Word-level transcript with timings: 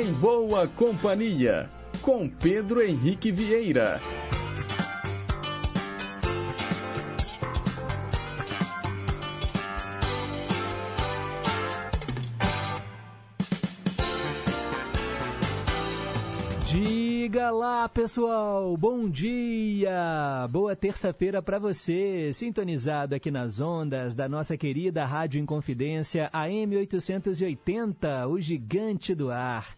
Em 0.00 0.12
Boa 0.12 0.68
Companhia, 0.68 1.68
com 2.02 2.28
Pedro 2.28 2.80
Henrique 2.80 3.32
Vieira. 3.32 4.00
Diga 16.64 17.50
lá, 17.50 17.88
pessoal. 17.88 18.76
Bom 18.76 19.08
dia. 19.08 20.46
Boa 20.48 20.76
terça-feira 20.76 21.42
para 21.42 21.58
você, 21.58 22.30
sintonizado 22.32 23.16
aqui 23.16 23.32
nas 23.32 23.60
ondas 23.60 24.14
da 24.14 24.28
nossa 24.28 24.56
querida 24.56 25.04
Rádio 25.04 25.40
Inconfidência 25.40 26.30
AM 26.32 26.76
880, 26.76 28.28
o 28.28 28.40
gigante 28.40 29.12
do 29.12 29.32
ar. 29.32 29.77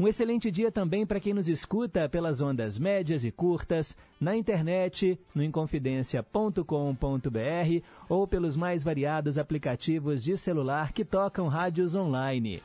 Um 0.00 0.08
excelente 0.08 0.50
dia 0.50 0.72
também 0.72 1.04
para 1.04 1.20
quem 1.20 1.34
nos 1.34 1.46
escuta 1.46 2.08
pelas 2.08 2.40
ondas 2.40 2.78
médias 2.78 3.22
e 3.22 3.30
curtas, 3.30 3.94
na 4.18 4.34
internet, 4.34 5.20
no 5.34 5.44
inconfidencia.com.br 5.44 7.84
ou 8.08 8.26
pelos 8.26 8.56
mais 8.56 8.82
variados 8.82 9.36
aplicativos 9.36 10.24
de 10.24 10.38
celular 10.38 10.94
que 10.94 11.04
tocam 11.04 11.48
rádios 11.48 11.94
online. 11.94 12.62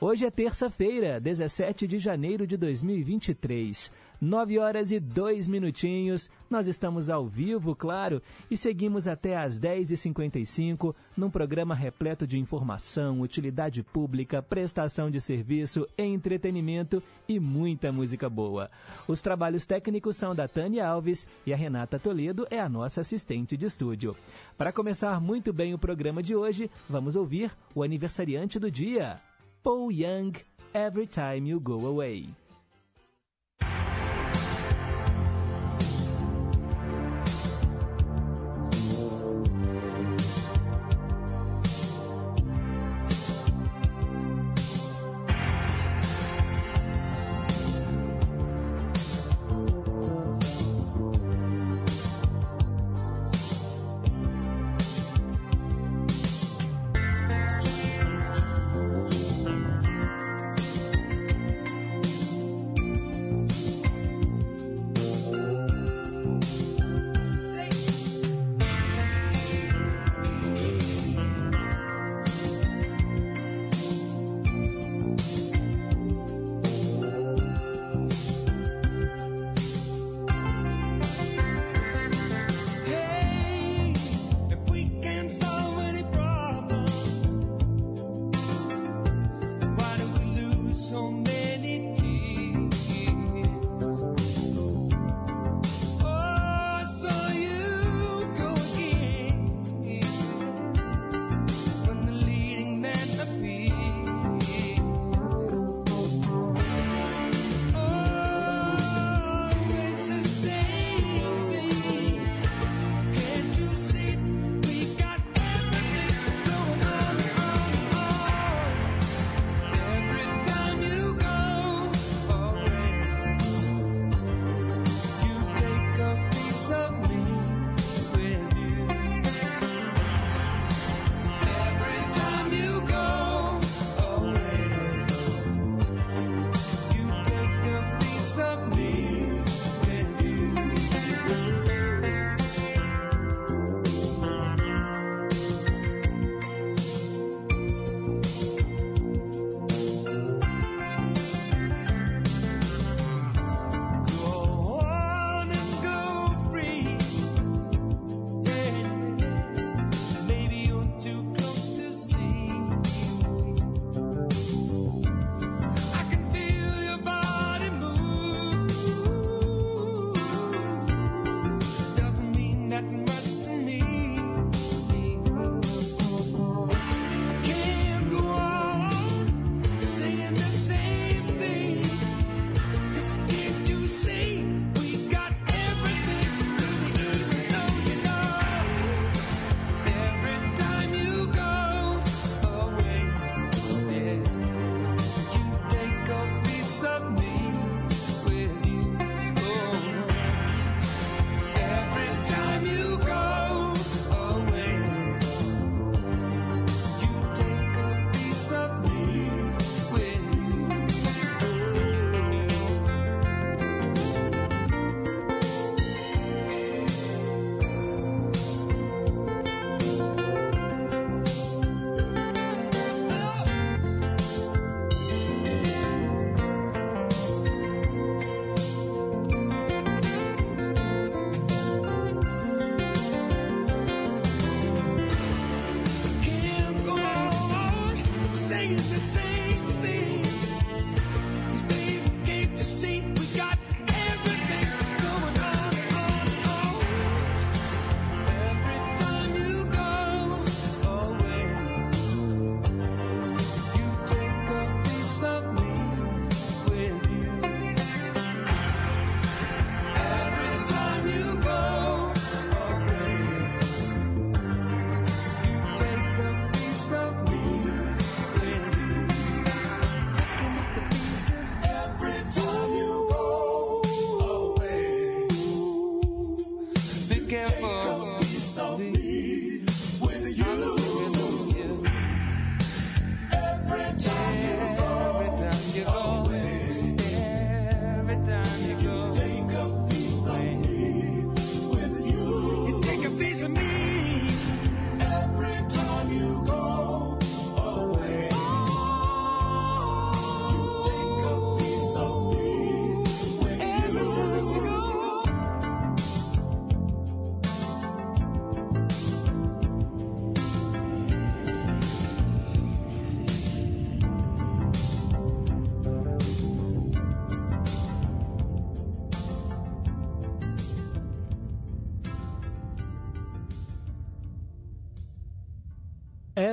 Hoje 0.00 0.26
é 0.26 0.30
terça-feira, 0.30 1.18
17 1.18 1.88
de 1.88 1.98
janeiro 1.98 2.46
de 2.46 2.56
2023. 2.56 3.90
9 4.20 4.58
horas 4.58 4.92
e 4.92 4.98
2 4.98 5.48
minutinhos. 5.48 6.30
Nós 6.48 6.66
estamos 6.66 7.10
ao 7.10 7.26
vivo, 7.26 7.74
claro, 7.74 8.22
e 8.50 8.56
seguimos 8.56 9.08
até 9.08 9.36
às 9.36 9.60
10h55 9.60 10.94
num 11.16 11.30
programa 11.30 11.74
repleto 11.74 12.26
de 12.26 12.38
informação, 12.38 13.20
utilidade 13.20 13.82
pública, 13.82 14.42
prestação 14.42 15.10
de 15.10 15.20
serviço, 15.20 15.86
entretenimento 15.98 17.02
e 17.28 17.40
muita 17.40 17.90
música 17.90 18.28
boa. 18.28 18.70
Os 19.08 19.20
trabalhos 19.22 19.66
técnicos 19.66 20.16
são 20.16 20.34
da 20.34 20.46
Tânia 20.46 20.86
Alves 20.86 21.26
e 21.44 21.52
a 21.52 21.56
Renata 21.56 21.98
Toledo 21.98 22.46
é 22.50 22.60
a 22.60 22.68
nossa 22.68 23.00
assistente 23.00 23.56
de 23.56 23.66
estúdio. 23.66 24.16
Para 24.56 24.72
começar 24.72 25.20
muito 25.20 25.52
bem 25.52 25.74
o 25.74 25.78
programa 25.78 26.22
de 26.22 26.34
hoje, 26.34 26.70
vamos 26.88 27.16
ouvir 27.16 27.50
o 27.74 27.82
aniversariante 27.82 28.58
do 28.58 28.70
dia. 28.70 29.18
Paul 29.62 29.90
Young, 29.90 30.32
Every 30.72 31.06
Time 31.06 31.50
You 31.50 31.60
Go 31.60 31.86
Away. 31.86 32.45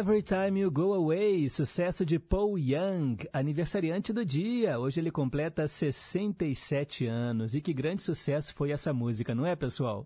Every 0.04 0.22
Time 0.22 0.60
You 0.60 0.70
Go 0.70 0.94
Away, 0.94 1.48
sucesso 1.48 2.06
de 2.06 2.20
Paul 2.20 2.60
Young, 2.60 3.16
aniversariante 3.32 4.12
do 4.12 4.26
dia. 4.26 4.78
Hoje 4.78 5.00
ele 5.00 5.10
completa 5.10 5.66
67 5.66 7.06
anos. 7.06 7.56
E 7.56 7.62
que 7.62 7.72
grande 7.72 8.04
sucesso 8.04 8.54
foi 8.54 8.72
essa 8.72 8.92
música, 8.92 9.34
não 9.34 9.46
é, 9.46 9.56
pessoal? 9.56 10.06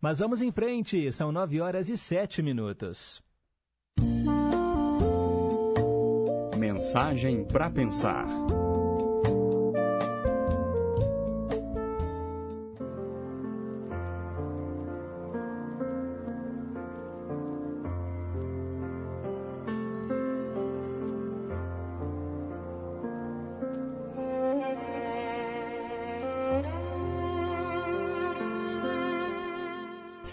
Mas 0.00 0.20
vamos 0.20 0.42
em 0.42 0.52
frente, 0.52 1.10
são 1.10 1.32
9 1.32 1.60
horas 1.60 1.90
e 1.90 1.96
7 1.96 2.40
minutos. 2.40 3.20
Mensagem 6.56 7.44
para 7.44 7.68
pensar. 7.68 8.28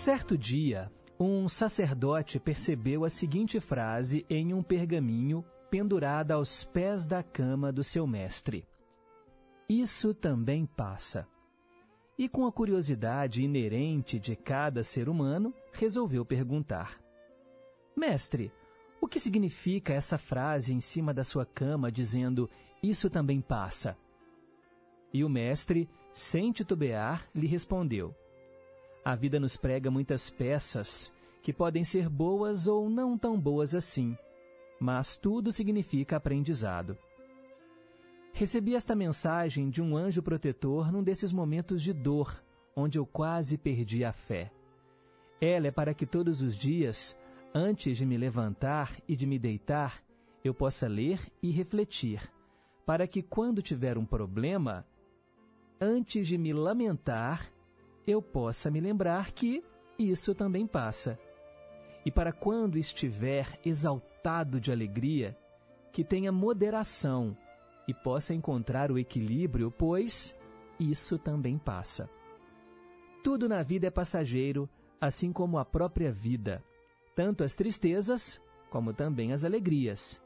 Certo 0.03 0.37
dia, 0.37 0.91
um 1.17 1.47
sacerdote 1.47 2.37
percebeu 2.37 3.05
a 3.05 3.09
seguinte 3.09 3.61
frase 3.61 4.25
em 4.29 4.53
um 4.53 4.61
pergaminho 4.61 5.45
pendurada 5.71 6.33
aos 6.33 6.65
pés 6.65 7.05
da 7.05 7.23
cama 7.23 7.71
do 7.71 7.85
seu 7.85 8.05
mestre: 8.05 8.67
Isso 9.69 10.13
também 10.13 10.65
passa. 10.65 11.25
E 12.17 12.27
com 12.27 12.45
a 12.45 12.51
curiosidade 12.51 13.43
inerente 13.43 14.19
de 14.19 14.35
cada 14.35 14.83
ser 14.83 15.07
humano, 15.07 15.53
resolveu 15.71 16.25
perguntar: 16.25 17.01
Mestre, 17.95 18.51
o 18.99 19.07
que 19.07 19.21
significa 19.21 19.93
essa 19.93 20.17
frase 20.17 20.73
em 20.73 20.81
cima 20.81 21.13
da 21.13 21.23
sua 21.23 21.45
cama 21.45 21.89
dizendo 21.89 22.49
isso 22.83 23.09
também 23.09 23.39
passa? 23.39 23.97
E 25.13 25.23
o 25.23 25.29
mestre, 25.29 25.89
sem 26.11 26.51
titubear, 26.51 27.25
lhe 27.33 27.47
respondeu: 27.47 28.13
a 29.03 29.15
vida 29.15 29.39
nos 29.39 29.57
prega 29.57 29.91
muitas 29.91 30.29
peças 30.29 31.11
que 31.41 31.51
podem 31.51 31.83
ser 31.83 32.07
boas 32.07 32.67
ou 32.67 32.89
não 32.89 33.17
tão 33.17 33.39
boas 33.39 33.75
assim, 33.75 34.17
mas 34.79 35.17
tudo 35.17 35.51
significa 35.51 36.15
aprendizado. 36.15 36.97
Recebi 38.31 38.75
esta 38.75 38.95
mensagem 38.95 39.69
de 39.69 39.81
um 39.81 39.95
anjo 39.95 40.23
protetor 40.23 40.91
num 40.91 41.03
desses 41.03 41.31
momentos 41.31 41.81
de 41.81 41.93
dor, 41.93 42.41
onde 42.75 42.97
eu 42.97 43.05
quase 43.05 43.57
perdi 43.57 44.03
a 44.03 44.11
fé. 44.11 44.51
Ela 45.39 45.67
é 45.67 45.71
para 45.71 45.93
que 45.93 46.05
todos 46.05 46.41
os 46.41 46.55
dias, 46.55 47.15
antes 47.53 47.97
de 47.97 48.05
me 48.05 48.17
levantar 48.17 48.97
e 49.07 49.15
de 49.15 49.27
me 49.27 49.37
deitar, 49.37 50.01
eu 50.43 50.53
possa 50.53 50.87
ler 50.87 51.19
e 51.41 51.51
refletir, 51.51 52.21
para 52.85 53.05
que 53.05 53.21
quando 53.21 53.61
tiver 53.61 53.97
um 53.97 54.05
problema, 54.05 54.85
antes 55.79 56.27
de 56.27 56.37
me 56.37 56.53
lamentar, 56.53 57.51
eu 58.05 58.21
possa 58.21 58.69
me 58.69 58.79
lembrar 58.79 59.31
que 59.31 59.63
isso 59.97 60.33
também 60.33 60.67
passa. 60.67 61.17
E 62.05 62.11
para 62.11 62.33
quando 62.33 62.77
estiver 62.77 63.47
exaltado 63.65 64.59
de 64.59 64.71
alegria, 64.71 65.37
que 65.91 66.03
tenha 66.03 66.31
moderação 66.31 67.37
e 67.87 67.93
possa 67.93 68.33
encontrar 68.33 68.91
o 68.91 68.97
equilíbrio, 68.97 69.71
pois 69.71 70.35
isso 70.79 71.17
também 71.17 71.57
passa. 71.57 72.09
Tudo 73.23 73.47
na 73.47 73.63
vida 73.63 73.87
é 73.87 73.91
passageiro, 73.91 74.69
assim 74.99 75.31
como 75.31 75.57
a 75.57 75.63
própria 75.63 76.11
vida, 76.11 76.63
tanto 77.15 77.43
as 77.43 77.55
tristezas 77.55 78.41
como 78.69 78.93
também 78.93 79.31
as 79.31 79.43
alegrias. 79.43 80.21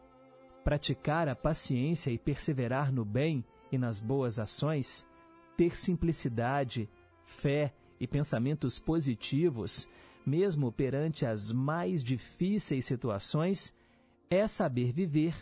Praticar 0.64 1.28
a 1.28 1.36
paciência 1.36 2.12
e 2.12 2.18
perseverar 2.18 2.92
no 2.92 3.06
bem 3.06 3.46
e 3.72 3.78
nas 3.78 4.00
boas 4.00 4.40
ações, 4.40 5.06
ter 5.56 5.78
simplicidade 5.78 6.90
fé 7.28 7.74
e 8.00 8.08
pensamentos 8.08 8.80
positivos, 8.80 9.88
mesmo 10.26 10.72
perante 10.72 11.26
as 11.26 11.52
mais 11.52 12.04
difíceis 12.04 12.86
situações, 12.86 13.74
é 14.30 14.48
saber 14.48 14.92
viver 14.92 15.36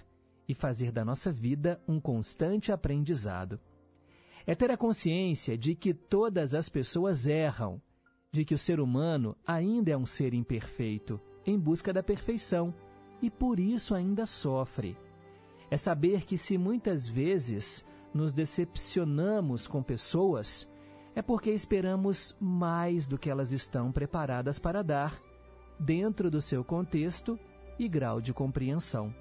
e 0.48 0.54
fazer 0.54 0.92
da 0.92 1.06
nossa 1.06 1.32
vida 1.32 1.82
um 1.88 2.00
constante 2.00 2.72
aprendizado. 2.72 3.60
É 4.46 4.54
ter 4.54 4.70
a 4.70 4.78
consciência 4.78 5.58
de 5.58 5.74
que 5.74 5.94
todas 5.94 6.54
as 6.54 6.70
pessoas 6.70 7.26
erram, 7.26 7.82
de 8.32 8.44
que 8.44 8.54
o 8.54 8.58
ser 8.58 8.80
humano 8.80 9.36
ainda 9.46 9.92
é 9.92 9.98
um 9.98 10.06
ser 10.06 10.34
imperfeito, 10.34 11.20
em 11.46 11.58
busca 11.58 11.94
da 11.94 12.04
perfeição, 12.04 12.74
e 13.22 13.30
por 13.30 13.60
isso 13.60 13.96
ainda 13.96 14.26
sofre. 14.26 14.98
É 15.72 15.78
saber 15.78 16.26
que 16.26 16.38
se 16.38 16.58
muitas 16.58 17.08
vezes 17.08 17.84
nos 18.14 18.34
decepcionamos 18.34 19.68
com 19.68 19.82
pessoas, 19.82 20.68
é 21.16 21.22
porque 21.22 21.50
esperamos 21.50 22.36
mais 22.40 23.08
do 23.08 23.18
que 23.18 23.30
elas 23.30 23.54
estão 23.54 23.92
preparadas 23.92 24.60
para 24.60 24.84
dar, 24.84 25.18
dentro 25.80 26.30
do 26.30 26.42
seu 26.42 26.64
contexto 26.64 27.40
e 27.80 27.88
grau 27.88 28.20
de 28.20 28.34
compreensão. 28.34 29.14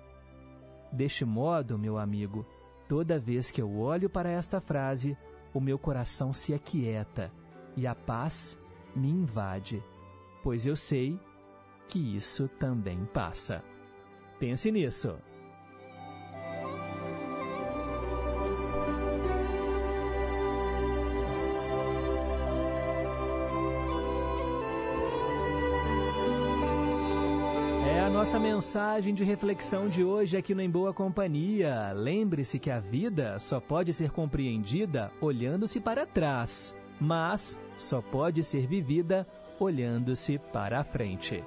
Deste 0.92 1.24
modo, 1.24 1.78
meu 1.78 1.96
amigo, 1.96 2.44
toda 2.88 3.18
vez 3.18 3.50
que 3.50 3.62
eu 3.62 3.78
olho 3.78 4.10
para 4.10 4.30
esta 4.30 4.60
frase, 4.60 5.16
o 5.52 5.60
meu 5.60 5.78
coração 5.78 6.32
se 6.32 6.52
aquieta 6.52 7.32
e 7.76 7.86
a 7.86 7.94
paz 7.94 8.58
me 8.94 9.08
invade, 9.08 9.82
pois 10.42 10.66
eu 10.66 10.76
sei 10.76 11.18
que 11.88 12.16
isso 12.16 12.48
também 12.58 13.04
passa. 13.06 13.62
Pense 14.38 14.70
nisso. 14.70 15.16
Nossa 28.24 28.38
mensagem 28.38 29.12
de 29.12 29.22
reflexão 29.22 29.86
de 29.86 30.02
hoje 30.02 30.34
aqui 30.34 30.54
no 30.54 30.62
Em 30.62 30.70
Boa 30.70 30.94
Companhia. 30.94 31.92
Lembre-se 31.92 32.58
que 32.58 32.70
a 32.70 32.80
vida 32.80 33.38
só 33.38 33.60
pode 33.60 33.92
ser 33.92 34.10
compreendida 34.10 35.12
olhando-se 35.20 35.78
para 35.78 36.06
trás, 36.06 36.74
mas 36.98 37.58
só 37.76 38.00
pode 38.00 38.42
ser 38.42 38.66
vivida 38.66 39.26
olhando-se 39.60 40.38
para 40.38 40.80
a 40.80 40.84
frente. 40.84 41.44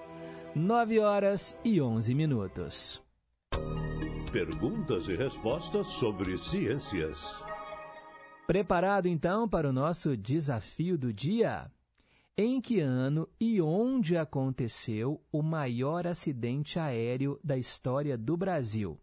9 0.53 0.99
horas 0.99 1.57
e 1.65 1.81
11 1.81 2.13
minutos. 2.13 3.01
Perguntas 4.31 5.07
e 5.07 5.15
respostas 5.15 5.87
sobre 5.87 6.37
ciências. 6.37 7.43
Preparado 8.45 9.07
então 9.07 9.49
para 9.49 9.67
o 9.67 9.73
nosso 9.73 10.15
desafio 10.15 10.95
do 10.95 11.11
dia? 11.11 11.71
Em 12.39 12.61
que 12.61 12.79
ano 12.79 13.27
e 13.39 13.59
onde 13.59 14.15
aconteceu 14.15 15.19
o 15.31 15.41
maior 15.41 16.05
acidente 16.05 16.77
aéreo 16.77 17.39
da 17.43 17.57
história 17.57 18.15
do 18.15 18.37
Brasil? 18.37 19.01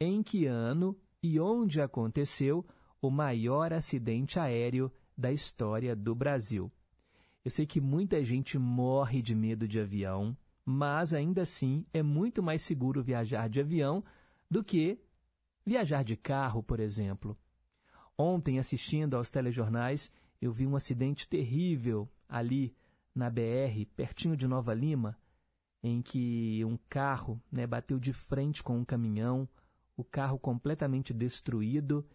Em 0.00 0.22
que 0.22 0.46
ano 0.46 0.96
e 1.22 1.38
onde 1.38 1.78
aconteceu 1.78 2.64
o 3.02 3.10
maior 3.10 3.74
acidente 3.74 4.40
aéreo 4.40 4.90
da 5.14 5.30
história 5.30 5.94
do 5.94 6.14
Brasil? 6.14 6.72
Eu 7.44 7.50
sei 7.50 7.66
que 7.66 7.82
muita 7.82 8.24
gente 8.24 8.58
morre 8.58 9.20
de 9.20 9.34
medo 9.34 9.68
de 9.68 9.78
avião, 9.78 10.34
mas 10.64 11.12
ainda 11.12 11.42
assim 11.42 11.84
é 11.92 12.02
muito 12.02 12.42
mais 12.42 12.62
seguro 12.62 13.02
viajar 13.02 13.50
de 13.50 13.60
avião 13.60 14.02
do 14.50 14.64
que 14.64 14.98
viajar 15.66 16.02
de 16.02 16.16
carro, 16.16 16.62
por 16.62 16.80
exemplo. 16.80 17.36
Ontem, 18.16 18.58
assistindo 18.58 19.18
aos 19.18 19.28
telejornais, 19.28 20.10
eu 20.40 20.50
vi 20.50 20.66
um 20.66 20.76
acidente 20.76 21.28
terrível 21.28 22.08
ali 22.30 22.74
na 23.14 23.28
BR, 23.28 23.84
pertinho 23.96 24.36
de 24.36 24.46
Nova 24.46 24.72
Lima, 24.72 25.18
em 25.82 26.00
que 26.00 26.64
um 26.64 26.78
carro 26.88 27.42
né, 27.50 27.66
bateu 27.66 27.98
de 27.98 28.12
frente 28.12 28.62
com 28.62 28.78
um 28.78 28.84
caminhão, 28.84 29.48
o 29.96 30.04
carro 30.04 30.38
completamente 30.38 31.12
destruído. 31.12 32.06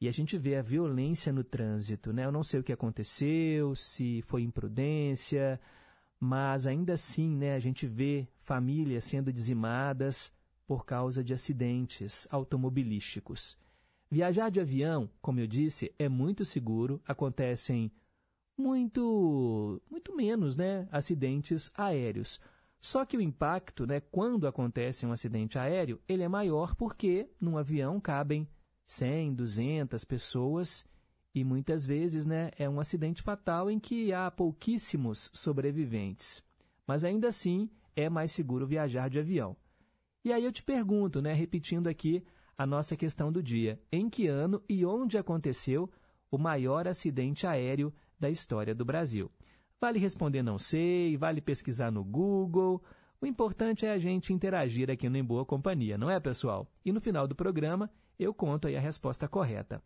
E 0.00 0.08
a 0.08 0.10
gente 0.10 0.36
vê 0.36 0.56
a 0.56 0.62
violência 0.62 1.32
no 1.32 1.44
trânsito. 1.44 2.12
Né? 2.12 2.24
Eu 2.24 2.32
não 2.32 2.42
sei 2.42 2.60
o 2.60 2.64
que 2.64 2.72
aconteceu, 2.72 3.76
se 3.76 4.20
foi 4.22 4.42
imprudência, 4.42 5.60
mas 6.18 6.66
ainda 6.66 6.94
assim 6.94 7.36
né, 7.36 7.54
a 7.54 7.60
gente 7.60 7.86
vê 7.86 8.28
famílias 8.40 9.04
sendo 9.04 9.32
dizimadas 9.32 10.32
por 10.66 10.84
causa 10.84 11.22
de 11.22 11.32
acidentes 11.32 12.26
automobilísticos. 12.30 13.56
Viajar 14.10 14.50
de 14.50 14.60
avião, 14.60 15.08
como 15.20 15.40
eu 15.40 15.46
disse, 15.46 15.94
é 15.98 16.08
muito 16.08 16.44
seguro, 16.44 17.00
acontecem 17.06 17.90
muito, 18.62 19.82
muito 19.90 20.14
menos 20.14 20.56
né, 20.56 20.88
acidentes 20.90 21.70
aéreos. 21.74 22.40
Só 22.78 23.04
que 23.04 23.16
o 23.16 23.20
impacto, 23.20 23.86
né, 23.86 24.00
quando 24.00 24.46
acontece 24.46 25.04
um 25.06 25.12
acidente 25.12 25.58
aéreo, 25.58 26.00
ele 26.08 26.22
é 26.22 26.28
maior 26.28 26.74
porque 26.74 27.28
num 27.40 27.58
avião 27.58 28.00
cabem 28.00 28.48
100, 28.86 29.34
200 29.34 30.04
pessoas 30.04 30.84
e 31.34 31.44
muitas 31.44 31.84
vezes 31.84 32.26
né, 32.26 32.50
é 32.58 32.68
um 32.68 32.80
acidente 32.80 33.22
fatal 33.22 33.70
em 33.70 33.78
que 33.78 34.12
há 34.12 34.30
pouquíssimos 34.30 35.30
sobreviventes. 35.32 36.42
Mas 36.86 37.04
ainda 37.04 37.28
assim 37.28 37.70
é 37.94 38.08
mais 38.08 38.32
seguro 38.32 38.66
viajar 38.66 39.08
de 39.08 39.18
avião. 39.18 39.56
E 40.24 40.32
aí 40.32 40.44
eu 40.44 40.52
te 40.52 40.62
pergunto, 40.62 41.20
né, 41.20 41.32
repetindo 41.32 41.88
aqui 41.88 42.24
a 42.56 42.66
nossa 42.66 42.96
questão 42.96 43.32
do 43.32 43.42
dia: 43.42 43.80
em 43.90 44.08
que 44.08 44.26
ano 44.26 44.62
e 44.68 44.84
onde 44.84 45.18
aconteceu 45.18 45.90
o 46.30 46.38
maior 46.38 46.88
acidente 46.88 47.46
aéreo 47.46 47.92
da 48.22 48.30
história 48.30 48.74
do 48.74 48.84
Brasil? 48.84 49.30
Vale 49.80 49.98
responder 49.98 50.42
não 50.42 50.58
sei, 50.58 51.16
vale 51.16 51.40
pesquisar 51.40 51.90
no 51.90 52.04
Google. 52.04 52.80
O 53.20 53.26
importante 53.26 53.84
é 53.84 53.90
a 53.90 53.98
gente 53.98 54.32
interagir 54.32 54.88
aqui 54.88 55.08
no 55.08 55.16
Em 55.16 55.24
Boa 55.24 55.44
Companhia, 55.44 55.98
não 55.98 56.08
é, 56.08 56.20
pessoal? 56.20 56.70
E 56.84 56.92
no 56.92 57.00
final 57.00 57.26
do 57.26 57.34
programa 57.34 57.90
eu 58.16 58.32
conto 58.32 58.68
aí 58.68 58.76
a 58.76 58.80
resposta 58.80 59.26
correta. 59.26 59.82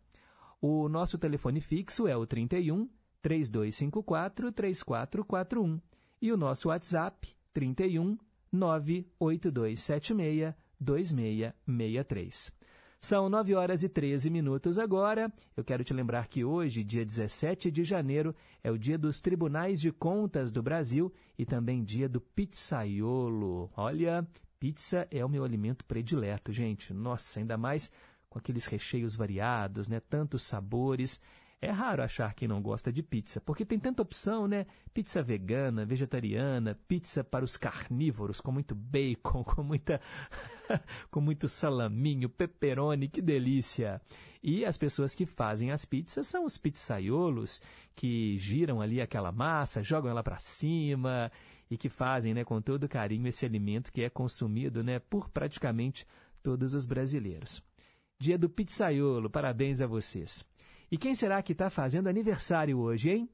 O 0.61 0.87
nosso 0.87 1.17
telefone 1.17 1.59
fixo 1.59 2.07
é 2.07 2.15
o 2.15 2.27
31 2.27 2.87
3254 3.23 4.51
3441 4.51 5.81
e 6.21 6.31
o 6.31 6.37
nosso 6.37 6.69
WhatsApp 6.69 7.35
31 7.51 8.19
98276 8.51 10.53
2663. 10.79 12.56
São 12.99 13.29
9 13.29 13.53
horas 13.53 13.83
e 13.83 13.89
13 13.89 14.29
minutos 14.29 14.79
agora. 14.79 15.31
Eu 15.55 15.63
quero 15.63 15.83
te 15.83 15.93
lembrar 15.93 16.27
que 16.27 16.43
hoje, 16.43 16.83
dia 16.83 17.05
17 17.05 17.69
de 17.69 17.83
janeiro, 17.83 18.35
é 18.63 18.71
o 18.71 18.77
dia 18.77 18.97
dos 18.97 19.21
Tribunais 19.21 19.79
de 19.79 19.91
Contas 19.91 20.51
do 20.51 20.63
Brasil 20.63 21.13
e 21.37 21.45
também 21.45 21.83
dia 21.83 22.09
do 22.09 22.19
pizzaiolo. 22.19 23.69
Olha, 23.77 24.27
pizza 24.59 25.07
é 25.11 25.23
o 25.23 25.29
meu 25.29 25.43
alimento 25.43 25.85
predileto, 25.85 26.51
gente. 26.51 26.91
Nossa, 26.91 27.39
ainda 27.39 27.55
mais 27.55 27.91
com 28.29 28.39
aqueles 28.39 28.65
recheios 28.65 29.15
variados, 29.15 29.87
né? 29.87 29.99
Tantos 29.99 30.41
sabores. 30.41 31.21
É 31.59 31.71
raro 31.71 32.03
achar 32.03 32.35
quem 32.35 32.47
não 32.47 32.61
gosta 32.61 32.91
de 32.91 33.01
pizza, 33.01 33.41
porque 33.41 33.65
tem 33.65 33.79
tanta 33.79 34.03
opção, 34.03 34.47
né? 34.47 34.67
Pizza 34.93 35.23
vegana, 35.23 35.85
vegetariana, 35.85 36.77
pizza 36.87 37.23
para 37.23 37.43
os 37.43 37.57
carnívoros, 37.57 38.39
com 38.39 38.51
muito 38.51 38.75
bacon, 38.75 39.41
com 39.43 39.63
muita 39.63 39.99
com 41.09 41.19
muito 41.19 41.47
salaminho, 41.47 42.29
pepperoni, 42.29 43.07
que 43.07 43.23
delícia. 43.23 43.99
E 44.43 44.63
as 44.65 44.77
pessoas 44.77 45.15
que 45.15 45.25
fazem 45.25 45.71
as 45.71 45.83
pizzas 45.83 46.27
são 46.27 46.45
os 46.45 46.59
pizzaiolos, 46.59 47.59
que 47.95 48.37
giram 48.37 48.79
ali 48.79 49.01
aquela 49.01 49.31
massa, 49.31 49.81
jogam 49.81 50.11
ela 50.11 50.21
para 50.21 50.37
cima 50.37 51.31
e 51.71 51.75
que 51.75 51.89
fazem, 51.89 52.35
né, 52.35 52.43
com 52.43 52.61
todo 52.61 52.87
carinho 52.87 53.27
esse 53.27 53.45
alimento 53.45 53.91
que 53.91 54.03
é 54.03 54.09
consumido, 54.09 54.83
né, 54.83 54.99
por 54.99 55.27
praticamente 55.29 56.05
todos 56.43 56.75
os 56.75 56.85
brasileiros. 56.85 57.63
Dia 58.19 58.37
do 58.37 58.47
pizzaiolo, 58.47 59.27
parabéns 59.27 59.81
a 59.81 59.87
vocês. 59.87 60.45
E 60.89 60.97
quem 60.97 61.13
será 61.13 61.41
que 61.41 61.51
está 61.51 61.69
fazendo 61.69 62.07
aniversário 62.07 62.79
hoje, 62.79 63.09
hein? 63.09 63.29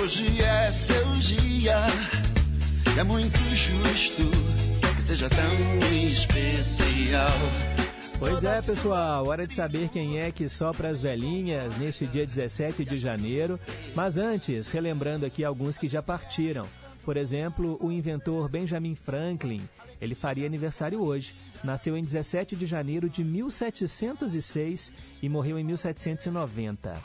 Hoje 0.00 0.40
é 0.40 0.70
seu 0.70 1.12
dia, 1.14 1.76
é 2.96 3.02
muito 3.02 3.36
justo 3.52 4.22
que 4.94 5.02
seja 5.02 5.28
tão 5.28 5.92
especial. 5.92 7.30
Pois 8.16 8.44
é, 8.44 8.62
pessoal, 8.62 9.26
hora 9.26 9.44
de 9.44 9.54
saber 9.54 9.88
quem 9.88 10.20
é 10.20 10.30
que 10.30 10.48
sopra 10.48 10.88
as 10.88 11.00
velhinhas 11.00 11.76
neste 11.76 12.06
dia 12.06 12.24
17 12.24 12.84
de 12.84 12.96
janeiro. 12.96 13.58
Mas 13.92 14.16
antes, 14.16 14.70
relembrando 14.70 15.26
aqui 15.26 15.44
alguns 15.44 15.76
que 15.76 15.88
já 15.88 16.00
partiram. 16.00 16.64
Por 17.04 17.16
exemplo, 17.18 17.78
o 17.82 17.92
inventor 17.92 18.48
Benjamin 18.48 18.94
Franklin, 18.94 19.68
ele 20.00 20.14
faria 20.14 20.46
aniversário 20.46 21.02
hoje. 21.02 21.34
Nasceu 21.62 21.96
em 21.96 22.04
17 22.04 22.56
de 22.56 22.66
janeiro 22.66 23.08
de 23.10 23.22
1706 23.22 24.92
e 25.22 25.28
morreu 25.28 25.58
em 25.58 25.64
1790. 25.64 26.98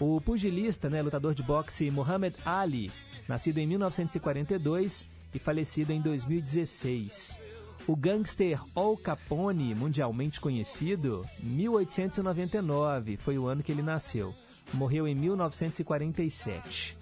O 0.00 0.20
pugilista, 0.20 0.88
né, 0.88 1.02
lutador 1.02 1.34
de 1.34 1.42
boxe 1.42 1.90
Muhammad 1.90 2.34
Ali, 2.44 2.90
nascido 3.28 3.58
em 3.58 3.66
1942 3.66 5.08
e 5.34 5.38
falecido 5.38 5.92
em 5.92 6.00
2016. 6.00 7.38
O 7.86 7.94
gangster 7.94 8.60
Al 8.74 8.96
Capone, 8.96 9.74
mundialmente 9.74 10.40
conhecido, 10.40 11.26
1899 11.40 13.18
foi 13.18 13.36
o 13.36 13.46
ano 13.46 13.62
que 13.62 13.70
ele 13.70 13.82
nasceu. 13.82 14.34
Morreu 14.72 15.06
em 15.06 15.14
1947. 15.14 17.01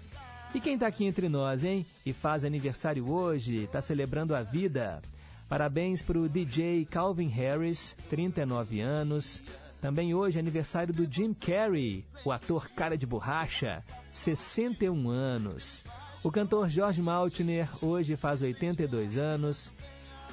E 0.53 0.59
quem 0.59 0.73
está 0.73 0.87
aqui 0.87 1.05
entre 1.05 1.29
nós, 1.29 1.63
hein? 1.63 1.85
E 2.05 2.11
faz 2.11 2.43
aniversário 2.43 3.09
hoje, 3.09 3.63
está 3.63 3.81
celebrando 3.81 4.35
a 4.35 4.43
vida. 4.43 5.01
Parabéns 5.47 6.01
para 6.01 6.19
o 6.19 6.27
DJ 6.27 6.85
Calvin 6.85 7.29
Harris, 7.29 7.95
39 8.09 8.81
anos. 8.81 9.41
Também 9.79 10.13
hoje 10.13 10.37
é 10.37 10.41
aniversário 10.41 10.93
do 10.93 11.09
Jim 11.09 11.33
Carrey, 11.33 12.05
o 12.25 12.31
ator 12.31 12.69
cara 12.69 12.97
de 12.97 13.05
borracha, 13.05 13.81
61 14.11 15.09
anos. 15.09 15.85
O 16.21 16.29
cantor 16.29 16.69
George 16.69 17.01
Maltner 17.01 17.69
hoje 17.81 18.17
faz 18.17 18.41
82 18.41 19.17
anos. 19.17 19.71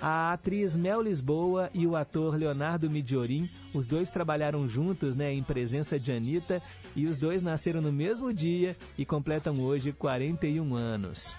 A 0.00 0.32
atriz 0.32 0.76
Mel 0.76 1.02
Lisboa 1.02 1.70
e 1.74 1.84
o 1.84 1.96
ator 1.96 2.36
Leonardo 2.36 2.88
Midiorin, 2.88 3.50
os 3.74 3.86
dois 3.86 4.10
trabalharam 4.10 4.68
juntos 4.68 5.16
né, 5.16 5.32
em 5.32 5.42
presença 5.42 5.98
de 5.98 6.12
Anitta 6.12 6.62
e 6.94 7.06
os 7.06 7.18
dois 7.18 7.42
nasceram 7.42 7.80
no 7.80 7.90
mesmo 7.90 8.32
dia 8.32 8.76
e 8.96 9.04
completam 9.04 9.60
hoje 9.60 9.92
41 9.92 10.74
anos. 10.74 11.34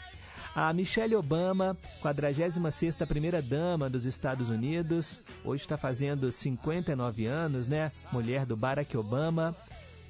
A 0.54 0.74
Michelle 0.74 1.16
Obama, 1.16 1.78
46ª 2.04 3.08
primeira-dama 3.08 3.90
dos 3.90 4.06
Estados 4.06 4.50
Unidos, 4.50 5.22
hoje 5.46 5.64
está 5.64 5.78
fazendo 5.78 6.30
59 6.32 7.28
anos, 7.28 7.68
né? 7.68 7.92
Mulher 8.12 8.46
do 8.46 8.58
Barack 8.58 8.98
Obama. 8.98 9.56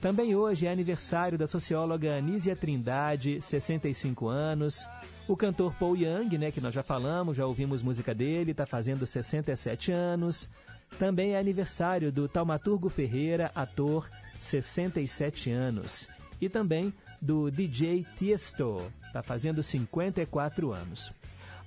Também 0.01 0.33
hoje 0.33 0.65
é 0.65 0.71
aniversário 0.71 1.37
da 1.37 1.45
socióloga 1.45 2.15
Anísia 2.15 2.55
Trindade, 2.55 3.41
65 3.41 4.29
anos. 4.29 4.87
O 5.27 5.35
cantor 5.35 5.73
Paul 5.73 5.97
Young, 5.97 6.37
né, 6.37 6.51
que 6.51 6.61
nós 6.61 6.73
já 6.73 6.81
falamos, 6.81 7.35
já 7.35 7.45
ouvimos 7.45 7.83
música 7.83 8.15
dele, 8.15 8.51
está 8.51 8.65
fazendo 8.65 9.05
67 9.05 9.91
anos. 9.91 10.49
Também 10.97 11.33
é 11.33 11.39
aniversário 11.39 12.13
do 12.13 12.29
Taumaturgo 12.29 12.87
Ferreira, 12.87 13.51
ator, 13.53 14.09
67 14.39 15.51
anos. 15.51 16.07
E 16.39 16.47
também 16.47 16.93
do 17.21 17.51
DJ 17.51 18.05
Tiesto, 18.15 18.81
está 19.05 19.21
fazendo 19.21 19.61
54 19.61 20.71
anos. 20.71 21.11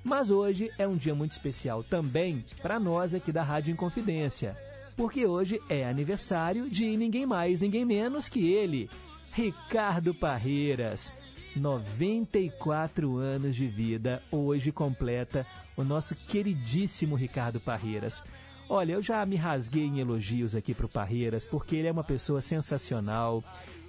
Mas 0.03 0.31
hoje 0.31 0.71
é 0.79 0.89
um 0.89 0.97
dia 0.97 1.15
muito 1.15 1.33
especial 1.33 1.85
também 1.85 2.43
para 2.63 2.81
nós 2.81 3.15
aqui 3.15 3.31
da 3.31 3.43
Rádio 3.43 3.73
Inconfidência, 3.73 4.57
porque 4.97 5.27
hoje 5.27 5.61
é 5.69 5.85
aniversário 5.85 6.69
de 6.69 6.97
ninguém 6.97 7.27
mais, 7.27 7.61
ninguém 7.61 7.85
menos 7.85 8.29
que 8.29 8.53
ele, 8.53 8.89
Ricardo 9.33 10.15
Parreiras. 10.15 11.15
94 11.55 13.19
anos 13.19 13.55
de 13.55 13.67
vida, 13.67 14.23
hoje 14.31 14.73
completa 14.73 15.47
o 15.77 15.85
nosso 15.85 16.15
queridíssimo 16.15 17.15
Ricardo 17.15 17.61
Parreiras. 17.61 18.23
Olha, 18.69 18.95
eu 18.95 19.03
já 19.03 19.25
me 19.27 19.37
rasguei 19.37 19.85
em 19.85 19.99
elogios 19.99 20.55
aqui 20.55 20.73
para 20.73 20.87
o 20.87 20.89
Parreiras, 20.89 21.45
porque 21.45 21.77
ele 21.77 21.89
é 21.89 21.93
uma 21.93 22.05
pessoa 22.05 22.41
sensacional, 22.41 23.45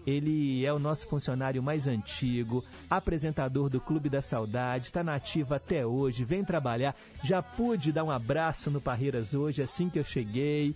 ele 0.05 0.65
é 0.65 0.73
o 0.73 0.79
nosso 0.79 1.07
funcionário 1.07 1.61
mais 1.61 1.87
antigo, 1.87 2.63
apresentador 2.89 3.69
do 3.69 3.79
Clube 3.79 4.09
da 4.09 4.21
Saudade, 4.21 4.87
está 4.87 5.03
nativo 5.03 5.53
até 5.53 5.85
hoje, 5.85 6.25
vem 6.25 6.43
trabalhar. 6.43 6.95
Já 7.23 7.41
pude 7.41 7.91
dar 7.91 8.03
um 8.03 8.11
abraço 8.11 8.69
no 8.69 8.81
Parreiras 8.81 9.33
hoje, 9.33 9.61
assim 9.61 9.89
que 9.89 9.99
eu 9.99 10.03
cheguei. 10.03 10.75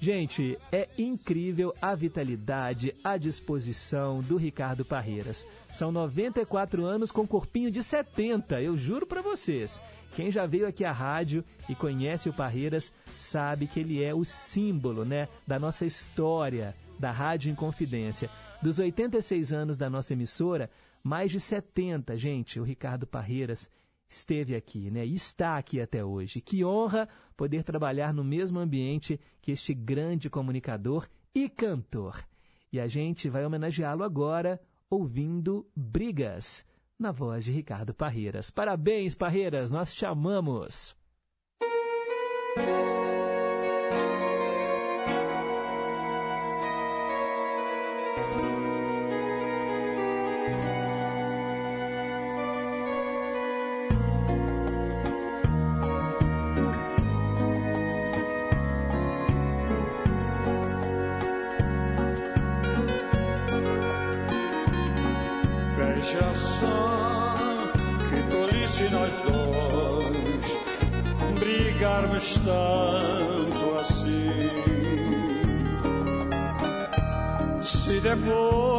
Gente, 0.00 0.58
é 0.70 0.88
incrível 0.98 1.72
a 1.80 1.94
vitalidade, 1.94 2.94
a 3.02 3.16
disposição 3.16 4.20
do 4.20 4.36
Ricardo 4.36 4.84
Parreiras. 4.84 5.46
São 5.72 5.90
94 5.90 6.84
anos 6.84 7.10
com 7.10 7.26
corpinho 7.26 7.70
de 7.70 7.82
70, 7.82 8.60
eu 8.60 8.76
juro 8.76 9.06
para 9.06 9.22
vocês. 9.22 9.80
Quem 10.14 10.30
já 10.30 10.46
veio 10.46 10.66
aqui 10.66 10.84
à 10.84 10.92
rádio 10.92 11.42
e 11.68 11.74
conhece 11.74 12.28
o 12.28 12.34
Parreiras 12.34 12.92
sabe 13.16 13.66
que 13.66 13.80
ele 13.80 14.02
é 14.02 14.14
o 14.14 14.24
símbolo, 14.24 15.04
né, 15.04 15.28
da 15.46 15.58
nossa 15.58 15.86
história 15.86 16.74
da 16.98 17.10
Rádio 17.10 17.50
Inconfidência. 17.50 18.28
Dos 18.64 18.78
86 18.78 19.52
anos 19.52 19.76
da 19.76 19.90
nossa 19.90 20.14
emissora, 20.14 20.70
mais 21.02 21.30
de 21.30 21.38
70, 21.38 22.16
gente, 22.16 22.58
o 22.58 22.62
Ricardo 22.62 23.06
Parreiras 23.06 23.70
esteve 24.08 24.56
aqui, 24.56 24.90
né? 24.90 25.04
E 25.04 25.12
está 25.12 25.58
aqui 25.58 25.82
até 25.82 26.02
hoje. 26.02 26.40
Que 26.40 26.64
honra 26.64 27.06
poder 27.36 27.62
trabalhar 27.62 28.14
no 28.14 28.24
mesmo 28.24 28.58
ambiente 28.58 29.20
que 29.42 29.52
este 29.52 29.74
grande 29.74 30.30
comunicador 30.30 31.06
e 31.34 31.46
cantor. 31.46 32.26
E 32.72 32.80
a 32.80 32.86
gente 32.86 33.28
vai 33.28 33.44
homenageá-lo 33.44 34.02
agora 34.02 34.58
ouvindo 34.88 35.68
Brigas, 35.76 36.64
na 36.98 37.12
voz 37.12 37.44
de 37.44 37.52
Ricardo 37.52 37.92
Parreiras. 37.92 38.50
Parabéns, 38.50 39.14
Parreiras, 39.14 39.70
nós 39.70 39.94
te 39.94 40.06
amamos. 40.06 40.96
Brigarmos 71.74 72.38
tanto 72.44 73.78
assim. 73.80 74.50
Se 77.62 78.00
depois 78.00 78.73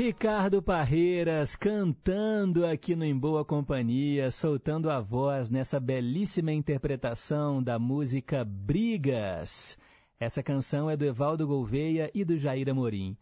Ricardo 0.00 0.62
Parreiras 0.62 1.56
cantando 1.56 2.64
aqui 2.64 2.94
no 2.94 3.04
Em 3.04 3.18
Boa 3.18 3.44
Companhia, 3.44 4.30
soltando 4.30 4.88
a 4.88 5.00
voz 5.00 5.50
nessa 5.50 5.80
belíssima 5.80 6.52
interpretação 6.52 7.60
da 7.60 7.80
música 7.80 8.44
Brigas. 8.44 9.76
Essa 10.20 10.40
canção 10.40 10.88
é 10.88 10.96
do 10.96 11.04
Evaldo 11.04 11.48
Gouveia 11.48 12.12
e 12.14 12.24
do 12.24 12.38
Jair 12.38 12.68
Amorim. 12.68 13.16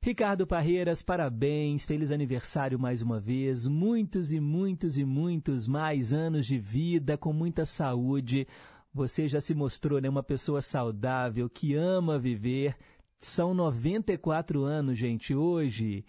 Ricardo 0.00 0.46
Parreiras, 0.46 1.02
parabéns, 1.02 1.84
feliz 1.84 2.10
aniversário 2.10 2.78
mais 2.78 3.02
uma 3.02 3.20
vez, 3.20 3.66
muitos 3.66 4.32
e 4.32 4.40
muitos 4.40 4.96
e 4.96 5.04
muitos 5.04 5.68
mais 5.68 6.14
anos 6.14 6.46
de 6.46 6.58
vida, 6.58 7.18
com 7.18 7.34
muita 7.34 7.66
saúde. 7.66 8.48
Você 8.94 9.28
já 9.28 9.38
se 9.38 9.54
mostrou 9.54 10.00
né, 10.00 10.08
uma 10.08 10.22
pessoa 10.22 10.62
saudável, 10.62 11.50
que 11.50 11.74
ama 11.74 12.18
viver. 12.18 12.74
São 13.22 13.54
94 13.54 14.64
anos, 14.64 14.98
gente, 14.98 15.32
hoje. 15.32 16.04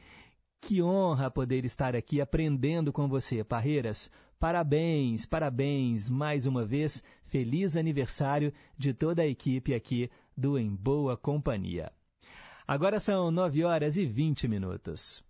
Que 0.60 0.82
honra 0.82 1.30
poder 1.30 1.64
estar 1.64 1.96
aqui 1.96 2.20
aprendendo 2.20 2.92
com 2.92 3.08
você, 3.08 3.44
Parreiras. 3.44 4.10
Parabéns, 4.40 5.24
parabéns 5.28 6.10
mais 6.10 6.48
uma 6.48 6.66
vez. 6.66 7.04
Feliz 7.24 7.78
aniversário 7.78 8.52
de 8.76 8.96
toda 8.96 9.22
a 9.22 9.28
equipe 9.28 9.76
aqui 9.76 10.10
do 10.36 10.58
Em 10.58 10.76
Boa 10.76 11.16
Companhia. 11.16 11.92
Agora 12.68 13.00
são 13.00 13.30
9 13.30 13.64
horas 13.64 13.96
e 13.96 14.06
20 14.06 14.48
minutos. 14.48 15.24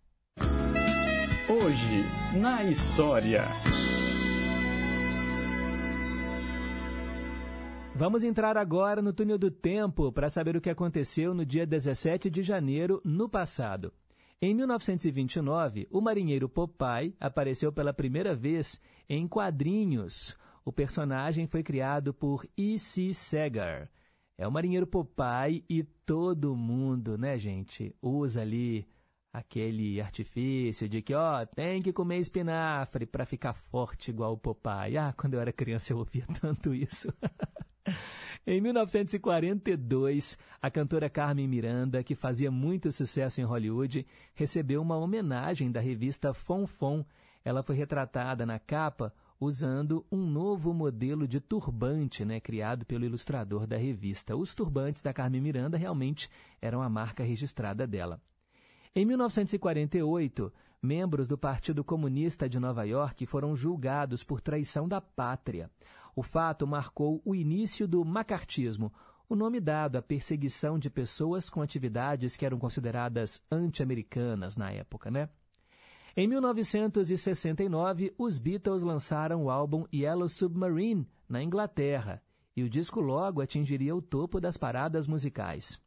Hoje, 1.50 2.40
na 2.40 2.64
história. 2.64 3.42
Vamos 7.96 8.24
entrar 8.24 8.58
agora 8.58 9.04
no 9.04 9.14
túnel 9.14 9.38
do 9.38 9.52
tempo 9.52 10.12
para 10.12 10.28
saber 10.28 10.58
o 10.58 10.62
que 10.62 10.70
aconteceu 10.70 11.32
no 11.32 11.46
dia 11.46 11.64
17 11.64 12.28
de 12.28 12.42
janeiro 12.42 13.00
no 13.06 13.30
passado. 13.30 13.94
Em 14.42 14.54
1929, 14.56 15.88
o 15.92 16.02
marinheiro 16.02 16.50
Popeye 16.50 17.16
apareceu 17.20 17.72
pela 17.72 17.94
primeira 17.94 18.36
vez 18.36 18.82
em 19.08 19.28
quadrinhos. 19.28 20.36
O 20.66 20.74
personagem 20.74 21.46
foi 21.46 21.62
criado 21.62 22.16
por 22.16 22.48
E.C. 22.58 23.14
Segar. 23.14 23.92
É 24.40 24.48
o 24.48 24.52
marinheiro 24.52 24.88
Popeye 24.88 25.64
e 25.70 25.84
todo 25.84 26.56
mundo, 26.56 27.16
né, 27.16 27.38
gente, 27.38 27.96
usa 28.02 28.42
ali 28.42 28.88
aquele 29.34 30.00
artifício 30.00 30.88
de 30.88 31.02
que, 31.02 31.16
ó, 31.16 31.44
tem 31.44 31.82
que 31.82 31.92
comer 31.92 32.20
espinafre 32.20 33.08
para 33.08 33.26
ficar 33.26 33.54
forte 33.54 34.12
igual 34.12 34.34
o 34.34 34.38
Popeye. 34.38 34.96
Ah, 34.96 35.12
quando 35.18 35.34
eu 35.34 35.42
era 35.42 35.52
criança 35.52 35.92
eu 35.92 35.98
ouvia 35.98 36.26
tanto 36.40 36.74
isso. 36.74 37.12
Em 38.46 38.60
1942, 38.62 40.38
a 40.62 40.70
cantora 40.70 41.10
Carmen 41.10 41.48
Miranda, 41.48 42.04
que 42.04 42.14
fazia 42.14 42.52
muito 42.52 42.92
sucesso 42.92 43.40
em 43.40 43.46
Hollywood, 43.46 44.06
recebeu 44.36 44.82
uma 44.82 44.98
homenagem 44.98 45.72
da 45.72 45.80
revista 45.80 46.34
Fonfon. 46.34 47.06
Ela 47.44 47.64
foi 47.64 47.76
retratada 47.76 48.46
na 48.46 48.60
capa 48.60 49.14
usando 49.40 50.06
um 50.12 50.26
novo 50.26 50.74
modelo 50.74 51.26
de 51.28 51.40
turbante, 51.40 52.26
né, 52.26 52.40
criado 52.40 52.86
pelo 52.86 53.06
ilustrador 53.06 53.66
da 53.66 53.78
revista. 53.78 54.36
Os 54.36 54.54
turbantes 54.54 55.02
da 55.02 55.14
Carmen 55.14 55.42
Miranda 55.42 55.78
realmente 55.78 56.30
eram 56.62 56.82
a 56.82 56.90
marca 56.90 57.24
registrada 57.24 57.88
dela. 57.88 58.22
Em 58.96 59.08
1948, 59.08 60.54
membros 60.80 61.28
do 61.28 61.36
Partido 61.36 61.84
Comunista 61.84 62.48
de 62.48 62.60
Nova 62.60 62.84
York 62.84 63.26
foram 63.26 63.56
julgados 63.56 64.24
por 64.24 64.40
traição 64.40 64.88
da 64.88 65.02
pátria. 65.02 65.72
O 66.16 66.22
fato 66.22 66.68
marcou 66.68 67.20
o 67.26 67.34
início 67.34 67.88
do 67.88 68.06
macartismo, 68.06 68.94
o 69.28 69.36
nome 69.36 69.60
dado 69.60 69.96
à 69.96 70.02
perseguição 70.02 70.78
de 70.78 70.92
pessoas 70.92 71.50
com 71.50 71.60
atividades 71.60 72.38
que 72.38 72.46
eram 72.46 72.60
consideradas 72.60 73.44
anti-americanas 73.52 74.58
na 74.58 74.72
época, 74.72 75.10
né? 75.10 75.28
Em 76.16 76.28
1969, 76.28 78.14
os 78.16 78.38
Beatles 78.38 78.84
lançaram 78.84 79.46
o 79.46 79.50
álbum 79.50 79.86
Yellow 79.92 80.30
Submarine 80.30 81.10
na 81.28 81.42
Inglaterra, 81.42 82.22
e 82.56 82.62
o 82.62 82.70
disco 82.70 83.02
logo 83.02 83.42
atingiria 83.42 83.96
o 83.96 84.04
topo 84.04 84.40
das 84.40 84.56
paradas 84.56 85.08
musicais. 85.08 85.82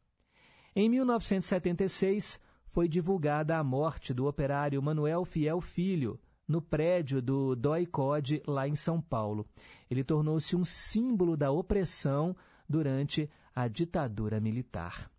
Em 0.74 0.88
1976, 0.88 2.40
foi 2.66 2.88
divulgada 2.88 3.56
a 3.56 3.64
morte 3.64 4.12
do 4.12 4.26
operário 4.26 4.82
Manuel 4.82 5.24
Fiel 5.24 5.60
Filho, 5.60 6.20
no 6.46 6.60
prédio 6.60 7.20
do 7.22 7.56
DOI-CODE, 7.56 8.42
lá 8.46 8.68
em 8.68 8.76
São 8.76 9.00
Paulo. 9.00 9.46
Ele 9.90 10.04
tornou-se 10.04 10.54
um 10.54 10.64
símbolo 10.64 11.36
da 11.36 11.50
opressão 11.50 12.36
durante 12.68 13.28
a 13.54 13.66
ditadura 13.66 14.40
militar. 14.40 15.10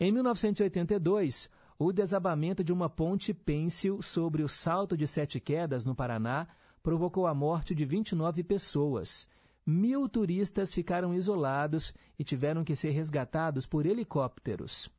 Em 0.00 0.10
1982, 0.10 1.48
o 1.78 1.92
desabamento 1.92 2.64
de 2.64 2.72
uma 2.72 2.88
ponte 2.88 3.32
pêncil 3.32 4.00
sobre 4.02 4.42
o 4.42 4.48
Salto 4.48 4.96
de 4.96 5.06
Sete 5.06 5.38
Quedas, 5.38 5.84
no 5.84 5.94
Paraná, 5.94 6.48
provocou 6.82 7.26
a 7.26 7.34
morte 7.34 7.74
de 7.74 7.84
29 7.84 8.42
pessoas. 8.42 9.28
Mil 9.66 10.08
turistas 10.08 10.72
ficaram 10.72 11.12
isolados 11.12 11.92
e 12.18 12.24
tiveram 12.24 12.64
que 12.64 12.74
ser 12.74 12.90
resgatados 12.90 13.66
por 13.66 13.84
helicópteros. 13.84 14.90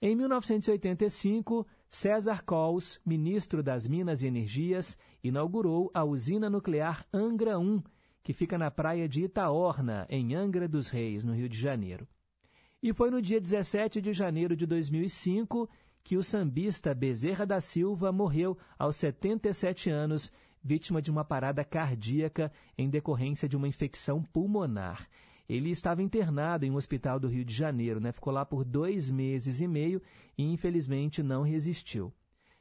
Em 0.00 0.14
1985, 0.14 1.66
César 1.88 2.44
Cols, 2.44 3.00
ministro 3.04 3.62
das 3.62 3.88
Minas 3.88 4.22
e 4.22 4.26
Energias, 4.26 4.98
inaugurou 5.24 5.90
a 5.94 6.04
usina 6.04 6.50
nuclear 6.50 7.06
Angra 7.12 7.58
1, 7.58 7.82
que 8.22 8.34
fica 8.34 8.58
na 8.58 8.70
praia 8.70 9.08
de 9.08 9.24
Itaorna, 9.24 10.06
em 10.10 10.34
Angra 10.34 10.68
dos 10.68 10.90
Reis, 10.90 11.24
no 11.24 11.32
Rio 11.32 11.48
de 11.48 11.58
Janeiro. 11.58 12.06
E 12.82 12.92
foi 12.92 13.10
no 13.10 13.22
dia 13.22 13.40
17 13.40 14.02
de 14.02 14.12
janeiro 14.12 14.54
de 14.54 14.66
2005 14.66 15.68
que 16.04 16.16
o 16.16 16.22
sambista 16.22 16.94
Bezerra 16.94 17.46
da 17.46 17.60
Silva 17.60 18.12
morreu 18.12 18.56
aos 18.78 18.96
77 18.96 19.90
anos, 19.90 20.30
vítima 20.62 21.00
de 21.00 21.10
uma 21.10 21.24
parada 21.24 21.64
cardíaca 21.64 22.52
em 22.76 22.90
decorrência 22.90 23.48
de 23.48 23.56
uma 23.56 23.66
infecção 23.66 24.22
pulmonar. 24.22 25.08
Ele 25.48 25.70
estava 25.70 26.02
internado 26.02 26.64
em 26.64 26.70
um 26.70 26.76
hospital 26.76 27.20
do 27.20 27.28
Rio 27.28 27.44
de 27.44 27.54
Janeiro, 27.54 28.00
né? 28.00 28.12
ficou 28.12 28.32
lá 28.32 28.44
por 28.44 28.64
dois 28.64 29.10
meses 29.10 29.60
e 29.60 29.68
meio 29.68 30.02
e 30.36 30.44
infelizmente 30.44 31.22
não 31.22 31.42
resistiu. 31.42 32.12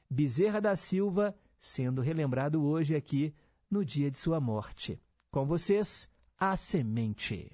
Bezerra 0.09 0.61
da 0.61 0.75
Silva 0.75 1.35
sendo 1.59 2.01
relembrado 2.01 2.63
hoje 2.63 2.95
aqui 2.95 3.33
no 3.69 3.83
dia 3.83 4.11
de 4.11 4.17
sua 4.17 4.39
morte. 4.39 5.01
Com 5.31 5.45
vocês, 5.45 6.07
a 6.37 6.55
semente. 6.55 7.51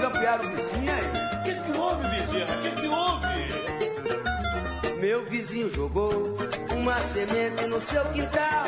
campearam 0.00 0.44
o 0.44 0.56
vizinho 0.56 0.92
aí. 0.92 1.06
O 1.36 1.42
que, 1.42 1.54
que 1.54 1.72
houve, 1.78 2.08
vizinha? 2.08 2.46
O 2.46 2.62
que, 2.62 2.70
que 2.80 2.86
houve? 2.88 3.28
Meu 5.00 5.24
vizinho 5.26 5.70
jogou 5.70 6.36
uma 6.76 6.96
semente 6.96 7.66
no 7.66 7.80
seu 7.80 8.04
quintal. 8.12 8.66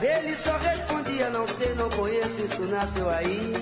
Ele 0.00 0.36
só 0.36 0.56
respondia, 0.58 1.28
não 1.30 1.46
sei, 1.48 1.74
não 1.74 1.88
conheço, 1.90 2.40
isso 2.40 2.62
nasceu 2.62 3.10
aí. 3.10 3.52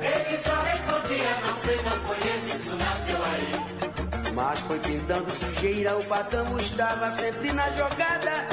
Ele 0.00 0.38
só 0.42 0.54
respondia, 0.62 1.30
não 1.46 1.56
sei, 1.62 1.76
não 1.82 1.98
conheço, 2.06 2.56
isso 2.56 2.76
nasceu 2.76 3.24
aí. 3.24 4.32
Mas 4.34 4.60
foi 4.60 4.78
pintando 4.78 5.30
sujeira, 5.34 5.96
o 5.98 6.04
patamo 6.04 6.58
estava 6.58 7.12
sempre 7.12 7.52
na 7.52 7.68
jogada. 7.70 8.46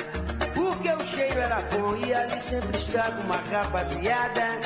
Porque 0.54 0.90
o 0.90 1.06
cheiro 1.06 1.40
era 1.40 1.62
bom 1.62 1.96
e 1.96 2.14
ali 2.14 2.42
sempre 2.42 2.78
estava 2.78 3.22
uma 3.22 3.38
rapaziada. 3.38 4.60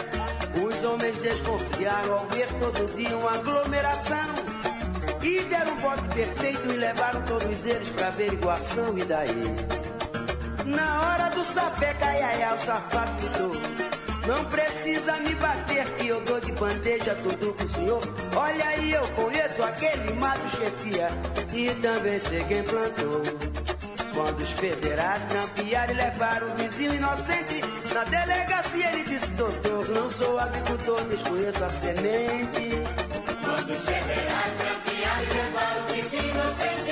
Os 0.65 0.83
homens 0.83 1.17
desconfiaram 1.17 2.13
ao 2.13 2.25
ver 2.27 2.47
todo 2.59 2.95
dia 2.95 3.17
uma 3.17 3.35
aglomeração. 3.35 4.35
E 5.21 5.41
deram 5.41 5.73
o 5.73 5.75
voto 5.75 6.03
perfeito 6.15 6.71
e 6.71 6.77
levaram 6.77 7.21
todos 7.23 7.65
eles 7.65 7.89
pra 7.89 8.07
averiguação. 8.07 8.97
E 8.97 9.03
daí? 9.03 9.55
Na 10.69 11.01
hora 11.01 11.29
do 11.31 11.43
sapé, 11.43 11.93
caiaia, 11.95 12.53
o 12.53 12.59
safado 12.59 13.11
gritou. 13.19 13.51
Não 14.27 14.45
precisa 14.45 15.17
me 15.17 15.33
bater 15.35 15.85
que 15.95 16.07
eu 16.07 16.21
dou 16.21 16.39
de 16.39 16.51
bandeja 16.51 17.15
tudo 17.15 17.53
pro 17.55 17.69
senhor. 17.69 18.03
Olha 18.35 18.67
aí, 18.67 18.91
eu 18.91 19.07
conheço 19.09 19.63
aquele 19.63 20.13
mato 20.13 20.47
chefia 20.49 21.09
e 21.51 21.73
também 21.81 22.19
sei 22.19 22.43
quem 22.43 22.61
plantou. 22.63 23.21
Quando 24.13 24.41
os 24.41 24.51
federais 24.51 25.23
campearam 25.31 25.93
e 25.93 25.97
levaram 25.97 26.47
o 26.47 26.55
vizinho 26.55 26.93
inocente 26.93 27.61
na 27.91 28.03
delegacia, 28.03 28.91
ele 28.91 29.03
disse: 29.05 29.31
Doutor, 29.31 29.89
não 29.89 30.11
sou 30.11 30.39
agricultor, 30.39 31.03
desconheço 31.05 31.63
a 31.63 31.69
semente. 31.71 32.69
Quando 33.43 33.69
os 33.71 33.85
federais 33.85 34.53
campearam 34.61 35.23
e 35.23 35.33
levaram 35.33 35.81
o 35.81 35.93
vizinho 35.93 36.29
inocente 36.29 36.88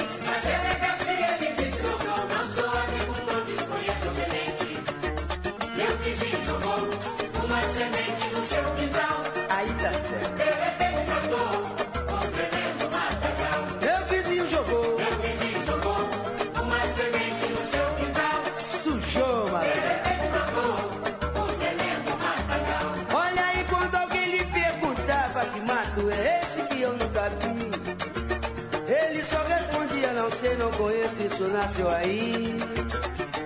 nasceu 31.57 31.89
aí. 31.89 32.55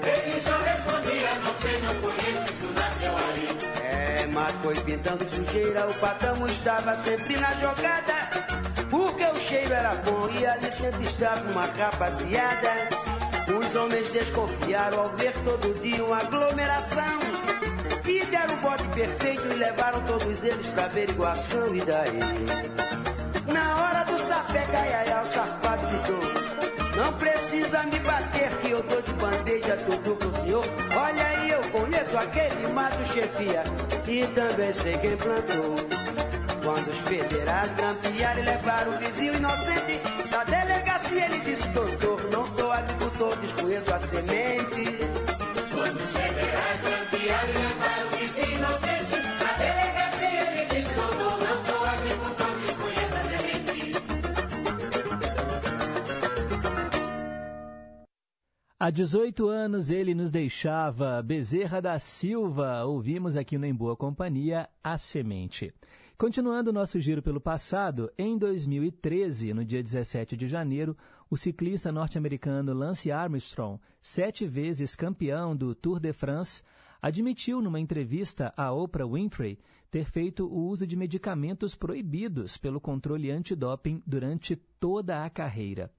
Ele 0.04 0.42
só 0.42 0.58
respondia, 0.58 1.32
não 1.46 1.56
sei, 1.56 1.82
não 1.82 1.96
conheço, 2.02 2.52
isso 2.52 2.70
nasceu 2.76 3.18
aí. 3.18 3.48
É, 3.82 4.28
mas 4.28 4.52
foi 4.62 4.76
pintando 4.82 5.26
sujeira, 5.26 5.88
o 5.88 5.94
patamo 5.96 6.46
estava 6.48 6.94
sempre 6.98 7.38
na 7.38 7.54
jogada. 7.56 8.30
Porque 8.90 9.24
o 9.24 9.40
cheiro 9.40 9.74
era 9.74 9.96
bom 9.96 10.30
e 10.30 10.46
ali 10.46 10.72
sempre 10.72 11.04
estava 11.04 11.50
uma 11.52 11.66
rapaziada. 11.66 12.90
Os 13.58 13.76
homens 13.76 14.12
desconfiaram 14.12 15.00
ao 15.00 15.10
ver 15.16 15.34
todo 15.46 15.82
dia 15.82 16.04
uma 16.04 16.18
aglomeração. 16.18 17.20
E 18.06 18.26
deram 18.26 18.56
o 18.56 18.58
bote 18.58 18.88
perfeito 18.90 19.48
e 19.48 19.54
levaram 19.54 20.02
todos 20.02 20.44
eles 20.44 20.68
pra 20.68 20.86
averiguação. 20.86 21.74
E 21.74 21.82
daí? 21.82 22.20
Na 23.48 23.76
hora 23.82 24.04
do 24.04 24.18
sapé, 24.20 24.66
caiaia, 24.66 25.22
o 25.22 25.28
safado 25.28 25.71
aquele 32.22 32.68
mato 32.68 33.04
chefia 33.06 33.64
e 34.08 34.26
também 34.28 34.74
sei 34.74 34.98
quem 34.98 35.18
plantou. 35.18 35.76
Quando 36.64 36.88
os 36.88 36.98
federais 37.00 37.72
grampearam 37.74 38.40
e 38.40 38.46
levaram 38.46 38.96
o 38.96 39.00
vizinho 39.00 39.36
inocente 39.36 40.02
na 40.32 40.44
delegacia, 40.44 41.26
ele 41.26 41.40
disse: 41.40 41.68
Doutor, 41.70 42.30
não 42.32 42.46
sou 42.46 42.72
agricultor, 42.72 43.36
desconheço 43.38 43.94
a 43.94 44.00
semente. 44.00 45.00
Quando 45.74 46.00
os 46.00 46.12
federais 46.12 46.82
campearam 46.82 47.50
e 47.50 47.58
levaram 47.58 48.11
Há 58.84 58.90
18 58.90 59.48
anos 59.48 59.92
ele 59.92 60.16
nos 60.16 60.32
deixava 60.32 61.22
Bezerra 61.22 61.80
da 61.80 62.00
Silva. 62.00 62.84
Ouvimos 62.84 63.38
aqui 63.38 63.56
no 63.56 63.68
Em 63.68 63.76
Boa 63.76 63.96
Companhia 63.96 64.68
a 64.84 64.98
semente. 64.98 65.72
Continuando 66.18 66.74
nosso 66.74 67.00
giro 67.00 67.22
pelo 67.22 67.40
passado, 67.40 68.12
em 68.18 68.40
2013, 68.40 69.54
no 69.54 69.64
dia 69.64 69.84
17 69.84 70.36
de 70.36 70.48
janeiro, 70.48 70.98
o 71.30 71.38
ciclista 71.38 71.92
norte-americano 71.92 72.74
Lance 72.74 73.12
Armstrong, 73.12 73.80
sete 74.02 74.48
vezes 74.48 74.96
campeão 74.96 75.56
do 75.56 75.76
Tour 75.76 76.00
de 76.00 76.12
France, 76.12 76.64
admitiu 77.00 77.62
numa 77.62 77.80
entrevista 77.80 78.52
a 78.58 78.72
Oprah 78.72 79.06
Winfrey 79.06 79.60
ter 79.92 80.06
feito 80.06 80.48
o 80.48 80.58
uso 80.58 80.88
de 80.88 80.96
medicamentos 80.96 81.76
proibidos 81.76 82.58
pelo 82.58 82.82
controle 82.82 83.30
antidoping 83.30 84.02
durante 84.08 84.56
toda 84.56 85.24
a 85.24 85.30
carreira. 85.30 85.92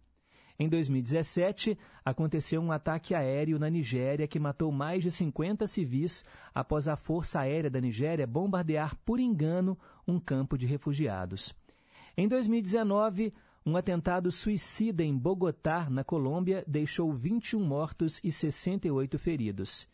Em 0.62 0.68
2017, 0.68 1.76
aconteceu 2.04 2.62
um 2.62 2.70
ataque 2.70 3.16
aéreo 3.16 3.58
na 3.58 3.68
Nigéria 3.68 4.28
que 4.28 4.38
matou 4.38 4.70
mais 4.70 5.02
de 5.02 5.10
50 5.10 5.66
civis 5.66 6.24
após 6.54 6.86
a 6.86 6.94
Força 6.94 7.40
Aérea 7.40 7.68
da 7.68 7.80
Nigéria 7.80 8.28
bombardear 8.28 8.94
por 9.04 9.18
engano 9.18 9.76
um 10.06 10.20
campo 10.20 10.56
de 10.56 10.64
refugiados. 10.64 11.52
Em 12.16 12.28
2019, 12.28 13.34
um 13.66 13.76
atentado 13.76 14.30
suicida 14.30 15.02
em 15.02 15.18
Bogotá, 15.18 15.90
na 15.90 16.04
Colômbia, 16.04 16.62
deixou 16.64 17.12
21 17.12 17.58
mortos 17.58 18.20
e 18.22 18.30
68 18.30 19.18
feridos. 19.18 19.88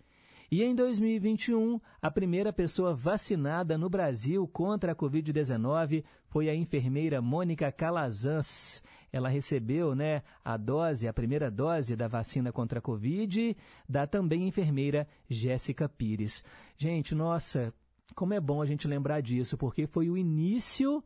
E 0.51 0.63
em 0.63 0.75
2021, 0.75 1.81
a 2.01 2.11
primeira 2.11 2.53
pessoa 2.53 2.95
vacinada 2.95 3.79
no 3.79 3.89
Brasil 3.89 4.47
contra 4.47 4.93
a 4.93 4.95
Covid-19 4.95 6.05
foi 6.27 6.51
a 6.51 6.55
enfermeira 6.55 7.23
Mônica 7.23 7.73
Calazans. 7.73 8.83
Ela 9.13 9.29
recebeu 9.29 9.95
né, 9.95 10.23
a 10.45 10.57
dose, 10.57 11.09
a 11.09 11.13
primeira 11.13 11.51
dose 11.51 11.97
da 11.97 12.09
vacina 12.09 12.53
contra 12.53 12.79
a 12.79 12.83
Covid, 12.83 13.57
da 13.89 14.07
também 14.07 14.47
enfermeira 14.47 15.07
Jéssica 15.29 15.89
Pires. 15.89 16.45
Gente, 16.77 17.15
nossa, 17.15 17.73
como 18.15 18.35
é 18.35 18.41
bom 18.41 18.61
a 18.61 18.67
gente 18.67 18.89
lembrar 18.89 19.21
disso, 19.21 19.57
porque 19.57 19.87
foi 19.87 20.11
o 20.11 20.17
início 20.17 21.03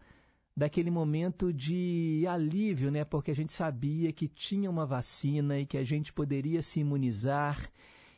daquele 0.56 0.90
momento 0.90 1.52
de 1.52 2.24
alívio, 2.28 2.90
né? 2.90 3.04
Porque 3.04 3.30
a 3.30 3.34
gente 3.34 3.52
sabia 3.52 4.12
que 4.12 4.28
tinha 4.28 4.70
uma 4.70 4.84
vacina 4.84 5.58
e 5.58 5.66
que 5.66 5.78
a 5.78 5.84
gente 5.84 6.12
poderia 6.12 6.60
se 6.60 6.80
imunizar. 6.80 7.70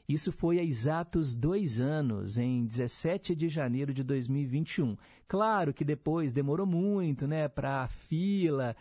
Isso 0.09 0.33
foi 0.33 0.59
há 0.59 0.63
exatos 0.63 1.37
dois 1.37 1.81
anos, 1.81 2.37
em 2.37 2.67
17 2.67 3.35
de 3.35 3.49
janeiro 3.49 3.95
de 3.95 4.03
2021. 4.03 4.97
Claro 5.27 5.73
que 5.73 5.85
depois 5.85 6.33
demorou 6.33 6.67
muito, 6.67 7.27
né, 7.27 7.49
para 7.49 7.85
a 7.85 7.89
fila, 7.89 8.77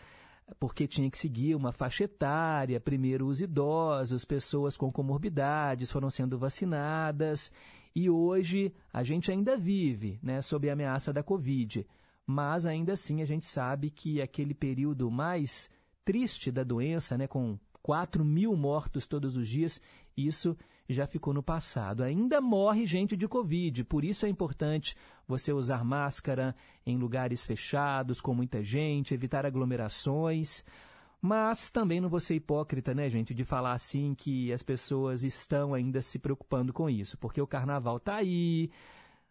porque 0.58 0.86
tinha 0.86 1.10
que 1.10 1.18
seguir 1.18 1.54
uma 1.54 1.72
faixa 1.72 2.04
etária, 2.04 2.80
primeiro 2.80 3.26
os 3.26 3.40
idosos, 3.40 4.24
pessoas 4.24 4.76
com 4.76 4.92
comorbidades 4.92 5.90
foram 5.90 6.10
sendo 6.10 6.38
vacinadas, 6.38 7.52
e 7.94 8.10
hoje 8.10 8.74
a 8.92 9.02
gente 9.02 9.30
ainda 9.30 9.56
vive, 9.56 10.18
né, 10.22 10.42
sob 10.42 10.68
a 10.68 10.72
ameaça 10.72 11.12
da 11.12 11.22
Covid. 11.22 11.86
Mas 12.26 12.66
ainda 12.66 12.94
assim 12.94 13.22
a 13.22 13.24
gente 13.24 13.46
sabe 13.46 13.90
que 13.90 14.20
aquele 14.20 14.54
período 14.54 15.10
mais 15.10 15.70
triste 16.04 16.50
da 16.50 16.64
doença, 16.64 17.16
né, 17.16 17.26
com 17.26 17.58
4 17.82 18.24
mil 18.24 18.56
mortos 18.56 19.06
todos 19.06 19.36
os 19.36 19.48
dias, 19.48 19.80
isso 20.16 20.56
já 20.88 21.06
ficou 21.06 21.32
no 21.32 21.42
passado. 21.42 22.02
Ainda 22.02 22.40
morre 22.40 22.86
gente 22.86 23.16
de 23.16 23.26
Covid, 23.26 23.84
por 23.84 24.04
isso 24.04 24.26
é 24.26 24.28
importante 24.28 24.96
você 25.26 25.52
usar 25.52 25.84
máscara 25.84 26.54
em 26.84 26.96
lugares 26.96 27.44
fechados, 27.44 28.20
com 28.20 28.34
muita 28.34 28.62
gente, 28.62 29.14
evitar 29.14 29.46
aglomerações. 29.46 30.64
Mas 31.20 31.70
também 31.70 32.00
não 32.00 32.08
vou 32.10 32.20
ser 32.20 32.34
hipócrita, 32.34 32.94
né, 32.94 33.08
gente, 33.08 33.34
de 33.34 33.44
falar 33.44 33.72
assim 33.72 34.14
que 34.14 34.52
as 34.52 34.62
pessoas 34.62 35.24
estão 35.24 35.72
ainda 35.72 36.02
se 36.02 36.18
preocupando 36.18 36.70
com 36.70 36.90
isso, 36.90 37.16
porque 37.16 37.40
o 37.40 37.46
carnaval 37.46 37.96
está 37.96 38.16
aí, 38.16 38.70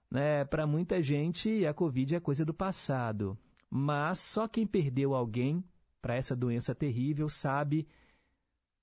né? 0.10 0.44
Para 0.46 0.66
muita 0.66 1.04
gente, 1.04 1.68
a 1.68 1.74
Covid 1.74 2.16
é 2.16 2.20
coisa 2.20 2.44
do 2.44 2.54
passado. 2.54 3.38
Mas 3.70 4.20
só 4.20 4.48
quem 4.48 4.66
perdeu 4.66 5.14
alguém 5.14 5.64
para 6.02 6.16
essa 6.16 6.36
doença 6.36 6.74
terrível 6.74 7.30
sabe 7.30 7.88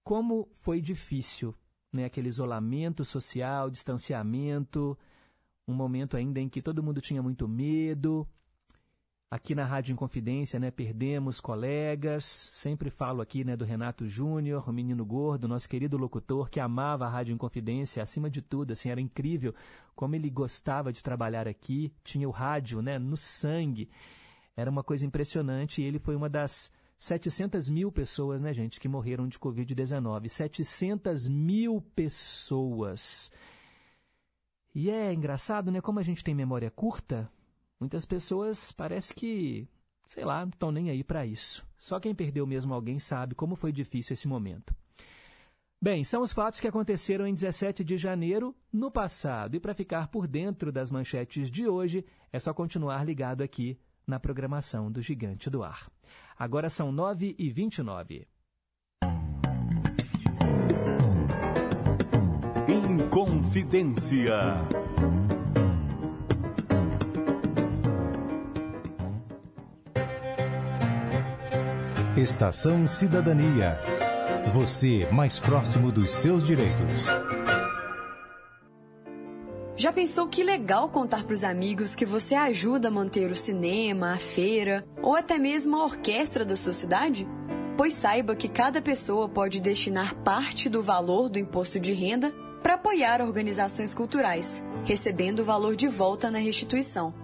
como 0.04 0.48
foi 0.52 0.80
difícil 0.80 1.54
né? 1.92 2.04
aquele 2.04 2.28
isolamento 2.28 3.04
social, 3.04 3.70
distanciamento, 3.70 4.96
um 5.66 5.74
momento 5.74 6.16
ainda 6.16 6.40
em 6.40 6.48
que 6.48 6.62
todo 6.62 6.82
mundo 6.82 7.00
tinha 7.00 7.22
muito 7.22 7.46
medo, 7.48 8.26
Aqui 9.32 9.54
na 9.54 9.64
Rádio 9.64 9.92
Inconfidência, 9.92 10.58
né, 10.58 10.72
perdemos 10.72 11.40
colegas. 11.40 12.24
Sempre 12.24 12.90
falo 12.90 13.22
aqui, 13.22 13.44
né, 13.44 13.56
do 13.56 13.64
Renato 13.64 14.08
Júnior, 14.08 14.68
o 14.68 14.72
menino 14.72 15.04
gordo, 15.04 15.46
nosso 15.46 15.68
querido 15.68 15.96
locutor 15.96 16.50
que 16.50 16.58
amava 16.58 17.06
a 17.06 17.08
Rádio 17.08 17.32
Inconfidência 17.32 18.02
acima 18.02 18.28
de 18.28 18.42
tudo, 18.42 18.72
assim, 18.72 18.90
era 18.90 19.00
incrível 19.00 19.54
como 19.94 20.16
ele 20.16 20.28
gostava 20.28 20.92
de 20.92 21.00
trabalhar 21.00 21.46
aqui, 21.46 21.92
tinha 22.02 22.28
o 22.28 22.32
rádio, 22.32 22.82
né, 22.82 22.98
no 22.98 23.16
sangue. 23.16 23.88
Era 24.56 24.68
uma 24.68 24.82
coisa 24.82 25.06
impressionante 25.06 25.80
e 25.80 25.84
ele 25.84 26.00
foi 26.00 26.16
uma 26.16 26.28
das 26.28 26.68
700 27.00 27.68
mil 27.68 27.90
pessoas, 27.90 28.40
né, 28.40 28.52
gente, 28.52 28.78
que 28.78 28.88
morreram 28.88 29.26
de 29.26 29.40
Covid-19. 29.40 30.28
700 30.28 31.26
mil 31.26 31.80
pessoas. 31.96 33.28
E 34.72 34.88
é 34.88 35.12
engraçado, 35.12 35.72
né, 35.72 35.80
como 35.80 35.98
a 35.98 36.02
gente 36.04 36.22
tem 36.22 36.34
memória 36.34 36.70
curta, 36.70 37.28
Muitas 37.80 38.04
pessoas 38.04 38.70
parece 38.70 39.14
que, 39.14 39.66
sei 40.06 40.22
lá, 40.22 40.42
não 40.42 40.50
estão 40.50 40.70
nem 40.70 40.90
aí 40.90 41.02
para 41.02 41.24
isso. 41.24 41.66
Só 41.78 41.98
quem 41.98 42.14
perdeu 42.14 42.46
mesmo 42.46 42.74
alguém 42.74 43.00
sabe 43.00 43.34
como 43.34 43.56
foi 43.56 43.72
difícil 43.72 44.12
esse 44.12 44.28
momento. 44.28 44.74
Bem, 45.82 46.04
são 46.04 46.20
os 46.20 46.30
fatos 46.30 46.60
que 46.60 46.68
aconteceram 46.68 47.26
em 47.26 47.32
17 47.32 47.82
de 47.82 47.96
janeiro 47.96 48.54
no 48.70 48.90
passado. 48.90 49.56
E 49.56 49.60
para 49.60 49.74
ficar 49.74 50.08
por 50.08 50.28
dentro 50.28 50.70
das 50.70 50.90
manchetes 50.90 51.50
de 51.50 51.66
hoje, 51.66 52.04
é 52.30 52.38
só 52.38 52.52
continuar 52.52 53.02
ligado 53.02 53.40
aqui 53.40 53.80
na 54.06 54.20
programação 54.20 54.92
do 54.92 55.00
Gigante 55.00 55.48
do 55.48 55.62
Ar. 55.62 55.90
Agora 56.40 56.70
são 56.70 56.90
9 56.90 57.36
e 57.38 57.50
29 57.50 58.26
Inconfidência. 62.66 64.32
Estação 72.16 72.88
Cidadania. 72.88 73.78
Você 74.50 75.06
mais 75.12 75.38
próximo 75.38 75.92
dos 75.92 76.10
seus 76.10 76.42
direitos. 76.42 77.06
Já 79.80 79.90
pensou 79.90 80.28
que 80.28 80.44
legal 80.44 80.90
contar 80.90 81.24
para 81.24 81.32
os 81.32 81.42
amigos 81.42 81.96
que 81.96 82.04
você 82.04 82.34
ajuda 82.34 82.88
a 82.88 82.90
manter 82.90 83.32
o 83.32 83.36
cinema, 83.36 84.12
a 84.12 84.18
feira 84.18 84.86
ou 85.00 85.16
até 85.16 85.38
mesmo 85.38 85.74
a 85.74 85.84
orquestra 85.84 86.44
da 86.44 86.54
sua 86.54 86.74
cidade? 86.74 87.26
Pois 87.78 87.94
saiba 87.94 88.36
que 88.36 88.46
cada 88.46 88.82
pessoa 88.82 89.26
pode 89.26 89.58
destinar 89.58 90.14
parte 90.16 90.68
do 90.68 90.82
valor 90.82 91.30
do 91.30 91.38
imposto 91.38 91.80
de 91.80 91.94
renda 91.94 92.30
para 92.62 92.74
apoiar 92.74 93.22
organizações 93.22 93.94
culturais, 93.94 94.62
recebendo 94.84 95.40
o 95.40 95.46
valor 95.46 95.74
de 95.74 95.88
volta 95.88 96.30
na 96.30 96.38
restituição. 96.38 97.14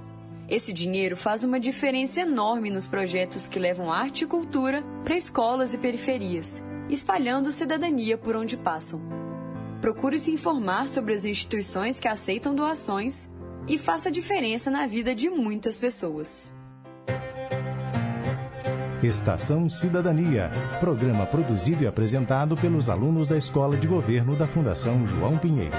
Esse 0.49 0.73
dinheiro 0.73 1.14
faz 1.14 1.45
uma 1.45 1.61
diferença 1.61 2.23
enorme 2.23 2.71
nos 2.71 2.88
projetos 2.88 3.47
que 3.49 3.59
levam 3.59 3.92
arte 3.92 4.25
e 4.25 4.27
cultura 4.27 4.83
para 5.05 5.14
escolas 5.14 5.75
e 5.75 5.77
periferias, 5.77 6.64
espalhando 6.88 7.53
cidadania 7.53 8.16
por 8.16 8.35
onde 8.35 8.57
passam. 8.57 9.15
Procure 9.87 10.18
se 10.18 10.33
informar 10.33 10.88
sobre 10.88 11.14
as 11.14 11.25
instituições 11.25 12.01
que 12.01 12.09
aceitam 12.09 12.57
doações 12.57 13.31
e 13.68 13.79
faça 13.79 14.11
diferença 14.11 14.68
na 14.68 14.85
vida 14.85 15.14
de 15.14 15.31
muitas 15.31 15.79
pessoas. 15.79 16.53
Estação 19.01 19.70
Cidadania, 19.70 20.51
programa 20.81 21.25
produzido 21.25 21.85
e 21.85 21.87
apresentado 21.87 22.57
pelos 22.57 22.90
alunos 22.90 23.29
da 23.29 23.37
Escola 23.37 23.77
de 23.77 23.87
Governo 23.87 24.35
da 24.35 24.49
Fundação 24.49 25.07
João 25.07 25.38
Pinheiro. 25.38 25.77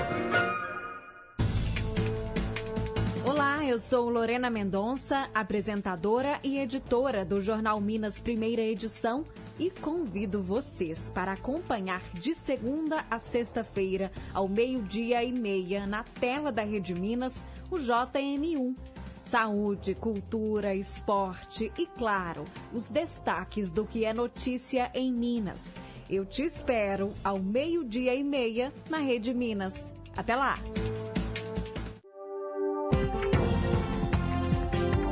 Eu 3.78 3.82
sou 3.82 4.10
Lorena 4.10 4.50
Mendonça, 4.50 5.30
apresentadora 5.36 6.40
e 6.44 6.58
editora 6.58 7.24
do 7.24 7.44
Jornal 7.44 7.80
Minas 7.80 8.20
Primeira 8.20 8.64
Edição 8.64 9.24
e 9.60 9.70
convido 9.70 10.42
vocês 10.42 11.12
para 11.12 11.34
acompanhar 11.34 12.02
de 12.14 12.34
segunda 12.36 13.06
a 13.10 13.20
sexta-feira, 13.20 14.12
ao 14.34 14.48
meio-dia 14.48 15.24
e 15.24 15.32
meia, 15.32 15.86
na 15.86 16.04
tela 16.04 16.52
da 16.52 16.64
Rede 16.64 16.94
Minas, 16.94 17.46
o 17.70 17.76
JM1. 17.76 18.76
Saúde, 19.24 19.94
cultura, 19.94 20.74
esporte 20.74 21.72
e, 21.78 21.86
claro, 21.86 22.46
os 22.74 22.90
destaques 22.90 23.70
do 23.70 23.86
que 23.86 24.06
é 24.06 24.14
notícia 24.14 24.90
em 24.94 25.12
Minas. 25.12 25.76
Eu 26.10 26.26
te 26.26 26.44
espero 26.44 27.12
ao 27.24 27.38
meio-dia 27.38 28.16
e 28.16 28.24
meia 28.24 28.72
na 28.90 29.00
Rede 29.00 29.34
Minas. 29.34 29.94
Até 30.16 30.36
lá! 30.36 30.56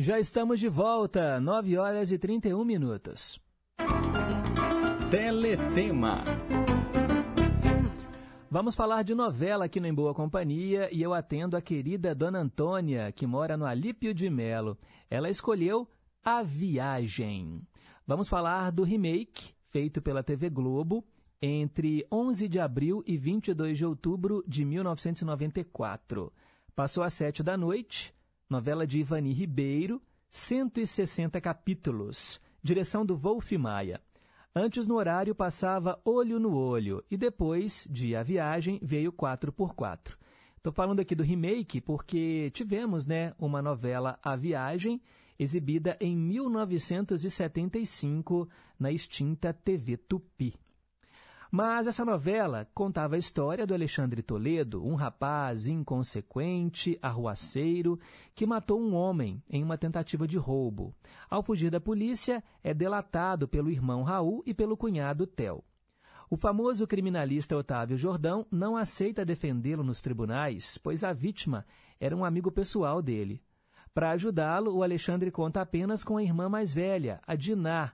Já 0.00 0.18
estamos 0.18 0.58
de 0.58 0.66
volta, 0.66 1.38
9 1.38 1.76
horas 1.76 2.10
e 2.10 2.16
31 2.16 2.64
minutos. 2.64 3.38
Teletema. 5.10 6.24
Vamos 8.50 8.74
falar 8.74 9.02
de 9.02 9.14
novela 9.14 9.66
aqui 9.66 9.78
no 9.78 9.86
Em 9.86 9.92
Boa 9.92 10.14
Companhia 10.14 10.88
e 10.90 11.02
eu 11.02 11.12
atendo 11.12 11.54
a 11.54 11.60
querida 11.60 12.14
Dona 12.14 12.38
Antônia, 12.38 13.12
que 13.12 13.26
mora 13.26 13.58
no 13.58 13.66
Alípio 13.66 14.14
de 14.14 14.30
Melo. 14.30 14.78
Ela 15.10 15.28
escolheu 15.28 15.86
A 16.24 16.42
Viagem. 16.42 17.60
Vamos 18.06 18.26
falar 18.26 18.70
do 18.72 18.84
remake 18.84 19.52
feito 19.68 20.00
pela 20.00 20.22
TV 20.22 20.48
Globo 20.48 21.04
entre 21.42 22.06
11 22.10 22.48
de 22.48 22.58
abril 22.58 23.04
e 23.06 23.18
22 23.18 23.76
de 23.76 23.84
outubro 23.84 24.42
de 24.48 24.64
1994. 24.64 26.32
Passou 26.74 27.04
às 27.04 27.12
sete 27.12 27.42
da 27.42 27.54
noite 27.54 28.14
novela 28.50 28.84
de 28.84 28.98
Ivani 28.98 29.32
Ribeiro, 29.32 30.02
160 30.32 31.40
capítulos, 31.40 32.40
direção 32.60 33.06
do 33.06 33.16
Wolf 33.16 33.52
Maia. 33.52 34.00
Antes, 34.52 34.88
no 34.88 34.96
horário, 34.96 35.36
passava 35.36 36.00
Olho 36.04 36.40
no 36.40 36.56
Olho 36.56 37.04
e 37.08 37.16
depois, 37.16 37.86
de 37.88 38.16
A 38.16 38.24
Viagem, 38.24 38.80
veio 38.82 39.12
4x4. 39.12 40.16
Estou 40.56 40.72
falando 40.72 40.98
aqui 40.98 41.14
do 41.14 41.22
remake 41.22 41.80
porque 41.80 42.50
tivemos 42.52 43.06
né, 43.06 43.32
uma 43.38 43.62
novela 43.62 44.18
A 44.20 44.34
Viagem, 44.34 45.00
exibida 45.38 45.96
em 46.00 46.16
1975 46.16 48.48
na 48.76 48.90
extinta 48.90 49.52
TV 49.52 49.96
Tupi. 49.96 50.56
Mas 51.52 51.88
essa 51.88 52.04
novela 52.04 52.68
contava 52.72 53.16
a 53.16 53.18
história 53.18 53.66
do 53.66 53.74
Alexandre 53.74 54.22
Toledo, 54.22 54.86
um 54.86 54.94
rapaz 54.94 55.66
inconsequente, 55.66 56.96
arruaceiro, 57.02 57.98
que 58.36 58.46
matou 58.46 58.80
um 58.80 58.94
homem 58.94 59.42
em 59.50 59.64
uma 59.64 59.76
tentativa 59.76 60.28
de 60.28 60.38
roubo. 60.38 60.94
Ao 61.28 61.42
fugir 61.42 61.68
da 61.68 61.80
polícia, 61.80 62.40
é 62.62 62.72
delatado 62.72 63.48
pelo 63.48 63.68
irmão 63.68 64.04
Raul 64.04 64.44
e 64.46 64.54
pelo 64.54 64.76
cunhado 64.76 65.26
Tel. 65.26 65.64
O 66.30 66.36
famoso 66.36 66.86
criminalista 66.86 67.56
Otávio 67.56 67.96
Jordão 67.96 68.46
não 68.48 68.76
aceita 68.76 69.24
defendê-lo 69.24 69.82
nos 69.82 70.00
tribunais, 70.00 70.78
pois 70.78 71.02
a 71.02 71.12
vítima 71.12 71.66
era 71.98 72.14
um 72.16 72.24
amigo 72.24 72.52
pessoal 72.52 73.02
dele. 73.02 73.42
Para 73.92 74.12
ajudá-lo, 74.12 74.72
o 74.72 74.84
Alexandre 74.84 75.32
conta 75.32 75.60
apenas 75.60 76.04
com 76.04 76.16
a 76.16 76.22
irmã 76.22 76.48
mais 76.48 76.72
velha, 76.72 77.20
a 77.26 77.34
Diná, 77.34 77.90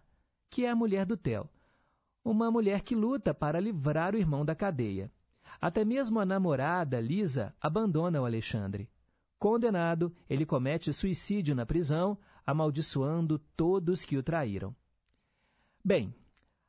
que 0.50 0.66
é 0.66 0.70
a 0.70 0.76
mulher 0.76 1.06
do 1.06 1.16
Tel 1.16 1.48
uma 2.30 2.50
mulher 2.50 2.82
que 2.82 2.94
luta 2.94 3.32
para 3.32 3.60
livrar 3.60 4.14
o 4.14 4.18
irmão 4.18 4.44
da 4.44 4.54
cadeia. 4.54 5.10
Até 5.60 5.84
mesmo 5.84 6.18
a 6.18 6.26
namorada, 6.26 7.00
Lisa, 7.00 7.54
abandona 7.60 8.20
o 8.20 8.24
Alexandre. 8.24 8.90
Condenado, 9.38 10.12
ele 10.28 10.44
comete 10.44 10.92
suicídio 10.92 11.54
na 11.54 11.64
prisão, 11.64 12.18
amaldiçoando 12.44 13.38
todos 13.56 14.04
que 14.04 14.16
o 14.16 14.22
traíram. 14.22 14.74
Bem, 15.84 16.12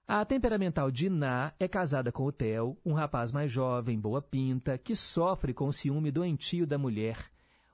a 0.08 0.24
temperamental 0.24 0.92
Diná 0.92 1.54
é 1.60 1.68
casada 1.68 2.12
com 2.12 2.24
o 2.24 2.32
Theo, 2.32 2.78
um 2.86 2.94
rapaz 2.94 3.32
mais 3.32 3.52
jovem, 3.52 4.00
boa 4.00 4.22
pinta, 4.22 4.78
que 4.78 4.96
sofre 4.96 5.54
com 5.54 5.68
o 5.68 5.74
ciúme 5.74 6.12
doentio 6.12 6.68
da 6.68 6.78
mulher, 6.78 7.32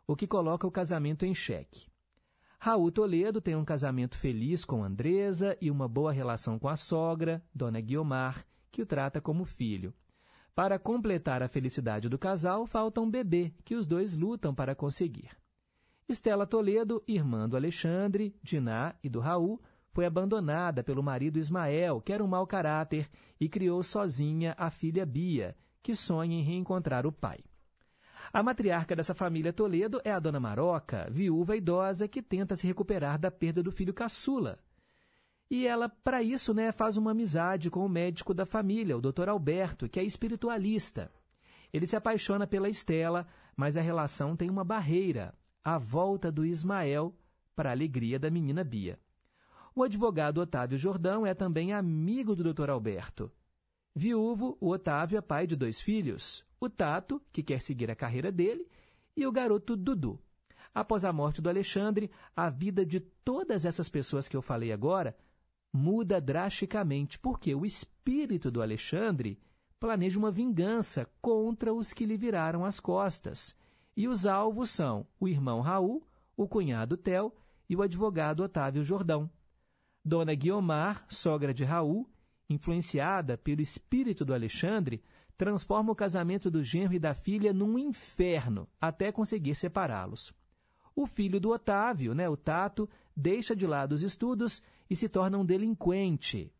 o 0.08 0.16
que 0.16 0.26
coloca 0.26 0.66
o 0.66 0.72
casamento 0.72 1.26
em 1.26 1.36
xeque. 1.36 1.93
Raul 2.66 2.94
Toledo 2.94 3.42
tem 3.42 3.58
um 3.58 3.66
casamento 3.66 4.18
feliz 4.18 4.64
com 4.64 4.86
Andresa 4.86 5.58
e 5.60 5.70
uma 5.70 5.86
boa 5.86 6.14
relação 6.14 6.58
com 6.58 6.70
a 6.70 6.78
sogra, 6.78 7.44
Dona 7.54 7.82
Guiomar, 7.82 8.46
que 8.72 8.82
o 8.82 8.86
trata 8.86 9.20
como 9.20 9.44
filho. 9.44 9.94
Para 10.56 10.80
completar 10.80 11.44
a 11.44 11.50
felicidade 11.50 12.08
do 12.08 12.18
casal, 12.18 12.66
falta 12.66 13.02
um 13.02 13.12
bebê, 13.12 13.54
que 13.66 13.76
os 13.76 13.86
dois 13.86 14.16
lutam 14.16 14.56
para 14.56 14.74
conseguir. 14.74 15.32
Estela 16.08 16.48
Toledo, 16.48 17.04
irmã 17.06 17.50
do 17.50 17.58
Alexandre, 17.58 18.34
Diná 18.42 18.96
e 19.04 19.10
do 19.10 19.20
Raul, 19.20 19.62
foi 19.90 20.06
abandonada 20.06 20.82
pelo 20.82 21.04
marido 21.04 21.38
Ismael, 21.38 22.00
que 22.00 22.14
era 22.14 22.24
um 22.24 22.28
mau 22.28 22.48
caráter, 22.48 23.10
e 23.42 23.50
criou 23.50 23.84
sozinha 23.84 24.56
a 24.58 24.70
filha 24.70 25.06
Bia, 25.06 25.54
que 25.82 25.94
sonha 25.94 26.40
em 26.40 26.44
reencontrar 26.44 27.06
o 27.06 27.12
pai. 27.12 27.44
A 28.34 28.42
matriarca 28.42 28.96
dessa 28.96 29.14
família 29.14 29.54
Toledo 29.54 30.02
é 30.04 30.12
a 30.12 30.18
dona 30.18 30.40
Maroca, 30.40 31.08
viúva 31.12 31.56
idosa 31.56 32.08
que 32.08 32.20
tenta 32.20 32.56
se 32.56 32.66
recuperar 32.66 33.20
da 33.20 33.30
perda 33.30 33.62
do 33.62 33.72
filho 33.72 33.94
caçula. 33.94 34.58
E 35.52 35.68
ela, 35.68 35.88
para 35.88 36.24
isso, 36.24 36.52
né, 36.52 36.72
faz 36.72 36.98
uma 36.98 37.12
amizade 37.12 37.70
com 37.70 37.86
o 37.86 37.90
médico 37.90 38.34
da 38.34 38.44
família, 38.44 38.98
o 38.98 39.02
Dr. 39.02 39.30
Alberto, 39.30 39.88
que 39.88 40.00
é 40.00 40.04
espiritualista. 40.04 41.12
Ele 41.72 41.86
se 41.86 41.96
apaixona 41.96 42.48
pela 42.48 42.68
Estela, 42.68 43.28
mas 43.56 43.78
a 43.78 43.82
relação 43.82 44.36
tem 44.36 44.50
uma 44.50 44.64
barreira, 44.64 45.36
a 45.64 45.78
volta 45.78 46.32
do 46.32 46.44
Ismael 46.44 47.16
para 47.56 47.70
a 47.70 47.74
alegria 47.74 48.18
da 48.18 48.32
menina 48.32 48.64
Bia. 48.64 49.00
O 49.76 49.84
advogado 49.84 50.40
Otávio 50.40 50.76
Jordão 50.80 51.24
é 51.24 51.36
também 51.36 51.72
amigo 51.72 52.36
do 52.36 52.52
Dr. 52.52 52.72
Alberto. 52.72 53.32
Viúvo, 53.96 54.58
o 54.60 54.72
Otávio 54.72 55.20
é 55.20 55.22
pai 55.22 55.46
de 55.46 55.56
dois 55.56 55.80
filhos, 55.80 56.44
o 56.66 56.70
Tato, 56.70 57.22
que 57.32 57.44
quer 57.44 57.62
seguir 57.62 57.90
a 57.90 57.96
carreira 57.96 58.32
dele, 58.32 58.68
e 59.16 59.26
o 59.26 59.32
garoto 59.32 59.76
Dudu. 59.76 60.20
Após 60.74 61.06
a 61.06 61.14
morte 61.14 61.42
do 61.42 61.50
Alexandre, 61.50 62.10
a 62.36 62.50
vida 62.50 62.86
de 62.86 63.00
todas 63.00 63.66
essas 63.66 63.90
pessoas 63.90 64.28
que 64.28 64.36
eu 64.36 64.42
falei 64.42 64.72
agora 64.72 65.16
muda 65.72 66.20
drasticamente, 66.20 67.20
porque 67.20 67.54
o 67.54 67.66
espírito 67.66 68.52
do 68.52 68.62
Alexandre 68.62 69.40
planeja 69.80 70.18
uma 70.18 70.32
vingança 70.32 71.10
contra 71.22 71.74
os 71.74 71.94
que 71.94 72.06
lhe 72.06 72.16
viraram 72.16 72.64
as 72.64 72.80
costas. 72.80 73.56
E 73.96 74.08
os 74.08 74.26
alvos 74.26 74.70
são 74.70 75.06
o 75.20 75.28
irmão 75.28 75.62
Raul, 75.62 76.08
o 76.38 76.48
cunhado 76.48 76.98
Tel 76.98 77.36
e 77.70 77.76
o 77.76 77.82
advogado 77.82 78.44
Otávio 78.44 78.84
Jordão. 78.84 79.30
Dona 80.04 80.34
Guiomar, 80.34 81.06
sogra 81.10 81.54
de 81.54 81.64
Raul, 81.64 82.10
influenciada 82.50 83.38
pelo 83.38 83.62
espírito 83.62 84.26
do 84.26 84.34
Alexandre, 84.34 85.04
transforma 85.38 85.92
o 85.92 85.96
casamento 85.96 86.50
do 86.50 86.64
genro 86.64 86.94
e 86.94 87.00
da 87.00 87.14
filha 87.14 87.52
num 87.52 87.78
inferno 87.78 88.68
até 88.80 89.12
conseguir 89.12 89.56
separá-los. 89.56 90.34
O 90.96 91.08
filho 91.08 91.40
do 91.40 91.50
Otávio, 91.50 92.14
né, 92.14 92.30
o 92.30 92.38
Tato, 92.38 92.88
deixa 93.16 93.56
de 93.56 93.66
lado 93.66 93.94
os 93.94 94.04
estudos 94.04 94.62
e 94.90 94.96
se 94.96 95.10
torna 95.10 95.38
um 95.38 95.46
delinquente. 95.46 96.54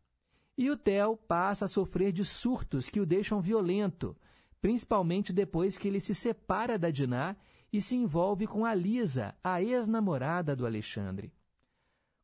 E 0.56 0.70
o 0.70 0.76
Theo 0.76 1.16
passa 1.16 1.64
a 1.64 1.68
sofrer 1.68 2.12
de 2.12 2.24
surtos 2.24 2.88
que 2.88 3.00
o 3.00 3.06
deixam 3.06 3.40
violento, 3.40 4.16
principalmente 4.60 5.32
depois 5.32 5.76
que 5.78 5.88
ele 5.88 6.00
se 6.00 6.14
separa 6.14 6.78
da 6.78 6.90
Diná 6.90 7.36
e 7.72 7.80
se 7.80 7.96
envolve 7.96 8.46
com 8.46 8.64
a 8.64 8.74
Lisa, 8.74 9.34
a 9.42 9.62
ex-namorada 9.62 10.54
do 10.54 10.64
Alexandre. 10.64 11.32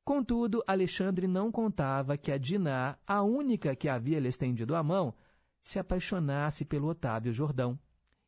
Contudo, 0.05 0.63
Alexandre 0.67 1.27
não 1.27 1.53
contava 1.53 2.17
que 2.17 2.33
a 2.33 2.39
Diná, 2.39 2.97
a 3.07 3.23
única 3.23 3.77
que 3.77 3.89
havia 3.89 4.19
lhe 4.19 4.29
estendido 4.29 4.75
a 4.75 4.83
mão, 4.83 5.15
se 5.63 5.79
apaixonasse 5.79 6.65
pelo 6.65 6.89
Otávio 6.89 7.33
Jordão. 7.33 7.79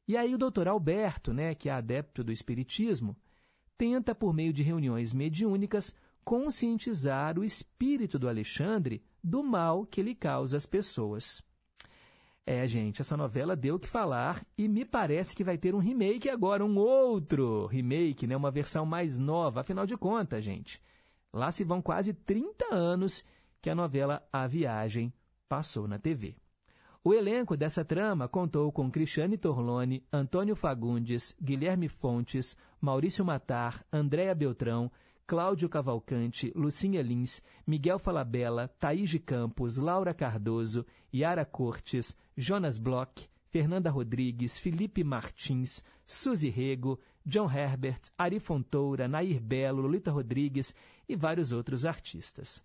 E 0.06 0.16
aí 0.16 0.34
o 0.34 0.38
doutor 0.38 0.68
Alberto, 0.68 1.32
né, 1.32 1.54
que 1.54 1.68
é 1.68 1.72
adepto 1.72 2.24
do 2.24 2.32
espiritismo, 2.32 3.16
tenta, 3.78 4.14
por 4.14 4.32
meio 4.32 4.52
de 4.52 4.62
reuniões 4.62 5.12
mediúnicas, 5.12 5.94
conscientizar 6.24 7.38
o 7.38 7.44
espírito 7.44 8.18
do 8.18 8.28
Alexandre 8.28 9.02
do 9.22 9.42
mal 9.42 9.86
que 9.86 10.00
ele 10.00 10.14
causa 10.14 10.56
às 10.56 10.66
pessoas. 10.66 11.42
É, 12.44 12.66
gente, 12.66 13.00
essa 13.00 13.16
novela 13.16 13.54
deu 13.54 13.76
o 13.76 13.78
que 13.78 13.86
falar 13.86 14.44
e 14.58 14.66
me 14.66 14.84
parece 14.84 15.34
que 15.34 15.44
vai 15.44 15.56
ter 15.56 15.74
um 15.74 15.78
remake 15.78 16.28
agora, 16.28 16.64
um 16.64 16.76
outro 16.76 17.66
remake, 17.66 18.26
né, 18.26 18.36
uma 18.36 18.50
versão 18.50 18.84
mais 18.84 19.18
nova, 19.18 19.60
afinal 19.60 19.86
de 19.86 19.96
contas, 19.96 20.42
gente. 20.42 20.82
Lá 21.32 21.52
se 21.52 21.62
vão 21.62 21.80
quase 21.80 22.12
30 22.12 22.74
anos 22.74 23.24
que 23.60 23.70
a 23.70 23.74
novela 23.74 24.26
A 24.32 24.46
Viagem 24.46 25.12
passou 25.48 25.86
na 25.86 25.98
TV. 25.98 26.36
O 27.04 27.12
elenco 27.12 27.56
dessa 27.56 27.84
trama 27.84 28.28
contou 28.28 28.70
com 28.70 28.88
Cristiane 28.88 29.36
Torlone, 29.36 30.04
Antônio 30.12 30.54
Fagundes, 30.54 31.36
Guilherme 31.42 31.88
Fontes, 31.88 32.56
Maurício 32.80 33.24
Matar, 33.24 33.84
Andréa 33.92 34.32
Beltrão, 34.36 34.88
Cláudio 35.26 35.68
Cavalcante, 35.68 36.52
Lucinha 36.54 37.02
Lins, 37.02 37.42
Miguel 37.66 37.98
Falabella, 37.98 38.68
Thaís 38.78 39.10
de 39.10 39.18
Campos, 39.18 39.78
Laura 39.78 40.14
Cardoso, 40.14 40.86
Yara 41.12 41.44
Cortes, 41.44 42.16
Jonas 42.36 42.78
Bloch, 42.78 43.28
Fernanda 43.48 43.90
Rodrigues, 43.90 44.56
Felipe 44.56 45.02
Martins, 45.02 45.82
Suzy 46.06 46.50
Rego, 46.50 47.00
John 47.26 47.50
Herbert, 47.50 48.12
Ari 48.16 48.38
Fontoura, 48.38 49.08
Nair 49.08 49.40
Belo, 49.40 49.82
Lolita 49.82 50.12
Rodrigues 50.12 50.72
e 51.08 51.16
vários 51.16 51.50
outros 51.50 51.84
artistas. 51.84 52.62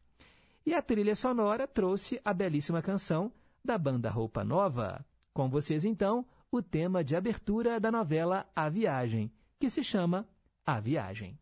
E 0.64 0.76
a 0.76 0.82
trilha 0.82 1.16
sonora 1.16 1.68
trouxe 1.68 2.22
a 2.24 2.32
belíssima 2.36 2.84
canção 2.84 3.32
da 3.68 3.78
banda 3.78 4.10
Roupa 4.10 4.46
Nova. 4.46 5.06
Com 5.34 5.50
vocês, 5.50 5.84
então, 5.84 6.26
o 6.50 6.62
tema 6.62 7.04
de 7.04 7.18
abertura 7.18 7.82
da 7.82 7.92
novela 7.92 8.50
A 8.56 8.70
Viagem, 8.70 9.30
que 9.60 9.70
se 9.70 9.84
chama 9.84 10.26
A 10.66 10.80
Viagem. 10.80 11.38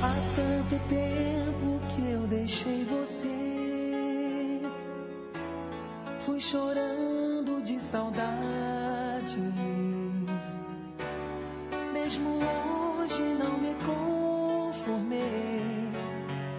Há 0.00 0.14
tanto 0.36 0.78
tempo 0.88 1.80
que 1.92 2.08
eu 2.08 2.28
deixei 2.28 2.84
você. 2.84 4.62
Fui 6.20 6.40
chorando 6.40 7.60
de 7.64 7.80
saudade. 7.80 9.01
Mesmo 11.92 12.28
hoje 12.98 13.22
não 13.22 13.56
me 13.58 13.74
conformei. 13.86 15.22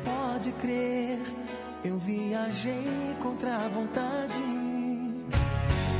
Pode 0.03 0.51
crer, 0.53 1.20
eu 1.84 1.97
viajei 1.97 3.18
contra 3.22 3.57
a 3.57 3.68
vontade. 3.68 4.41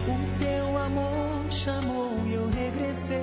O 0.08 0.40
teu 0.40 0.78
amor 0.78 1.52
chamou 1.52 2.12
e 2.28 2.34
eu 2.34 2.48
regressei. 2.48 3.22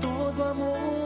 Todo 0.00 0.42
amor 0.42 0.99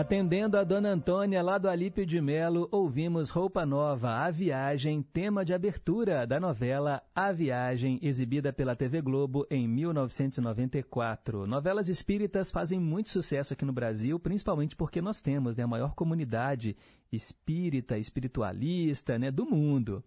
Atendendo 0.00 0.56
a 0.56 0.64
Dona 0.64 0.88
Antônia 0.88 1.42
lá 1.42 1.58
do 1.58 1.68
Alípio 1.68 2.06
de 2.06 2.22
Melo, 2.22 2.66
ouvimos 2.72 3.28
Roupa 3.28 3.66
Nova, 3.66 4.24
A 4.24 4.30
Viagem, 4.30 5.02
tema 5.02 5.44
de 5.44 5.52
abertura 5.52 6.26
da 6.26 6.40
novela 6.40 7.02
A 7.14 7.30
Viagem, 7.32 7.98
exibida 8.00 8.50
pela 8.50 8.74
TV 8.74 9.02
Globo 9.02 9.46
em 9.50 9.68
1994. 9.68 11.46
Novelas 11.46 11.90
espíritas 11.90 12.50
fazem 12.50 12.80
muito 12.80 13.10
sucesso 13.10 13.52
aqui 13.52 13.62
no 13.62 13.74
Brasil, 13.74 14.18
principalmente 14.18 14.74
porque 14.74 15.02
nós 15.02 15.20
temos 15.20 15.54
né, 15.54 15.64
a 15.64 15.68
maior 15.68 15.94
comunidade 15.94 16.74
espírita, 17.12 17.98
espiritualista 17.98 19.18
né, 19.18 19.30
do 19.30 19.44
mundo. 19.44 20.02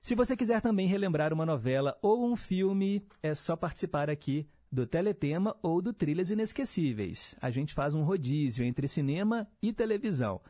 Se 0.00 0.14
você 0.14 0.34
quiser 0.34 0.62
também 0.62 0.88
relembrar 0.88 1.30
uma 1.30 1.44
novela 1.44 1.94
ou 2.00 2.24
um 2.24 2.36
filme, 2.36 3.06
é 3.22 3.34
só 3.34 3.54
participar 3.54 4.08
aqui 4.08 4.48
do 4.70 4.86
Teletema 4.86 5.56
ou 5.62 5.82
do 5.82 5.92
Trilhas 5.92 6.30
Inesquecíveis. 6.30 7.36
A 7.40 7.50
gente 7.50 7.74
faz 7.74 7.94
um 7.94 8.02
rodízio 8.02 8.64
entre 8.64 8.86
cinema 8.86 9.48
e 9.60 9.72
televisão. 9.72 10.40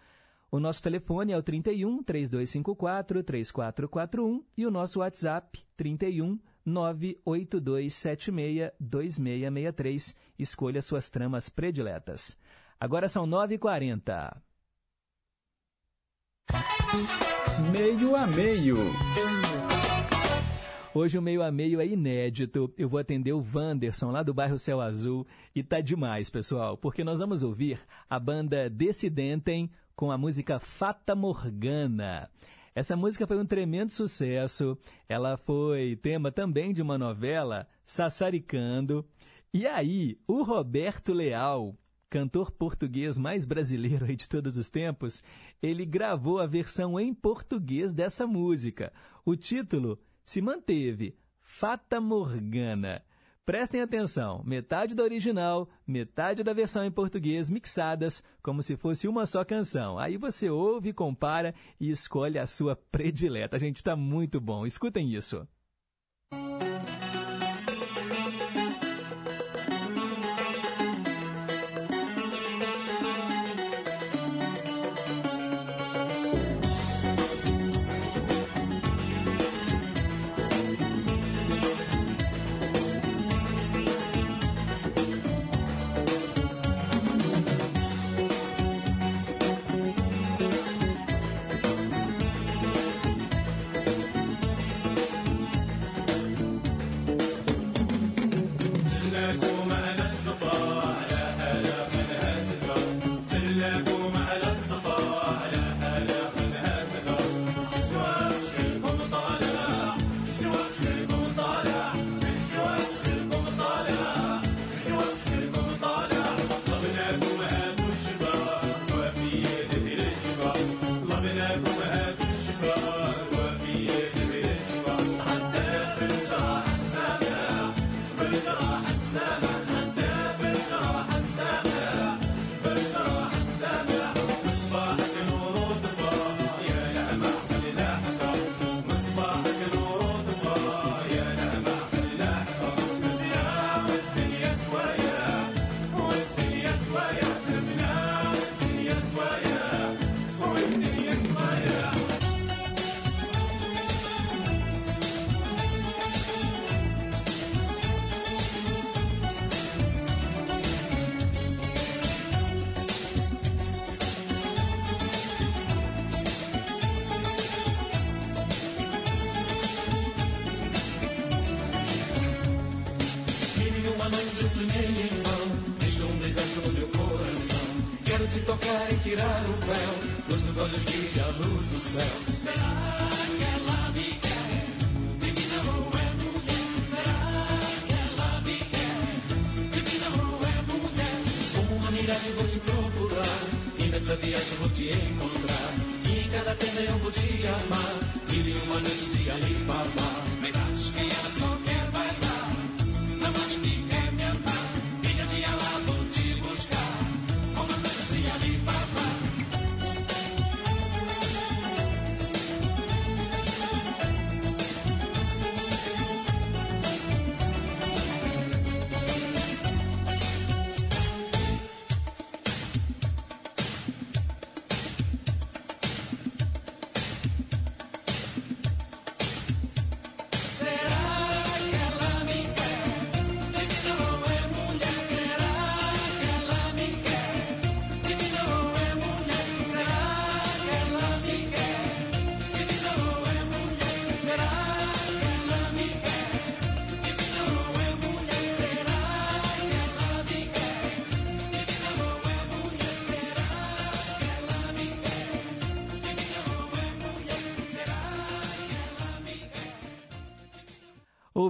O 0.51 0.59
nosso 0.59 0.83
telefone 0.83 1.33
é 1.33 1.37
o 1.37 1.43
31 1.43 2.03
3254 2.03 3.23
3441 3.23 4.45
e 4.57 4.67
o 4.67 4.71
nosso 4.71 4.99
WhatsApp 4.99 5.63
31 5.77 6.39
98276 6.67 8.73
2663. 8.79 10.17
Escolha 10.39 10.83
suas 10.83 11.09
tramas 11.09 11.49
prediletas. 11.49 12.37
Agora 12.79 13.09
são 13.09 13.27
9h40. 13.27 14.37
Meio 17.71 18.17
a 18.17 18.27
meio. 18.27 18.77
Hoje 20.93 21.17
o 21.17 21.23
meio 21.23 21.41
a 21.41 21.53
meio 21.53 21.81
é 21.81 21.87
inédito. 21.87 22.75
Eu 22.77 22.89
vou 22.89 22.99
atender 22.99 23.33
o 23.33 23.45
Wanderson 23.55 24.11
lá 24.11 24.25
do 24.25 24.35
bairro 24.35 24.59
Céu 24.59 24.81
Azul 24.81 25.25
e 25.55 25.63
tá 25.63 25.81
demais, 25.81 26.29
pessoal, 26.29 26.77
porque 26.77 27.05
nós 27.05 27.21
vamos 27.21 27.45
ouvir 27.45 27.79
a 28.09 28.19
banda 28.19 28.69
Decidentem 28.69 29.71
com 29.95 30.11
a 30.11 30.19
música 30.19 30.59
Fata 30.59 31.15
Morgana. 31.15 32.29
Essa 32.75 32.97
música 32.97 33.25
foi 33.25 33.39
um 33.39 33.47
tremendo 33.47 33.93
sucesso. 33.93 34.77
Ela 35.09 35.37
foi 35.37 35.95
tema 35.95 36.33
também 36.33 36.73
de 36.73 36.83
uma 36.83 36.99
novela, 36.99 37.69
Sassaricando. 37.85 39.07
E 39.55 39.69
aí, 39.69 40.19
o 40.27 40.43
Roberto 40.43 41.13
Leal, 41.13 41.77
cantor 42.09 42.51
português 42.51 43.17
mais 43.17 43.47
brasileiro 43.47 44.07
de 44.17 44.29
todos 44.29 44.59
os 44.59 44.69
tempos, 44.69 45.23
ele 45.63 45.87
gravou 45.87 46.41
a 46.41 46.47
versão 46.47 46.99
em 46.99 47.15
português 47.15 47.93
dessa 47.93 48.27
música. 48.27 48.93
O 49.25 49.37
título 49.37 49.97
se 50.31 50.41
manteve, 50.41 51.17
Fata 51.41 52.01
Morgana. 52.01 53.05
Prestem 53.45 53.81
atenção, 53.81 54.45
metade 54.45 54.95
da 54.95 55.03
original, 55.03 55.69
metade 55.85 56.45
da 56.45 56.53
versão 56.53 56.85
em 56.85 56.91
português 56.91 57.51
mixadas, 57.51 58.23
como 58.41 58.63
se 58.63 58.77
fosse 58.77 59.09
uma 59.09 59.27
só 59.27 59.45
canção. 59.45 59.99
Aí 59.99 60.17
você 60.17 60.49
ouve, 60.49 60.93
compara 60.93 61.53
e 61.81 61.91
escolhe 61.91 62.39
a 62.39 62.47
sua 62.47 62.77
predileta. 62.77 63.57
A 63.57 63.59
gente 63.59 63.79
está 63.79 63.97
muito 63.97 64.41
bom, 64.41 64.65
escutem 64.65 65.13
isso. 65.13 65.45
sonhei 66.33 67.10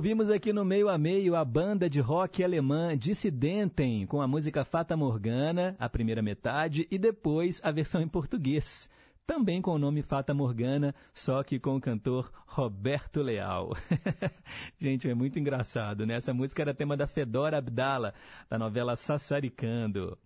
Ouvimos 0.00 0.30
aqui 0.30 0.50
no 0.50 0.64
meio 0.64 0.88
a 0.88 0.96
meio 0.96 1.36
a 1.36 1.44
banda 1.44 1.86
de 1.86 2.00
rock 2.00 2.42
alemã 2.42 2.96
Dissidentem 2.96 4.06
com 4.06 4.22
a 4.22 4.26
música 4.26 4.64
Fata 4.64 4.96
Morgana, 4.96 5.76
a 5.78 5.90
primeira 5.90 6.22
metade, 6.22 6.88
e 6.90 6.96
depois 6.96 7.60
a 7.62 7.70
versão 7.70 8.00
em 8.00 8.08
português, 8.08 8.88
também 9.26 9.60
com 9.60 9.72
o 9.72 9.78
nome 9.78 10.00
Fata 10.00 10.32
Morgana, 10.32 10.94
só 11.12 11.42
que 11.42 11.58
com 11.58 11.76
o 11.76 11.80
cantor 11.82 12.32
Roberto 12.46 13.20
Leal. 13.20 13.76
Gente, 14.80 15.06
é 15.06 15.14
muito 15.14 15.38
engraçado, 15.38 16.06
né? 16.06 16.14
Essa 16.14 16.32
música 16.32 16.62
era 16.62 16.72
tema 16.72 16.96
da 16.96 17.06
Fedora 17.06 17.58
Abdala, 17.58 18.14
da 18.48 18.58
novela 18.58 18.96
Sassaricando. 18.96 20.16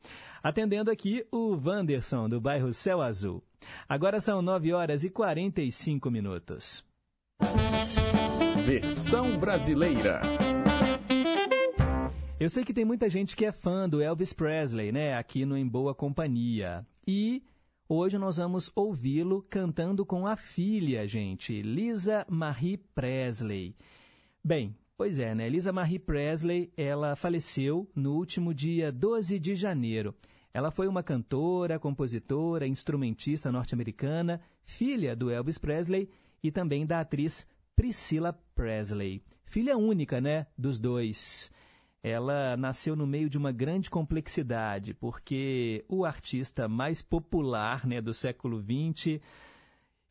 Atendendo 0.41 0.89
aqui 0.89 1.27
o 1.33 1.57
Wanderson, 1.57 2.29
do 2.29 2.41
bairro 2.41 2.72
Céu 2.72 3.03
Azul. 3.03 3.43
Agora 3.89 4.20
são 4.20 4.41
9 4.41 4.72
horas 4.72 5.03
e 5.03 5.11
45 5.11 6.12
minutos. 6.12 6.85
Versão 8.65 9.39
brasileira. 9.39 10.23
Eu 12.41 12.49
sei 12.49 12.65
que 12.65 12.73
tem 12.73 12.83
muita 12.83 13.11
gente 13.11 13.37
que 13.37 13.45
é 13.45 13.53
fã 13.53 13.87
do 13.87 14.01
Elvis 14.01 14.33
Presley, 14.33 14.91
né? 14.91 15.19
Aqui 15.19 15.45
no 15.45 15.55
Em 15.55 15.69
Boa 15.69 15.95
Companhia. 15.95 16.87
E 17.07 17.43
hoje 17.87 18.17
nós 18.17 18.39
vamos 18.39 18.73
ouvi-lo 18.75 19.45
cantando 19.51 20.07
com 20.07 20.27
a 20.27 20.35
filha, 20.35 21.07
gente, 21.07 21.61
Lisa 21.61 22.25
Marie 22.27 22.79
Presley. 22.79 23.77
Bem, 24.43 24.75
pois 24.97 25.19
é, 25.19 25.35
né? 25.35 25.47
Lisa 25.47 25.71
Marie 25.71 25.99
Presley, 25.99 26.73
ela 26.75 27.15
faleceu 27.15 27.87
no 27.95 28.15
último 28.15 28.55
dia 28.55 28.91
12 28.91 29.39
de 29.39 29.55
janeiro. 29.55 30.15
Ela 30.55 30.71
foi 30.71 30.89
uma 30.89 31.03
cantora, 31.03 31.79
compositora, 31.79 32.67
instrumentista 32.67 33.53
norte-americana, 33.53 34.41
filha 34.65 35.15
do 35.15 35.31
Elvis 35.31 35.59
Presley 35.59 36.09
e 36.43 36.51
também 36.51 36.87
da 36.87 37.01
atriz 37.01 37.47
Priscilla 37.77 38.33
Presley. 38.55 39.22
Filha 39.45 39.77
única, 39.77 40.20
né, 40.20 40.47
dos 40.57 40.81
dois. 40.81 41.51
Ela 42.03 42.57
nasceu 42.57 42.95
no 42.95 43.07
meio 43.07 43.31
de 43.31 43.39
uma 43.39 43.51
grande 43.51 43.89
complexidade, 43.89 44.93
porque 44.93 45.85
o 45.89 46.05
artista 46.05 46.68
mais 46.68 47.01
popular 47.01 47.87
né, 47.87 48.01
do 48.01 48.12
século 48.12 48.62
XX 48.62 49.20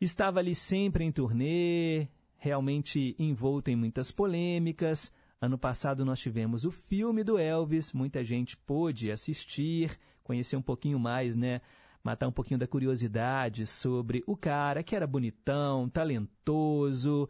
estava 0.02 0.40
ali 0.40 0.56
sempre 0.56 1.04
em 1.04 1.12
turnê, 1.12 2.08
realmente 2.36 3.16
envolto 3.20 3.70
em 3.70 3.76
muitas 3.76 4.12
polêmicas. 4.12 5.12
Ano 5.40 5.58
passado 5.58 6.04
nós 6.04 6.20
tivemos 6.20 6.66
o 6.66 6.72
filme 6.72 7.24
do 7.24 7.38
Elvis, 7.38 7.94
muita 7.94 8.24
gente 8.24 8.58
pôde 8.58 9.12
assistir, 9.12 9.98
conhecer 10.24 10.56
um 10.56 10.62
pouquinho 10.62 10.98
mais, 10.98 11.36
né? 11.36 11.62
Matar 12.04 12.28
um 12.28 12.32
pouquinho 12.32 12.60
da 12.60 12.68
curiosidade 12.68 13.66
sobre 13.68 14.24
o 14.26 14.36
cara 14.36 14.84
que 14.84 14.96
era 14.96 15.08
bonitão, 15.08 15.88
talentoso 15.90 17.30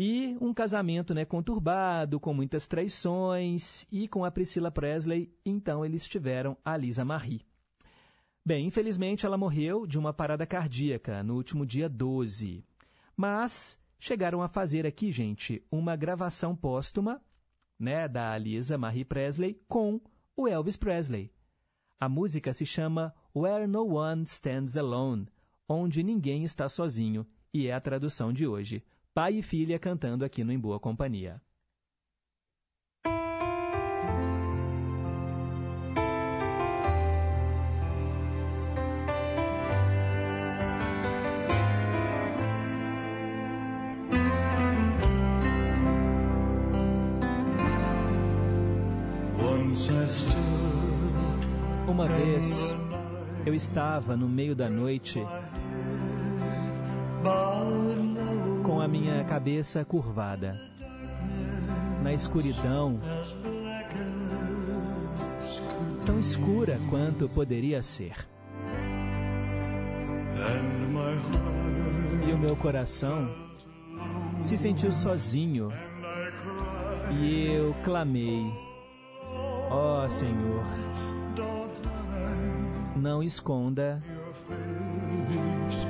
e 0.00 0.36
um 0.40 0.54
casamento 0.54 1.12
né, 1.12 1.24
conturbado, 1.24 2.20
com 2.20 2.32
muitas 2.32 2.68
traições, 2.68 3.84
e 3.90 4.06
com 4.06 4.24
a 4.24 4.30
Priscila 4.30 4.70
Presley, 4.70 5.28
então 5.44 5.84
eles 5.84 6.06
tiveram 6.06 6.56
a 6.64 6.76
Lisa 6.76 7.04
Marie. 7.04 7.44
Bem, 8.46 8.64
infelizmente 8.64 9.26
ela 9.26 9.36
morreu 9.36 9.88
de 9.88 9.98
uma 9.98 10.12
parada 10.12 10.46
cardíaca 10.46 11.20
no 11.24 11.34
último 11.34 11.66
dia 11.66 11.88
12. 11.88 12.64
Mas 13.16 13.76
chegaram 13.98 14.40
a 14.40 14.46
fazer 14.46 14.86
aqui, 14.86 15.10
gente, 15.10 15.66
uma 15.68 15.96
gravação 15.96 16.54
póstuma 16.54 17.20
né, 17.76 18.06
da 18.06 18.38
Lisa 18.38 18.78
Marie 18.78 19.04
Presley 19.04 19.60
com 19.66 20.00
o 20.36 20.46
Elvis 20.46 20.76
Presley. 20.76 21.28
A 21.98 22.08
música 22.08 22.52
se 22.52 22.64
chama 22.64 23.12
Where 23.34 23.66
No 23.66 23.96
One 23.96 24.22
Stands 24.22 24.76
Alone, 24.76 25.26
onde 25.68 26.04
ninguém 26.04 26.44
está 26.44 26.68
sozinho, 26.68 27.26
e 27.52 27.66
é 27.66 27.74
a 27.74 27.80
tradução 27.80 28.32
de 28.32 28.46
hoje 28.46 28.80
pai 29.18 29.38
e 29.38 29.42
filha 29.42 29.80
cantando 29.80 30.24
aqui 30.24 30.44
no 30.44 30.52
Em 30.52 30.58
Boa 30.60 30.78
Companhia. 30.78 31.42
Uma 51.88 52.04
vez 52.04 52.72
eu 53.44 53.52
estava 53.52 54.16
no 54.16 54.28
meio 54.28 54.54
da 54.54 54.70
noite 54.70 55.20
minha 58.88 59.22
cabeça 59.24 59.84
curvada. 59.84 60.58
Na 62.02 62.12
escuridão, 62.12 62.98
tão 66.06 66.18
escura 66.18 66.80
quanto 66.88 67.28
poderia 67.28 67.82
ser. 67.82 68.14
E 72.26 72.32
o 72.32 72.38
meu 72.38 72.56
coração 72.56 73.28
se 74.40 74.56
sentiu 74.56 74.90
sozinho. 74.90 75.70
E 77.20 77.46
eu 77.52 77.74
clamei: 77.84 78.50
Ó 79.70 80.04
oh, 80.04 80.08
Senhor, 80.08 80.64
não 82.96 83.22
esconda 83.22 84.02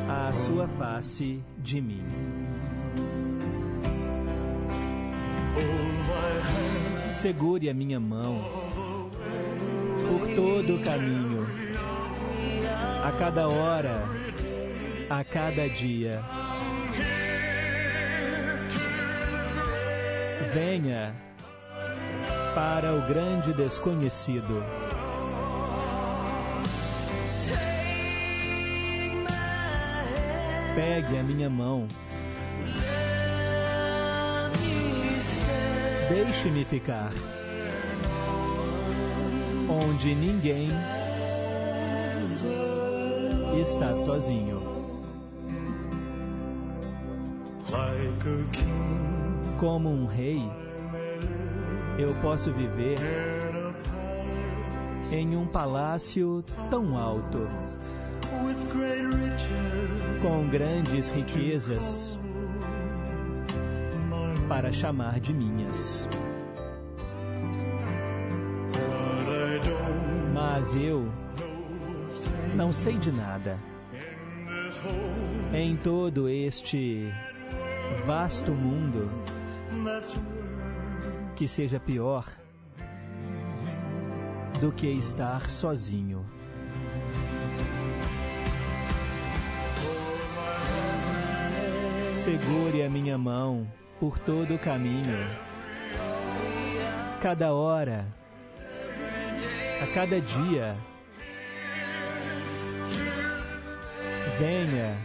a 0.08 0.32
sua 0.32 0.66
face 0.66 1.42
de 1.58 1.80
mim. 1.80 2.04
Segure 7.10 7.68
a 7.68 7.74
minha 7.74 7.98
mão 7.98 8.40
por 10.08 10.28
todo 10.34 10.76
o 10.76 10.82
caminho, 10.84 11.46
a 13.04 13.12
cada 13.18 13.48
hora, 13.48 14.04
a 15.10 15.24
cada 15.24 15.68
dia. 15.68 16.22
Venha 20.54 21.14
para 22.54 22.94
o 22.94 23.06
grande 23.06 23.52
desconhecido. 23.52 24.62
Pegue 30.74 31.18
a 31.18 31.22
minha 31.22 31.50
mão. 31.50 31.88
Deixe-me 36.08 36.64
ficar. 36.64 37.12
onde 39.68 40.14
ninguém 40.14 40.70
está 43.60 43.94
sozinho. 43.94 44.62
Como 49.58 49.90
um 49.90 50.06
rei, 50.06 50.40
eu 51.98 52.14
posso 52.22 52.52
viver 52.52 52.98
em 55.12 55.36
um 55.36 55.46
palácio 55.46 56.44
tão 56.70 56.96
alto, 56.96 57.48
com 60.22 60.48
grandes 60.48 61.08
riquezas 61.08 62.18
para 64.58 64.72
chamar 64.72 65.20
de 65.20 65.32
minhas. 65.32 66.08
Mas 70.34 70.74
eu 70.74 71.08
não 72.56 72.72
sei 72.72 72.98
de 72.98 73.12
nada. 73.12 73.56
Em 75.54 75.76
todo 75.76 76.28
este 76.28 77.08
vasto 78.04 78.50
mundo, 78.50 79.08
que 81.36 81.46
seja 81.46 81.78
pior 81.78 82.26
do 84.60 84.72
que 84.72 84.88
estar 84.88 85.48
sozinho. 85.48 86.26
Segure 92.12 92.82
a 92.82 92.90
minha 92.90 93.16
mão 93.16 93.68
por 94.00 94.18
todo 94.18 94.54
o 94.54 94.58
caminho, 94.58 95.18
cada 97.20 97.52
hora, 97.52 98.06
a 99.82 99.86
cada 99.94 100.20
dia. 100.20 100.76
Venha 104.38 104.96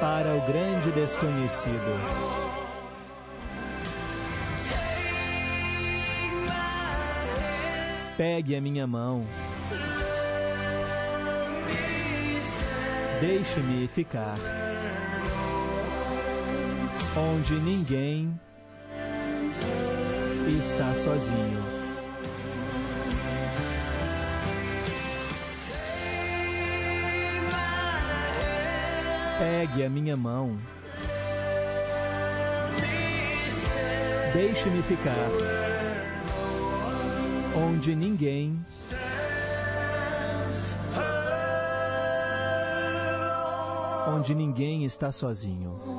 para 0.00 0.34
o 0.34 0.40
grande 0.46 0.90
desconhecido. 0.90 1.74
Pegue 8.16 8.56
a 8.56 8.60
minha 8.60 8.86
mão. 8.86 9.24
Deixe-me 13.20 13.86
ficar 13.86 14.36
onde 17.18 17.54
ninguém 17.54 18.40
está 20.58 20.94
sozinho. 20.94 21.62
Pegue 29.38 29.84
a 29.84 29.90
minha 29.90 30.16
mão. 30.16 30.58
Deixe-me 34.32 34.82
ficar 34.82 35.28
onde 37.56 37.96
ninguém 37.96 38.64
onde 44.08 44.34
ninguém 44.34 44.84
está 44.84 45.12
sozinho. 45.12 45.97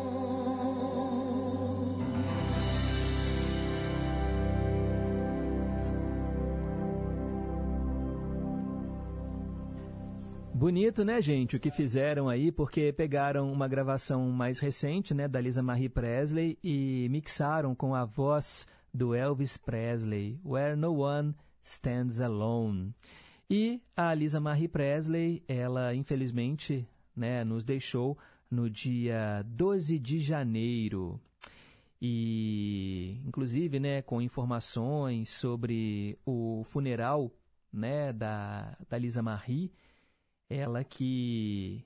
Bonito, 10.70 11.03
né, 11.03 11.20
gente, 11.20 11.55
o 11.55 11.59
que 11.59 11.72
fizeram 11.72 12.30
aí, 12.30 12.51
porque 12.51 12.93
pegaram 12.93 13.51
uma 13.51 13.67
gravação 13.67 14.30
mais 14.30 14.59
recente, 14.59 15.15
né, 15.15 15.28
da 15.28 15.41
Lisa 15.41 15.63
Marie 15.63 15.89
Presley 15.89 16.59
e 16.63 17.07
mixaram 17.09 17.74
com 17.74 17.95
a 17.95 18.05
voz 18.05 18.67
do 18.93 19.15
Elvis 19.15 19.57
Presley, 19.57 20.39
Where 20.45 20.76
No 20.76 20.99
One 20.99 21.34
Stands 21.63 22.22
Alone. 22.22 22.93
E 23.49 23.82
a 23.97 24.13
Lisa 24.13 24.39
Marie 24.39 24.67
Presley, 24.67 25.41
ela 25.47 25.95
infelizmente, 25.95 26.88
né, 27.15 27.43
nos 27.43 27.63
deixou 27.63 28.15
no 28.47 28.70
dia 28.70 29.43
12 29.47 29.97
de 29.97 30.20
janeiro. 30.20 31.20
E 31.99 33.20
inclusive, 33.26 33.80
né, 33.80 34.03
com 34.03 34.22
informações 34.22 35.30
sobre 35.30 36.15
o 36.24 36.61
funeral, 36.63 37.32
né, 37.74 38.13
da, 38.13 38.78
da 38.88 38.99
Lisa 38.99 39.24
Marie, 39.24 39.72
ela 40.50 40.84
que 40.84 41.86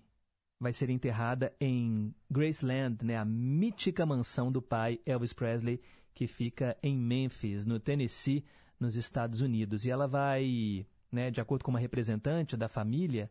vai 0.59 0.71
ser 0.71 0.89
enterrada 0.89 1.53
em 1.59 2.15
Graceland, 2.31 3.03
né, 3.03 3.17
a 3.17 3.25
mítica 3.25 4.05
mansão 4.05 4.51
do 4.51 4.61
pai 4.61 4.99
Elvis 5.05 5.33
Presley, 5.33 5.81
que 6.13 6.25
fica 6.25 6.77
em 6.81 6.97
Memphis, 6.97 7.65
no 7.65 7.79
Tennessee, 7.79 8.45
nos 8.79 8.95
Estados 8.95 9.41
Unidos. 9.41 9.85
E 9.85 9.91
ela 9.91 10.07
vai, 10.07 10.85
né, 11.11 11.29
de 11.29 11.41
acordo 11.41 11.63
com 11.63 11.71
uma 11.71 11.79
representante 11.79 12.55
da 12.55 12.69
família, 12.69 13.29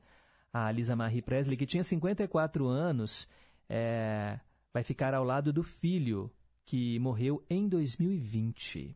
a 0.52 0.70
Lisa 0.70 0.94
Marie 0.94 1.22
Presley, 1.22 1.56
que 1.56 1.64
tinha 1.64 1.82
54 1.82 2.66
anos, 2.68 3.26
é, 3.68 4.38
vai 4.72 4.82
ficar 4.82 5.14
ao 5.14 5.24
lado 5.24 5.52
do 5.52 5.62
filho, 5.62 6.30
que 6.66 6.98
morreu 6.98 7.42
em 7.48 7.66
2020. 7.68 8.94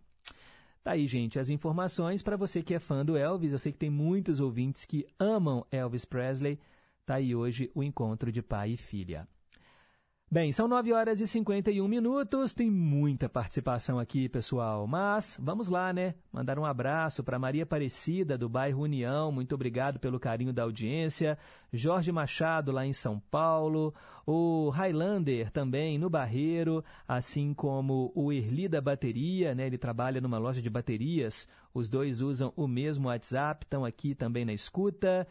Tá 0.86 0.92
aí, 0.92 1.04
gente, 1.08 1.36
as 1.36 1.50
informações 1.50 2.22
para 2.22 2.36
você 2.36 2.62
que 2.62 2.72
é 2.72 2.78
fã 2.78 3.04
do 3.04 3.16
Elvis. 3.16 3.52
Eu 3.52 3.58
sei 3.58 3.72
que 3.72 3.78
tem 3.78 3.90
muitos 3.90 4.38
ouvintes 4.38 4.84
que 4.84 5.04
amam 5.18 5.66
Elvis 5.68 6.04
Presley. 6.04 6.60
Tá 7.04 7.16
aí 7.16 7.34
hoje 7.34 7.68
o 7.74 7.82
encontro 7.82 8.30
de 8.30 8.40
pai 8.40 8.70
e 8.70 8.76
filha. 8.76 9.26
Bem, 10.28 10.50
são 10.50 10.66
9 10.66 10.92
horas 10.92 11.20
e 11.20 11.26
51 11.26 11.86
minutos, 11.86 12.52
tem 12.52 12.68
muita 12.68 13.28
participação 13.28 13.96
aqui, 13.96 14.28
pessoal, 14.28 14.84
mas 14.84 15.38
vamos 15.40 15.68
lá, 15.68 15.92
né? 15.92 16.16
Mandar 16.32 16.58
um 16.58 16.64
abraço 16.64 17.22
para 17.22 17.38
Maria 17.38 17.62
Aparecida, 17.62 18.36
do 18.36 18.48
bairro 18.48 18.82
União, 18.82 19.30
muito 19.30 19.54
obrigado 19.54 20.00
pelo 20.00 20.18
carinho 20.18 20.52
da 20.52 20.64
audiência. 20.64 21.38
Jorge 21.72 22.10
Machado, 22.10 22.72
lá 22.72 22.84
em 22.84 22.92
São 22.92 23.20
Paulo. 23.30 23.94
O 24.26 24.68
Highlander, 24.70 25.52
também, 25.52 25.96
no 25.96 26.10
Barreiro, 26.10 26.84
assim 27.06 27.54
como 27.54 28.10
o 28.12 28.32
Erli 28.32 28.66
da 28.68 28.80
Bateria, 28.80 29.54
né? 29.54 29.68
Ele 29.68 29.78
trabalha 29.78 30.20
numa 30.20 30.38
loja 30.38 30.60
de 30.60 30.68
baterias, 30.68 31.48
os 31.72 31.88
dois 31.88 32.20
usam 32.20 32.52
o 32.56 32.66
mesmo 32.66 33.06
WhatsApp, 33.06 33.64
estão 33.64 33.84
aqui 33.84 34.12
também 34.12 34.44
na 34.44 34.52
escuta. 34.52 35.24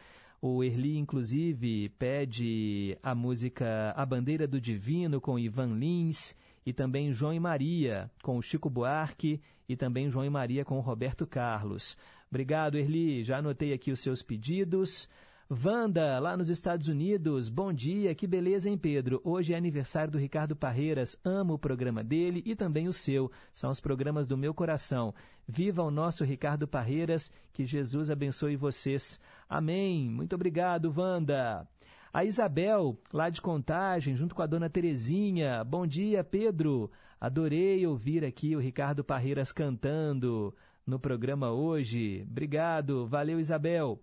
O 0.48 0.64
Erli, 0.64 0.96
inclusive, 0.96 1.90
pede 1.98 2.96
a 3.02 3.16
música 3.16 3.92
A 3.98 4.06
Bandeira 4.06 4.48
do 4.48 4.62
Divino 4.62 5.20
com 5.20 5.40
Ivan 5.40 5.74
Lins 5.74 6.36
e 6.64 6.72
também 6.72 7.12
João 7.12 7.34
e 7.34 7.40
Maria 7.40 8.12
com 8.22 8.40
Chico 8.44 8.70
Buarque 8.70 9.42
e 9.68 9.76
também 9.76 10.08
João 10.08 10.24
e 10.24 10.30
Maria 10.30 10.64
com 10.64 10.80
Roberto 10.82 11.26
Carlos. 11.26 11.98
Obrigado, 12.30 12.78
Erli. 12.78 13.24
Já 13.24 13.40
anotei 13.40 13.74
aqui 13.74 13.92
os 13.92 14.02
seus 14.02 14.22
pedidos. 14.22 15.10
Wanda, 15.48 16.18
lá 16.18 16.36
nos 16.36 16.50
Estados 16.50 16.88
Unidos, 16.88 17.50
bom 17.50 17.72
dia, 17.72 18.16
que 18.16 18.26
beleza, 18.26 18.68
hein, 18.68 18.76
Pedro? 18.76 19.22
Hoje 19.24 19.54
é 19.54 19.56
aniversário 19.56 20.12
do 20.12 20.18
Ricardo 20.18 20.56
Parreiras, 20.56 21.20
amo 21.24 21.54
o 21.54 21.60
programa 21.60 22.04
dele 22.04 22.42
e 22.48 22.56
também 22.56 22.88
o 22.88 22.94
seu, 22.94 23.32
são 23.54 23.70
os 23.70 23.80
programas 23.80 24.26
do 24.26 24.36
meu 24.36 24.56
coração. 24.56 25.14
Viva 25.48 25.84
o 25.84 25.92
nosso 25.92 26.24
Ricardo 26.24 26.68
Parreiras, 26.68 27.32
que 27.54 27.64
Jesus 27.64 28.10
abençoe 28.10 28.56
vocês. 28.56 29.20
Amém. 29.48 30.10
Muito 30.10 30.34
obrigado, 30.34 30.92
Wanda. 30.98 31.68
A 32.12 32.26
Isabel, 32.26 33.00
lá 33.14 33.30
de 33.30 33.40
Contagem, 33.40 34.16
junto 34.16 34.34
com 34.34 34.42
a 34.42 34.48
dona 34.48 34.68
Terezinha. 34.68 35.64
Bom 35.64 35.86
dia, 35.86 36.24
Pedro. 36.24 36.90
Adorei 37.22 37.86
ouvir 37.86 38.26
aqui 38.26 38.56
o 38.56 38.60
Ricardo 38.60 39.04
Parreiras 39.04 39.52
cantando 39.52 40.56
no 40.88 41.00
programa 41.00 41.52
hoje. 41.52 42.26
Obrigado. 42.28 43.06
Valeu, 43.06 43.40
Isabel. 43.40 44.02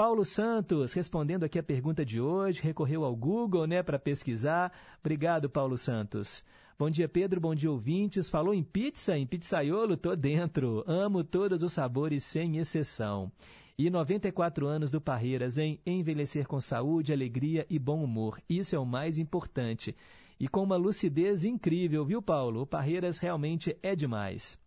Paulo 0.00 0.24
Santos, 0.24 0.94
respondendo 0.94 1.44
aqui 1.44 1.58
a 1.58 1.62
pergunta 1.62 2.06
de 2.06 2.18
hoje, 2.22 2.62
recorreu 2.62 3.04
ao 3.04 3.14
Google, 3.14 3.66
né, 3.66 3.82
para 3.82 3.98
pesquisar. 3.98 4.72
Obrigado, 4.98 5.50
Paulo 5.50 5.76
Santos. 5.76 6.42
Bom 6.78 6.88
dia, 6.88 7.06
Pedro. 7.06 7.38
Bom 7.38 7.54
dia, 7.54 7.70
ouvintes. 7.70 8.30
Falou 8.30 8.54
em 8.54 8.62
pizza, 8.62 9.18
em 9.18 9.26
pizzaiolo? 9.26 9.98
Tô 9.98 10.16
dentro. 10.16 10.82
Amo 10.86 11.22
todos 11.22 11.62
os 11.62 11.74
sabores, 11.74 12.24
sem 12.24 12.56
exceção. 12.56 13.30
E 13.76 13.90
94 13.90 14.66
anos 14.66 14.90
do 14.90 15.02
Parreiras 15.02 15.58
em 15.58 15.78
envelhecer 15.84 16.48
com 16.48 16.62
saúde, 16.62 17.12
alegria 17.12 17.66
e 17.68 17.78
bom 17.78 18.02
humor. 18.02 18.40
Isso 18.48 18.74
é 18.74 18.78
o 18.78 18.86
mais 18.86 19.18
importante. 19.18 19.94
E 20.40 20.48
com 20.48 20.62
uma 20.62 20.76
lucidez 20.76 21.44
incrível, 21.44 22.06
viu, 22.06 22.22
Paulo? 22.22 22.62
O 22.62 22.66
Parreiras 22.66 23.18
realmente 23.18 23.76
é 23.82 23.94
demais. 23.94 24.58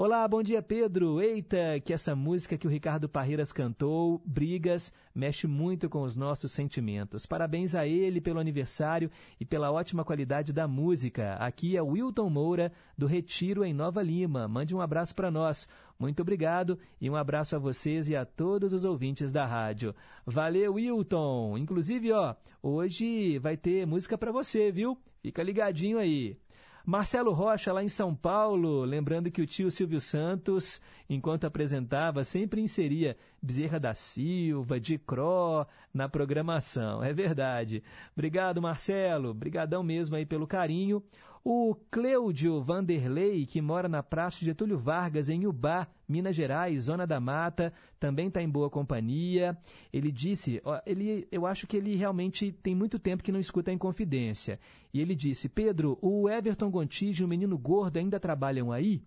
Olá, 0.00 0.28
bom 0.28 0.44
dia, 0.44 0.62
Pedro. 0.62 1.20
Eita, 1.20 1.80
que 1.84 1.92
essa 1.92 2.14
música 2.14 2.56
que 2.56 2.68
o 2.68 2.70
Ricardo 2.70 3.08
Parreiras 3.08 3.52
cantou, 3.52 4.22
Brigas, 4.24 4.94
mexe 5.12 5.48
muito 5.48 5.88
com 5.88 6.02
os 6.02 6.16
nossos 6.16 6.52
sentimentos. 6.52 7.26
Parabéns 7.26 7.74
a 7.74 7.84
ele 7.84 8.20
pelo 8.20 8.38
aniversário 8.38 9.10
e 9.40 9.44
pela 9.44 9.72
ótima 9.72 10.04
qualidade 10.04 10.52
da 10.52 10.68
música. 10.68 11.34
Aqui 11.34 11.76
é 11.76 11.82
Wilton 11.82 12.30
Moura, 12.30 12.72
do 12.96 13.06
Retiro, 13.08 13.64
em 13.64 13.74
Nova 13.74 14.00
Lima. 14.00 14.46
Mande 14.46 14.72
um 14.72 14.80
abraço 14.80 15.16
para 15.16 15.32
nós. 15.32 15.68
Muito 15.98 16.22
obrigado 16.22 16.78
e 17.00 17.10
um 17.10 17.16
abraço 17.16 17.56
a 17.56 17.58
vocês 17.58 18.08
e 18.08 18.14
a 18.14 18.24
todos 18.24 18.72
os 18.72 18.84
ouvintes 18.84 19.32
da 19.32 19.44
rádio. 19.44 19.92
Valeu, 20.24 20.74
Wilton. 20.74 21.58
Inclusive, 21.58 22.12
ó, 22.12 22.36
hoje 22.62 23.40
vai 23.40 23.56
ter 23.56 23.84
música 23.84 24.16
para 24.16 24.30
você, 24.30 24.70
viu? 24.70 24.96
Fica 25.20 25.42
ligadinho 25.42 25.98
aí. 25.98 26.36
Marcelo 26.88 27.34
Rocha, 27.34 27.70
lá 27.70 27.84
em 27.84 27.88
São 27.90 28.14
Paulo, 28.14 28.82
lembrando 28.82 29.30
que 29.30 29.42
o 29.42 29.46
tio 29.46 29.70
Silvio 29.70 30.00
Santos, 30.00 30.80
enquanto 31.06 31.44
apresentava, 31.44 32.24
sempre 32.24 32.62
inseria 32.62 33.14
Bezerra 33.42 33.78
da 33.78 33.92
Silva, 33.92 34.80
de 34.80 34.96
Cro 34.96 35.66
na 35.92 36.08
programação. 36.08 37.04
É 37.04 37.12
verdade. 37.12 37.82
Obrigado, 38.16 38.62
Marcelo. 38.62 39.28
Obrigadão 39.28 39.82
mesmo 39.82 40.16
aí 40.16 40.24
pelo 40.24 40.46
carinho. 40.46 41.02
O 41.44 41.74
Cleudio 41.90 42.60
Vanderlei, 42.60 43.46
que 43.46 43.60
mora 43.60 43.88
na 43.88 44.02
Praça 44.02 44.44
Getúlio 44.44 44.78
Vargas, 44.78 45.28
em 45.28 45.46
Ubá, 45.46 45.86
Minas 46.08 46.34
Gerais, 46.34 46.84
Zona 46.84 47.06
da 47.06 47.20
Mata, 47.20 47.72
também 47.98 48.28
está 48.28 48.42
em 48.42 48.48
boa 48.48 48.68
companhia. 48.68 49.56
Ele 49.92 50.10
disse, 50.10 50.60
ó, 50.64 50.80
ele, 50.84 51.26
eu 51.30 51.46
acho 51.46 51.66
que 51.66 51.76
ele 51.76 51.96
realmente 51.96 52.52
tem 52.52 52.74
muito 52.74 52.98
tempo 52.98 53.22
que 53.22 53.32
não 53.32 53.40
escuta 53.40 53.72
em 53.72 53.78
confidência. 53.78 54.58
E 54.92 55.00
ele 55.00 55.14
disse, 55.14 55.48
Pedro, 55.48 55.98
o 56.02 56.28
Everton 56.28 56.70
Gontijo 56.70 57.22
e 57.22 57.24
o 57.24 57.28
Menino 57.28 57.56
Gordo 57.56 57.98
ainda 57.98 58.18
trabalham 58.18 58.72
aí? 58.72 59.02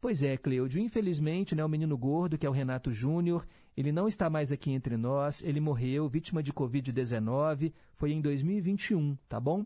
Pois 0.00 0.20
é, 0.22 0.36
Cleudio, 0.36 0.80
infelizmente, 0.82 1.54
né, 1.54 1.64
o 1.64 1.68
Menino 1.68 1.96
Gordo, 1.96 2.36
que 2.36 2.44
é 2.44 2.50
o 2.50 2.52
Renato 2.52 2.90
Júnior, 2.90 3.46
ele 3.76 3.92
não 3.92 4.08
está 4.08 4.28
mais 4.28 4.50
aqui 4.50 4.72
entre 4.72 4.96
nós, 4.96 5.42
ele 5.44 5.60
morreu 5.60 6.08
vítima 6.08 6.42
de 6.42 6.52
Covid-19, 6.52 7.72
foi 7.92 8.10
em 8.10 8.20
2021, 8.20 9.16
tá 9.28 9.38
bom? 9.38 9.64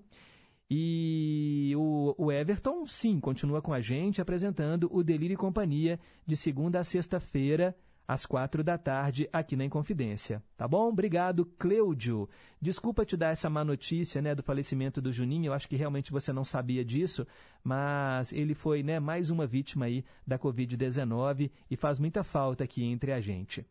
E 0.69 1.73
o, 1.77 2.15
o, 2.19 2.33
Everton, 2.33 2.85
sim, 2.87 3.21
continua 3.21 3.63
com 3.63 3.73
a 3.73 3.81
gente 3.81 4.21
apresentando 4.21 4.89
o 4.93 5.03
Delírio 5.05 5.35
e 5.35 5.37
Companhia 5.37 5.99
de 6.27 6.35
segunda 6.35 6.81
a 6.81 6.85
sexta-feira, 6.85 7.77
às 8.07 8.27
quatro 8.27 8.63
da 8.63 8.77
tarde, 8.77 9.29
aqui 9.33 9.57
na 9.57 9.65
Inconfidência. 9.65 10.43
Tá 10.57 10.67
bom? 10.67 10.89
Obrigado, 10.89 11.45
Cleudio. 11.59 12.29
Desculpa 12.61 13.05
te 13.05 13.17
dar 13.17 13.31
essa 13.31 13.51
má 13.51 13.65
notícia 13.65 14.21
né, 14.21 14.35
do 14.35 14.43
falecimento 14.43 15.01
do 15.01 15.13
Juninho, 15.13 15.47
eu 15.47 15.53
acho 15.53 15.69
que 15.69 15.77
realmente 15.77 16.13
você 16.13 16.33
não 16.33 16.45
sabia 16.45 16.85
disso, 16.85 17.27
mas 17.63 18.33
ele 18.33 18.55
foi 18.55 18.83
né, 18.83 18.99
mais 18.99 19.31
uma 19.31 19.47
vítima 19.47 19.87
aí 19.87 20.05
da 20.27 20.39
Covid-19 20.39 21.51
e 21.71 21.77
faz 21.77 21.99
muita 21.99 22.25
falta 22.25 22.65
aqui 22.65 22.85
entre 22.85 23.13
a 23.13 23.21
gente. 23.21 23.65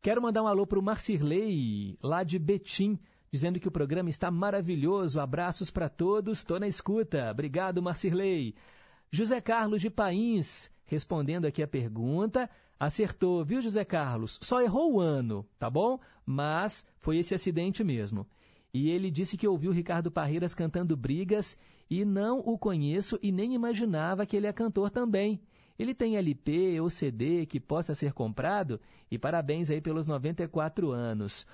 Quero 0.00 0.22
mandar 0.22 0.42
um 0.42 0.46
alô 0.46 0.66
para 0.66 0.78
o 0.78 0.82
Marcirley, 0.82 1.96
lá 2.02 2.22
de 2.22 2.38
Betim, 2.38 2.98
dizendo 3.30 3.60
que 3.60 3.68
o 3.68 3.72
programa 3.72 4.10
está 4.10 4.30
maravilhoso. 4.30 5.20
Abraços 5.20 5.70
para 5.70 5.88
todos, 5.88 6.38
estou 6.38 6.58
na 6.58 6.68
escuta. 6.68 7.30
Obrigado, 7.30 7.82
Marcirley. 7.82 8.54
José 9.10 9.40
Carlos 9.40 9.80
de 9.80 9.90
Pains, 9.90 10.70
respondendo 10.84 11.46
aqui 11.46 11.62
a 11.62 11.68
pergunta, 11.68 12.48
acertou, 12.78 13.44
viu, 13.44 13.62
José 13.62 13.84
Carlos? 13.84 14.38
Só 14.42 14.60
errou 14.60 14.94
o 14.94 15.00
ano, 15.00 15.46
tá 15.58 15.70
bom? 15.70 15.98
Mas 16.24 16.86
foi 16.98 17.18
esse 17.18 17.34
acidente 17.34 17.82
mesmo. 17.82 18.26
E 18.72 18.90
ele 18.90 19.10
disse 19.10 19.36
que 19.36 19.48
ouviu 19.48 19.72
Ricardo 19.72 20.10
Parreiras 20.10 20.54
cantando 20.54 20.96
Brigas 20.96 21.56
e 21.90 22.04
não 22.04 22.40
o 22.40 22.58
conheço 22.58 23.18
e 23.22 23.32
nem 23.32 23.54
imaginava 23.54 24.26
que 24.26 24.36
ele 24.36 24.46
é 24.46 24.52
cantor 24.52 24.90
também. 24.90 25.40
Ele 25.78 25.94
tem 25.94 26.16
LP 26.16 26.80
ou 26.80 26.90
CD 26.90 27.46
que 27.46 27.60
possa 27.60 27.94
ser 27.94 28.12
comprado? 28.12 28.80
E 29.10 29.16
parabéns 29.16 29.70
aí 29.70 29.80
pelos 29.80 30.06
94 30.06 30.90
anos. 30.90 31.46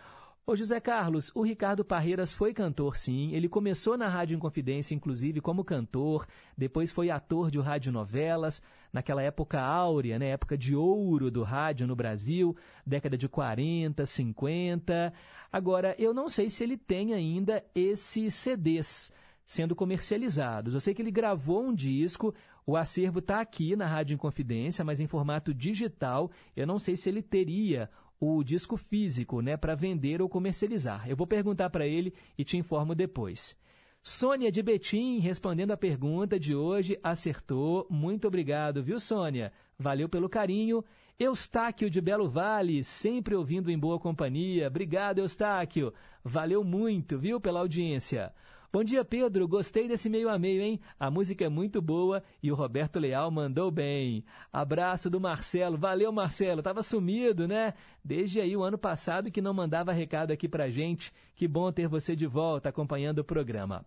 Ô 0.47 0.55
José 0.55 0.79
Carlos, 0.79 1.33
o 1.35 1.41
Ricardo 1.41 1.83
Parreiras 1.83 2.31
foi 2.31 2.53
cantor, 2.53 2.99
sim. 2.99 3.33
Ele 3.33 3.49
começou 3.49 3.97
na 3.97 4.09
Rádio 4.09 4.37
Inconfidência, 4.37 4.95
inclusive, 4.95 5.41
como 5.41 5.65
cantor, 5.65 6.27
depois 6.55 6.93
foi 6.93 7.09
ator 7.09 7.51
de 7.51 7.59
radionovelas, 7.59 8.63
naquela 8.93 9.23
época 9.23 9.59
áurea, 9.59 10.19
né? 10.19 10.29
época 10.29 10.59
de 10.59 10.77
ouro 10.77 11.31
do 11.31 11.43
rádio 11.43 11.87
no 11.87 11.97
Brasil, 11.97 12.55
década 12.87 13.17
de 13.17 13.27
40, 13.27 14.05
50. 14.05 15.15
Agora, 15.51 15.95
eu 15.99 16.13
não 16.13 16.29
sei 16.29 16.51
se 16.51 16.63
ele 16.63 16.77
tem 16.77 17.15
ainda 17.15 17.65
esses 17.75 18.35
CDs 18.35 19.11
sendo 19.47 19.75
comercializados. 19.75 20.75
Eu 20.75 20.81
sei 20.81 20.93
que 20.93 21.01
ele 21.01 21.11
gravou 21.11 21.63
um 21.63 21.75
disco, 21.75 22.35
o 22.67 22.77
acervo 22.77 23.19
está 23.19 23.41
aqui 23.41 23.77
na 23.77 23.87
Rádio 23.87 24.15
Inconfidência, 24.15 24.85
mas 24.85 25.01
em 25.01 25.07
formato 25.07 25.55
digital. 25.55 26.31
Eu 26.55 26.67
não 26.67 26.79
sei 26.79 26.97
se 26.97 27.09
ele 27.09 27.23
teria 27.23 27.89
o 28.25 28.43
disco 28.43 28.77
físico, 28.77 29.41
né, 29.41 29.57
para 29.57 29.75
vender 29.75 30.23
ou 30.23 30.29
comercializar. 30.29 31.09
Eu 31.09 31.17
vou 31.17 31.27
perguntar 31.27 31.71
para 31.71 31.87
ele 31.87 32.15
e 32.39 32.45
te 32.45 32.57
informo 32.57 32.95
depois. 32.95 33.57
Sônia 34.03 34.53
de 34.53 34.63
Betim, 34.63 35.19
respondendo 35.19 35.71
a 35.71 35.77
pergunta 35.77 36.39
de 36.39 36.55
hoje, 36.55 36.99
acertou. 37.03 37.87
Muito 37.91 38.29
obrigado, 38.29 38.83
viu, 38.83 39.01
Sônia? 39.01 39.51
Valeu 39.79 40.09
pelo 40.09 40.29
carinho. 40.29 40.85
Eustáquio 41.19 41.89
de 41.89 42.01
Belo 42.01 42.29
Vale, 42.29 42.83
sempre 42.83 43.35
ouvindo 43.35 43.71
em 43.71 43.79
boa 43.79 43.99
companhia. 43.99 44.67
Obrigado, 44.67 45.21
Eustáquio. 45.21 45.93
Valeu 46.23 46.63
muito, 46.65 47.19
viu, 47.19 47.41
pela 47.41 47.61
audiência. 47.61 48.33
Bom 48.75 48.83
dia, 48.83 49.05
Pedro. 49.05 49.47
Gostei 49.47 49.87
desse 49.87 50.11
meio 50.11 50.29
a 50.29 50.37
meio, 50.37 50.61
hein? 50.61 50.81
A 50.99 51.09
música 51.09 51.45
é 51.45 51.49
muito 51.49 51.81
boa 51.81 52.25
e 52.43 52.51
o 52.51 52.57
Roberto 52.57 52.99
Leal 52.99 53.31
mandou 53.31 53.71
bem. 53.71 54.25
Abraço 54.53 55.09
do 55.09 55.21
Marcelo. 55.21 55.79
Valeu, 55.79 56.11
Marcelo. 56.11 56.61
Tava 56.61 56.83
sumido, 56.83 57.47
né? 57.47 57.75
Desde 58.05 58.41
aí 58.41 58.57
o 58.57 58.65
ano 58.65 58.77
passado 58.77 59.31
que 59.31 59.41
não 59.41 59.55
mandava 59.55 59.93
recado 59.93 60.33
aqui 60.33 60.49
pra 60.49 60.71
gente. 60.71 61.13
Que 61.37 61.47
bom 61.47 61.71
ter 61.71 61.87
você 61.87 62.17
de 62.17 62.27
volta 62.27 62.69
acompanhando 62.69 63.21
o 63.21 63.25
programa. 63.25 63.87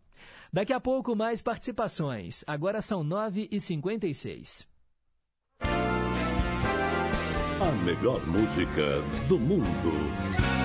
Daqui 0.54 0.72
a 0.72 0.80
pouco 0.80 1.14
mais 1.18 1.42
participações. 1.42 2.46
Agora 2.48 2.82
são 2.82 3.04
9h56. 3.04 4.66
A 7.60 7.72
melhor 7.84 8.26
música 8.26 9.02
do 9.28 9.38
mundo. 9.38 10.57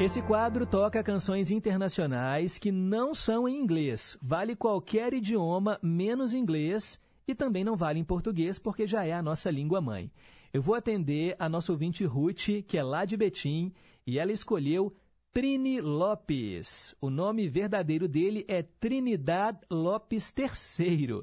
Esse 0.00 0.20
quadro 0.20 0.66
toca 0.66 1.02
canções 1.02 1.50
internacionais 1.50 2.58
que 2.58 2.72
não 2.72 3.14
são 3.14 3.48
em 3.48 3.56
inglês. 3.56 4.18
Vale 4.20 4.56
qualquer 4.56 5.14
idioma, 5.14 5.78
menos 5.80 6.34
inglês, 6.34 7.00
e 7.28 7.34
também 7.34 7.62
não 7.62 7.76
vale 7.76 8.00
em 8.00 8.04
português, 8.04 8.58
porque 8.58 8.86
já 8.86 9.04
é 9.04 9.12
a 9.12 9.22
nossa 9.22 9.50
língua 9.50 9.80
mãe. 9.80 10.10
Eu 10.52 10.60
vou 10.60 10.74
atender 10.74 11.36
a 11.38 11.48
nossa 11.48 11.70
ouvinte 11.70 12.04
Ruth, 12.04 12.64
que 12.66 12.76
é 12.76 12.82
lá 12.82 13.04
de 13.04 13.16
Betim, 13.16 13.72
e 14.04 14.18
ela 14.18 14.32
escolheu 14.32 14.92
Trini 15.32 15.80
Lopes. 15.80 16.96
O 17.00 17.08
nome 17.08 17.48
verdadeiro 17.48 18.08
dele 18.08 18.44
é 18.48 18.62
Trinidad 18.62 19.56
Lopes 19.70 20.34
III. 20.36 21.22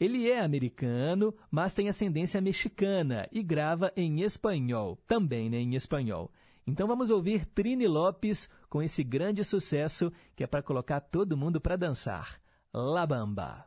Ele 0.00 0.30
é 0.30 0.40
americano, 0.40 1.34
mas 1.50 1.74
tem 1.74 1.88
ascendência 1.88 2.40
mexicana 2.40 3.28
e 3.30 3.42
grava 3.42 3.92
em 3.96 4.22
espanhol, 4.22 4.98
também 5.06 5.50
né, 5.50 5.58
em 5.58 5.74
espanhol. 5.74 6.30
Então 6.66 6.86
vamos 6.86 7.10
ouvir 7.10 7.44
Trini 7.46 7.86
Lopes 7.86 8.48
com 8.68 8.82
esse 8.82 9.04
grande 9.04 9.44
sucesso 9.44 10.12
que 10.34 10.42
é 10.42 10.46
para 10.46 10.62
colocar 10.62 11.00
todo 11.00 11.36
mundo 11.36 11.60
para 11.60 11.76
dançar. 11.76 12.40
La 12.72 13.06
Bamba. 13.06 13.66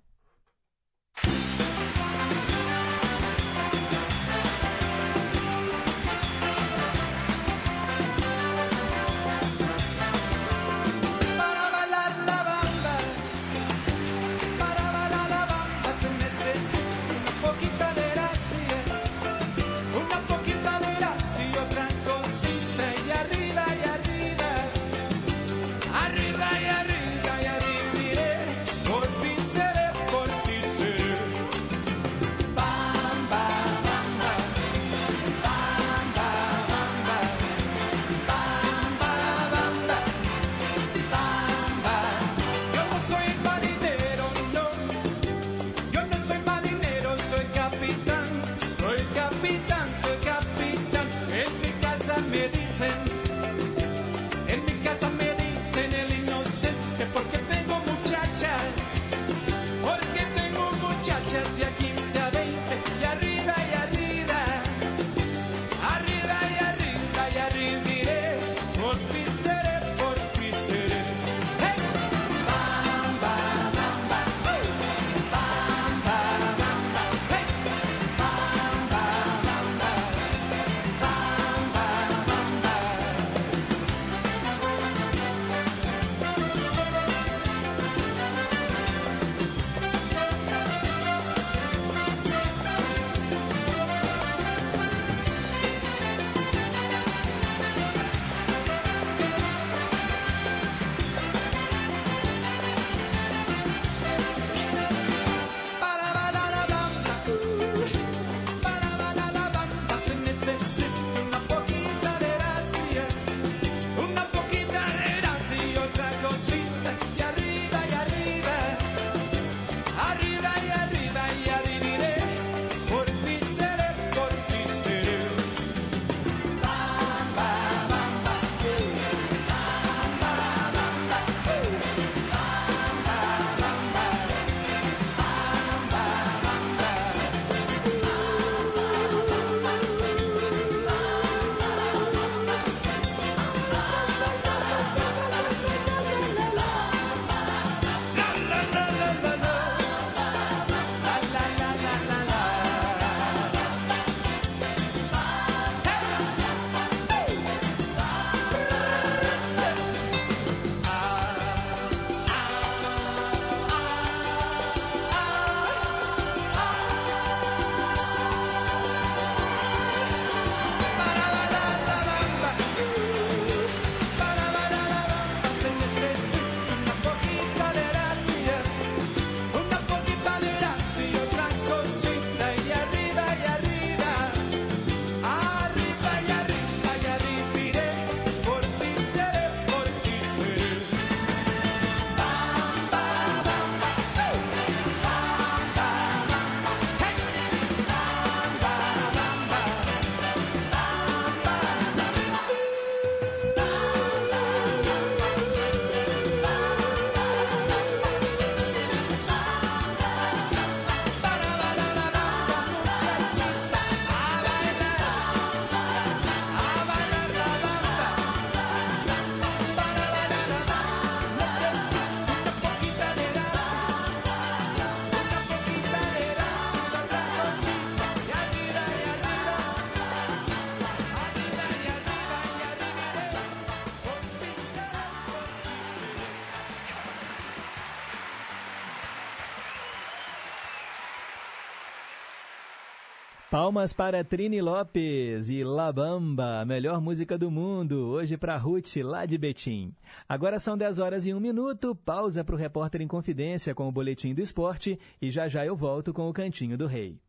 Palmas 243.60 243.92
para 243.92 244.24
Trini 244.24 244.62
Lopes 244.62 245.50
e 245.50 245.64
La 245.64 245.92
Bamba, 245.92 246.62
a 246.62 246.66
melhor 246.66 247.02
música 247.02 247.40
do 247.40 247.50
mundo, 247.50 247.96
hoje 248.06 248.38
para 248.38 248.56
Ruth, 248.56 248.98
lá 248.98 249.26
de 249.26 249.36
Betim. 249.36 249.96
Agora 250.30 250.60
são 250.60 250.78
10 250.78 251.00
horas 251.00 251.26
e 251.26 251.34
1 251.34 251.40
minuto, 251.40 251.96
pausa 251.96 252.44
para 252.44 252.54
o 252.54 252.58
repórter 252.58 253.02
em 253.02 253.08
confidência 253.08 253.74
com 253.74 253.88
o 253.88 253.92
Boletim 253.92 254.36
do 254.36 254.44
Esporte 254.44 255.00
e 255.20 255.32
já 255.32 255.48
já 255.48 255.66
eu 255.66 255.76
volto 255.76 256.14
com 256.14 256.30
o 256.30 256.34
Cantinho 256.34 256.78
do 256.78 256.86
Rei. 256.86 257.20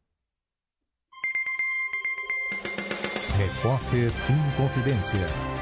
Repórter 3.39 4.12
em 4.29 4.57
confidência. 4.62 5.59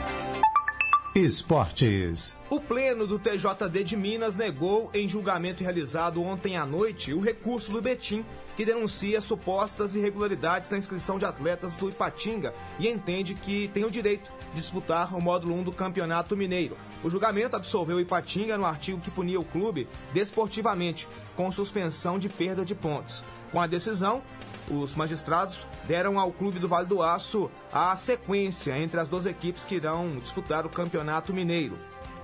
Esportes. 1.15 2.37
O 2.51 2.61
Pleno 2.61 3.07
do 3.07 3.21
TJD 3.21 3.85
de 3.85 3.97
Minas 3.97 4.35
negou, 4.35 4.91
em 4.93 5.07
julgamento 5.07 5.63
realizado 5.63 6.21
ontem 6.23 6.57
à 6.57 6.67
noite, 6.67 7.15
o 7.15 7.21
recurso 7.21 7.71
do 7.71 7.81
Betim, 7.81 8.25
que 8.57 8.65
denuncia 8.65 9.21
supostas 9.21 9.95
irregularidades 9.95 10.71
na 10.71 10.79
inscrição 10.79 11.19
de 11.19 11.27
atletas 11.27 11.75
do 11.75 11.91
Ipatinga 11.91 12.55
e 12.79 12.89
entende 12.89 13.35
que 13.35 13.69
tem 13.69 13.85
o 13.85 13.91
direito 13.91 14.33
de 14.55 14.61
disputar 14.61 15.15
o 15.15 15.21
módulo 15.21 15.55
1 15.57 15.65
do 15.65 15.73
Campeonato 15.73 16.37
Mineiro. 16.37 16.77
O 17.05 17.11
julgamento 17.11 17.55
absolveu 17.55 17.99
o 17.99 18.01
Ipatinga 18.01 18.57
no 18.57 18.65
artigo 18.65 19.01
que 19.01 19.11
punia 19.11 19.39
o 19.39 19.45
clube 19.45 19.87
desportivamente, 20.15 21.07
com 21.37 21.53
suspensão 21.53 22.19
de 22.19 22.29
perda 22.29 22.65
de 22.65 22.75
pontos. 22.75 23.23
Com 23.53 23.61
a 23.61 23.67
decisão, 23.67 24.23
os 24.71 24.95
magistrados 24.95 25.59
deram 25.87 26.19
ao 26.19 26.33
Clube 26.33 26.59
do 26.59 26.69
Vale 26.69 26.87
do 26.87 27.03
Aço 27.03 27.51
a 27.73 27.95
sequência 27.95 28.77
entre 28.79 28.99
as 28.99 29.07
duas 29.07 29.27
equipes 29.27 29.65
que 29.65 29.77
irão 29.77 30.17
disputar 30.17 30.67
o 30.67 30.71
Campeonato 30.71 31.33
Mineiro. 31.33 31.77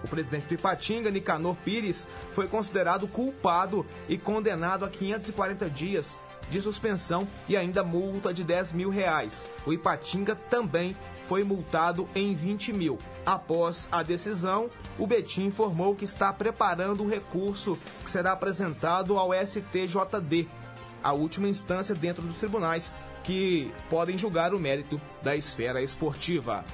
O 0.02 0.08
presidente 0.08 0.46
do 0.46 0.54
Ipatinga, 0.54 1.10
Nicanor 1.10 1.56
Pires, 1.64 2.06
foi 2.32 2.48
considerado 2.48 3.06
culpado 3.06 3.86
e 4.08 4.18
condenado 4.18 4.84
a 4.84 4.88
540 4.88 5.70
dias 5.70 6.16
de 6.50 6.60
suspensão 6.60 7.26
e 7.48 7.56
ainda 7.56 7.82
multa 7.82 8.32
de 8.32 8.44
10 8.44 8.72
mil 8.72 8.90
reais. 8.90 9.46
O 9.66 9.72
Ipatinga 9.72 10.34
também 10.34 10.96
foi 11.26 11.44
multado 11.44 12.08
em 12.14 12.34
20 12.34 12.72
mil. 12.72 12.98
Após 13.24 13.88
a 13.90 14.02
decisão, 14.02 14.68
o 14.98 15.06
Betim 15.06 15.44
informou 15.44 15.94
que 15.94 16.04
está 16.04 16.32
preparando 16.32 17.04
o 17.04 17.08
recurso 17.08 17.78
que 18.04 18.10
será 18.10 18.32
apresentado 18.32 19.16
ao 19.16 19.30
STJD, 19.32 20.48
a 21.02 21.12
última 21.12 21.48
instância 21.48 21.94
dentro 21.94 22.22
dos 22.22 22.36
tribunais 22.36 22.92
que 23.24 23.72
podem 23.88 24.18
julgar 24.18 24.52
o 24.52 24.58
mérito 24.58 25.00
da 25.22 25.36
esfera 25.36 25.80
esportiva. 25.80 26.64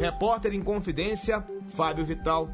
Repórter 0.00 0.54
em 0.54 0.62
confidência, 0.62 1.44
Fábio 1.68 2.04
Vital. 2.06 2.48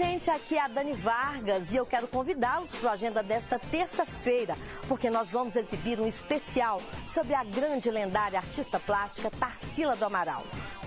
Gente, 0.00 0.30
aqui 0.30 0.56
é 0.56 0.62
a 0.62 0.66
Dani 0.66 0.94
Vargas 0.94 1.74
e 1.74 1.76
eu 1.76 1.84
quero 1.84 2.08
convidá-los 2.08 2.74
para 2.74 2.88
a 2.88 2.92
agenda 2.94 3.22
desta 3.22 3.58
terça-feira, 3.58 4.56
porque 4.88 5.10
nós 5.10 5.30
vamos 5.30 5.56
exibir 5.56 6.00
um 6.00 6.06
especial 6.06 6.80
sobre 7.06 7.34
a 7.34 7.44
grande 7.44 7.90
lendária 7.90 8.38
artista 8.38 8.80
plástica 8.80 9.30
Tarsila 9.30 9.94
do 9.94 10.06
Amaral. 10.06 10.42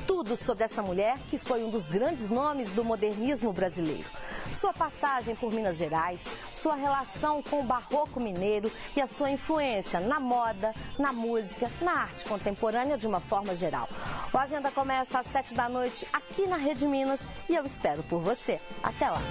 Tudo 0.08 0.36
sobre 0.36 0.64
essa 0.64 0.82
mulher 0.82 1.20
que 1.30 1.38
foi 1.38 1.64
um 1.64 1.70
dos 1.70 1.88
grandes 1.88 2.28
nomes 2.30 2.74
do 2.74 2.84
modernismo 2.84 3.54
brasileiro. 3.54 4.10
Sua 4.52 4.74
passagem 4.74 5.36
por 5.36 5.52
Minas 5.52 5.78
Gerais, 5.78 6.26
sua 6.54 6.76
relação 6.76 7.42
com 7.42 7.62
o 7.62 7.64
barroco 7.64 8.20
mineiro 8.20 8.72
e 8.96 9.02
a 9.02 9.08
sua 9.08 9.32
influência 9.32 10.00
na 10.00 10.20
moda, 10.20 10.74
na 11.00 11.14
música, 11.14 11.72
na 11.82 11.94
arte 11.94 12.26
contemporânea 12.26 12.98
de 12.98 13.08
uma 13.08 13.20
forma 13.20 13.56
geral. 13.56 13.88
O 14.34 14.38
Agenda 14.38 14.70
começa 14.72 15.20
às 15.20 15.28
sete 15.28 15.54
da 15.54 15.70
noite 15.70 16.06
aqui 16.12 16.46
na 16.46 16.58
Rede 16.58 16.86
Minas 16.86 17.28
e 17.48 17.56
eu 17.56 17.64
espero 17.64 18.04
por 18.04 18.20
você. 18.20 18.60
Até 18.82 19.03
lá! 19.10 19.22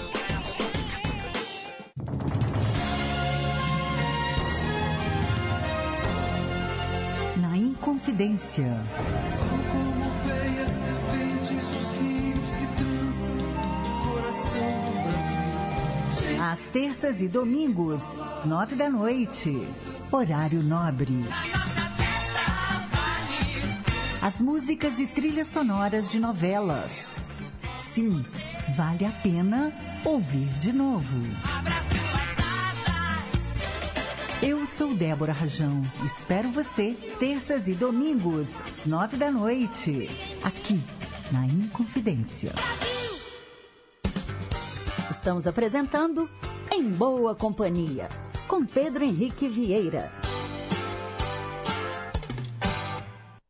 Na 7.36 7.56
Inconfidência. 7.56 8.66
São 9.38 9.48
como 9.72 10.04
veias 10.26 10.72
serpentes 10.72 11.66
os 11.76 11.90
rios 11.98 12.54
que 12.54 12.66
trançam 12.76 13.36
o 13.96 14.08
coração 14.08 14.70
do 14.86 14.92
Brasil. 15.02 16.42
Às 16.42 16.60
terças 16.68 17.20
e 17.20 17.28
domingos, 17.28 18.14
nove 18.44 18.74
da 18.74 18.90
noite. 18.90 19.66
Horário 20.10 20.62
nobre. 20.62 21.24
As 24.20 24.40
músicas 24.40 25.00
e 25.00 25.06
trilhas 25.06 25.48
sonoras 25.48 26.10
de 26.12 26.20
novelas. 26.20 27.21
Sim, 27.82 28.24
vale 28.76 29.04
a 29.04 29.10
pena 29.10 29.72
ouvir 30.04 30.46
de 30.58 30.72
novo. 30.72 31.16
Eu 34.42 34.66
sou 34.66 34.94
Débora 34.94 35.32
Rajão. 35.32 35.82
Espero 36.04 36.48
você 36.50 36.94
terças 37.18 37.68
e 37.68 37.74
domingos, 37.74 38.60
nove 38.86 39.16
da 39.16 39.30
noite, 39.30 40.08
aqui 40.42 40.80
na 41.30 41.44
Inconfidência. 41.44 42.52
Estamos 45.10 45.46
apresentando 45.46 46.28
Em 46.72 46.88
Boa 46.88 47.34
Companhia, 47.34 48.08
com 48.48 48.64
Pedro 48.64 49.04
Henrique 49.04 49.48
Vieira. 49.48 50.10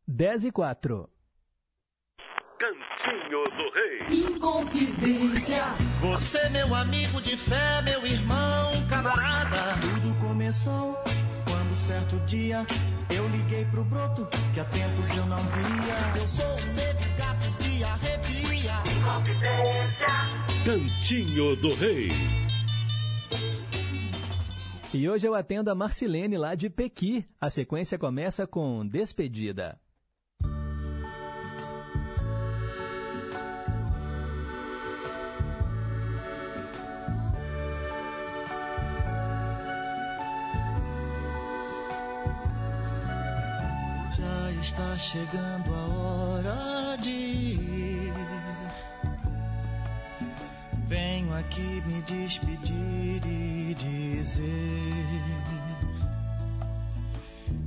10 0.08 0.46
e 0.46 0.52
4. 0.52 1.11
Cantinho 3.02 3.42
do 3.56 3.70
Rei. 3.74 4.26
Inconfidência. 4.26 5.62
Você, 6.00 6.48
meu 6.50 6.72
amigo 6.72 7.20
de 7.20 7.36
fé, 7.36 7.82
meu 7.82 8.06
irmão, 8.06 8.70
camarada. 8.88 9.76
Tudo 9.80 10.14
começou 10.20 10.94
quando 11.44 11.86
certo 11.86 12.16
dia 12.26 12.64
eu 13.10 13.26
liguei 13.28 13.64
pro 13.66 13.82
broto 13.84 14.28
que 14.54 14.60
há 14.60 14.64
tempos 14.66 15.16
eu 15.16 15.26
não 15.26 15.38
via. 15.38 16.20
Eu 16.20 16.28
sou 16.28 16.46
o 16.46 16.74
negro 16.74 17.10
gato 17.18 17.50
de 17.62 17.82
arrepia. 17.82 18.22
Cantinho 20.64 21.56
do 21.56 21.74
Rei. 21.74 22.08
E 24.94 25.08
hoje 25.08 25.26
eu 25.26 25.34
atendo 25.34 25.70
a 25.70 25.74
Marcilene 25.74 26.36
lá 26.36 26.54
de 26.54 26.70
Pequi. 26.70 27.26
A 27.40 27.50
sequência 27.50 27.98
começa 27.98 28.46
com 28.46 28.86
Despedida. 28.86 29.81
Está 44.72 44.96
chegando 44.96 45.74
a 45.74 45.86
hora 45.86 46.96
de 46.96 47.10
ir. 47.10 48.12
Venho 50.88 51.34
aqui 51.34 51.82
me 51.86 52.00
despedir 52.02 53.22
e 53.26 53.74
dizer: 53.74 55.22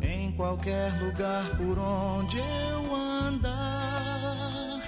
Em 0.02 0.32
qualquer 0.32 0.92
lugar 1.00 1.46
por 1.58 1.78
onde 1.78 2.40
eu 2.40 2.96
andar, 2.96 4.82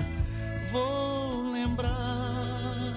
vou 0.72 1.52
lembrar 1.52 2.96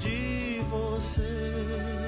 de 0.00 0.60
você. 0.68 1.99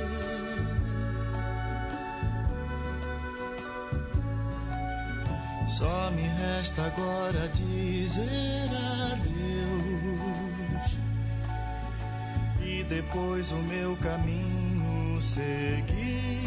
Só 5.78 6.10
me 6.10 6.22
resta 6.22 6.82
agora 6.82 7.48
dizer 7.48 8.68
adeus 9.10 9.32
e 12.60 12.84
depois 12.84 13.50
o 13.50 13.56
meu 13.56 13.96
caminho 13.96 15.20
seguir. 15.22 16.42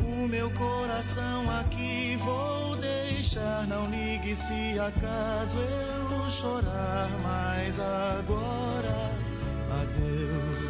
O 0.00 0.26
meu 0.26 0.50
coração 0.50 1.48
aqui 1.60 2.16
vou 2.16 2.76
deixar, 2.76 3.66
não 3.68 3.88
ligue 3.88 4.34
se 4.34 4.76
acaso 4.78 5.56
eu 5.56 6.30
chorar, 6.30 7.08
mas 7.22 7.78
agora 7.78 9.12
adeus. 9.82 10.69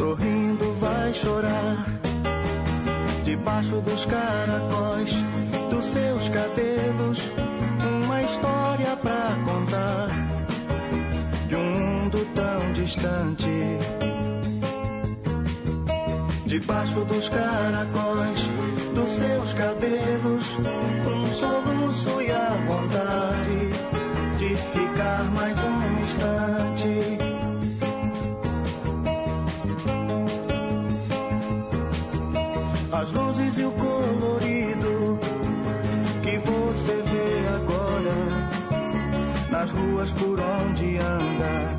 Sorrindo 0.00 0.72
vai 0.80 1.12
chorar. 1.12 1.84
Debaixo 3.22 3.82
dos 3.82 4.04
caracóis 4.06 5.12
dos 5.70 5.84
seus 5.92 6.28
cabelos, 6.30 7.18
uma 7.86 8.22
história 8.22 8.96
pra 8.96 9.36
contar 9.44 10.08
de 11.48 11.54
um 11.54 11.70
mundo 11.70 12.26
tão 12.34 12.72
distante. 12.72 13.50
Debaixo 16.46 17.04
dos 17.04 17.28
caracóis 17.28 18.40
dos 18.94 19.10
seus 19.10 19.52
cabelos, 19.52 20.46
ruas 40.00 40.12
por 40.12 40.40
onde 40.40 40.96
anda, 40.96 41.76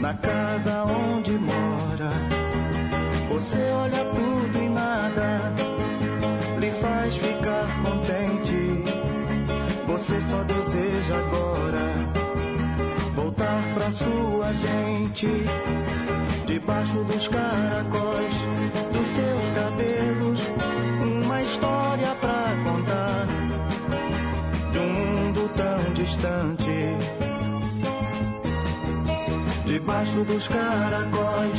na 0.00 0.14
casa 0.14 0.84
onde 0.84 1.32
mora. 1.32 2.10
Você 3.30 3.58
olha 3.58 4.04
tudo 4.06 4.58
e 4.58 4.68
nada 4.68 5.54
lhe 6.58 6.70
faz 6.80 7.16
ficar 7.16 7.82
contente. 7.82 8.82
Você 9.86 10.22
só 10.22 10.42
deseja 10.42 11.14
agora 11.16 12.12
voltar 13.14 13.74
pra 13.74 13.92
sua 13.92 14.52
gente. 14.54 15.28
Debaixo 16.46 17.04
dos 17.04 17.28
caracóis 17.28 18.34
dos 18.92 19.08
seus 19.08 19.50
cabelos, 19.54 20.21
Debaixo 29.82 30.22
dos 30.22 30.46
caracóis 30.46 31.58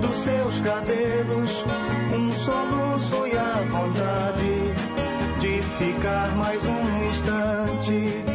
dos 0.00 0.16
seus 0.24 0.60
cabelos, 0.60 1.64
um 2.12 2.32
soluço 2.32 3.28
e 3.28 3.38
a 3.38 3.62
vontade 3.70 4.74
de 5.38 5.62
ficar 5.78 6.34
mais 6.34 6.60
um 6.64 7.04
instante. 7.04 8.29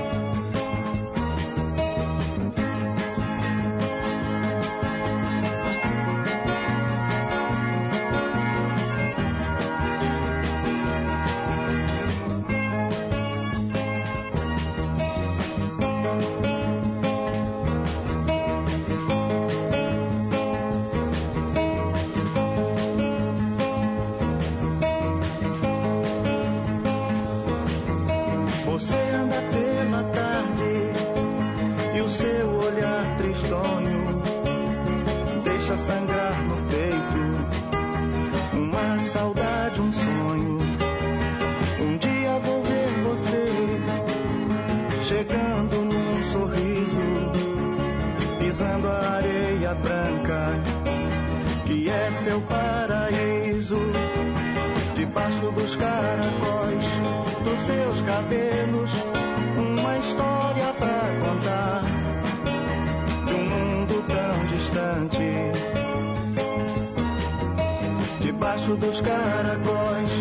Dos 68.77 69.01
caracóis 69.01 70.11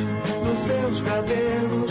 dos 0.45 0.59
seus 0.61 1.01
cabelos, 1.03 1.91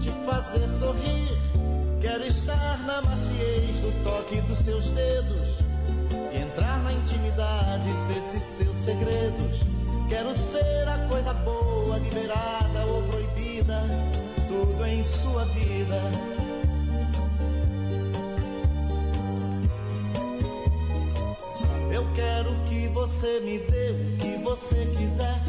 te 0.00 0.10
fazer 0.24 0.68
sorrir. 0.68 1.38
Quero 2.00 2.24
estar 2.24 2.78
na 2.86 3.02
maciez 3.02 3.80
do 3.80 4.04
toque 4.04 4.40
dos 4.42 4.58
seus 4.58 4.86
dedos. 4.90 5.60
E 6.32 6.38
entrar 6.38 6.82
na 6.82 6.92
intimidade 6.92 7.88
desses 8.08 8.42
seus 8.42 8.76
segredos. 8.76 9.60
Quero 10.08 10.34
ser 10.34 10.88
a 10.88 10.98
coisa 11.08 11.32
boa, 11.32 11.98
liberada 11.98 12.86
ou 12.86 13.02
proibida. 13.04 13.82
Tudo 14.48 14.86
em 14.86 15.02
sua 15.02 15.44
vida. 15.46 16.00
Eu 21.90 22.06
quero 22.14 22.54
que 22.66 22.88
você 22.88 23.40
me 23.40 23.58
dê 23.58 23.90
o 23.90 24.16
que 24.18 24.36
você 24.44 24.86
quiser. 24.96 25.40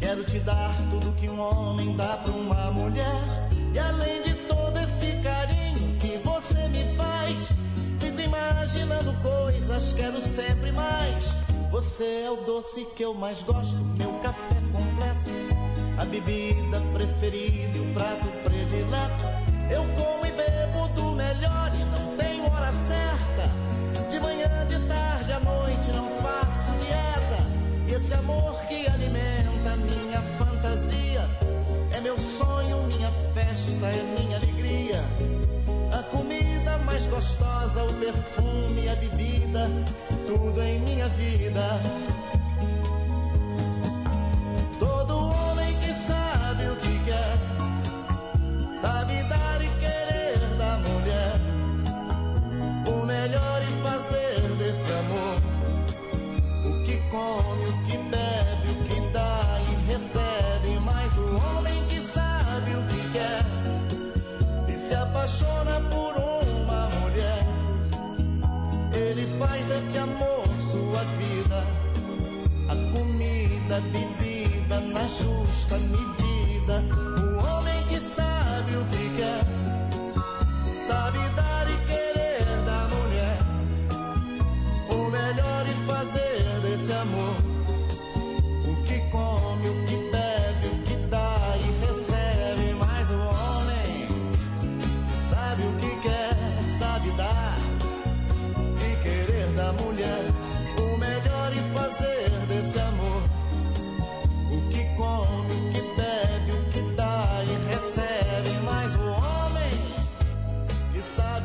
Quero 0.00 0.24
te 0.24 0.38
dar 0.40 0.76
tudo 0.90 1.14
que 1.14 1.28
um 1.28 1.40
homem 1.40 1.96
dá 1.96 2.16
pra 2.18 2.32
uma 2.32 2.70
mulher. 2.70 3.47
E 3.78 3.80
além 3.80 4.20
de 4.22 4.34
todo 4.48 4.76
esse 4.80 5.22
carinho 5.22 5.96
que 6.00 6.18
você 6.18 6.66
me 6.66 6.82
faz, 6.96 7.54
fico 8.00 8.20
imaginando 8.20 9.14
coisas, 9.22 9.92
quero 9.92 10.20
sempre 10.20 10.72
mais. 10.72 11.36
Você 11.70 12.22
é 12.24 12.30
o 12.30 12.38
doce 12.38 12.84
que 12.96 13.04
eu 13.04 13.14
mais 13.14 13.40
gosto, 13.44 13.76
meu 13.96 14.14
café 14.14 14.56
completo, 14.72 15.30
a 15.96 16.04
bebida 16.04 16.80
preferida 16.92 17.78
o 17.78 17.94
prato 17.94 18.26
predileto. 18.42 19.24
Eu 19.70 19.84
como 19.94 20.26
e 20.26 20.32
bebo 20.32 20.88
do 20.96 21.12
melhor 21.12 21.70
e 21.72 21.84
não 21.84 22.16
tenho 22.16 22.50
hora 22.50 22.72
certa. 22.72 24.08
De 24.10 24.18
manhã, 24.18 24.66
de 24.66 24.88
tarde, 24.88 25.32
à 25.34 25.38
noite 25.38 25.92
não 25.92 26.10
faço 26.20 26.72
dieta. 26.78 27.94
Esse 27.94 28.12
amor 28.12 28.58
que 28.66 28.88
alimenta 28.88 29.27
sonho, 32.38 32.86
minha 32.86 33.10
festa, 33.34 33.86
é 33.86 34.02
minha 34.16 34.36
alegria. 34.36 35.04
A 35.92 36.02
comida 36.04 36.78
mais 36.78 37.06
gostosa, 37.06 37.82
o 37.82 37.92
perfume, 37.94 38.88
a 38.88 38.94
bebida, 38.94 39.68
tudo 40.26 40.62
em 40.62 40.78
minha 40.80 41.08
vida. 41.08 41.66
Todo 44.78 45.12
homem 45.16 45.74
que 45.80 45.92
sabe 45.94 46.64
o 46.68 46.76
que 46.76 46.98
quer, 47.06 47.36
sabe 48.80 49.14
dar 49.24 49.60
e 49.60 49.68
querer 49.82 50.38
da 50.56 50.78
mulher 50.86 51.40
o 52.86 53.04
melhor 53.04 53.62
e 53.62 53.82
fazer 53.82 54.40
desse 54.58 54.92
amor 54.92 55.38
o 56.68 56.84
que 56.84 56.96
come, 57.10 57.67
apaixona 65.28 65.80
por 65.90 66.16
uma 66.16 66.88
mulher, 67.00 67.44
ele 68.94 69.26
faz 69.38 69.66
desse 69.66 69.98
amor 69.98 70.46
sua 70.58 71.04
vida. 71.18 71.66
A 72.68 72.74
comida, 72.96 73.76
a 73.76 73.80
bebida 73.80 74.80
na 74.80 75.06
justa 75.06 75.76
medida. 75.78 76.82
O 77.26 77.38
homem 77.44 77.82
que 77.88 78.00
sabe 78.00 78.76
o 78.76 78.84
que 78.86 79.16
quer, 79.16 79.44
sabe 80.86 81.18
dar 81.36 81.47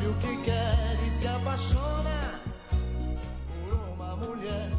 sabe 0.04 0.08
o 0.08 0.14
que 0.18 0.44
quer 0.44 1.06
e 1.06 1.10
se 1.10 1.26
apaixona 1.26 2.40
por 3.64 3.74
uma 3.94 4.16
mulher. 4.16 4.70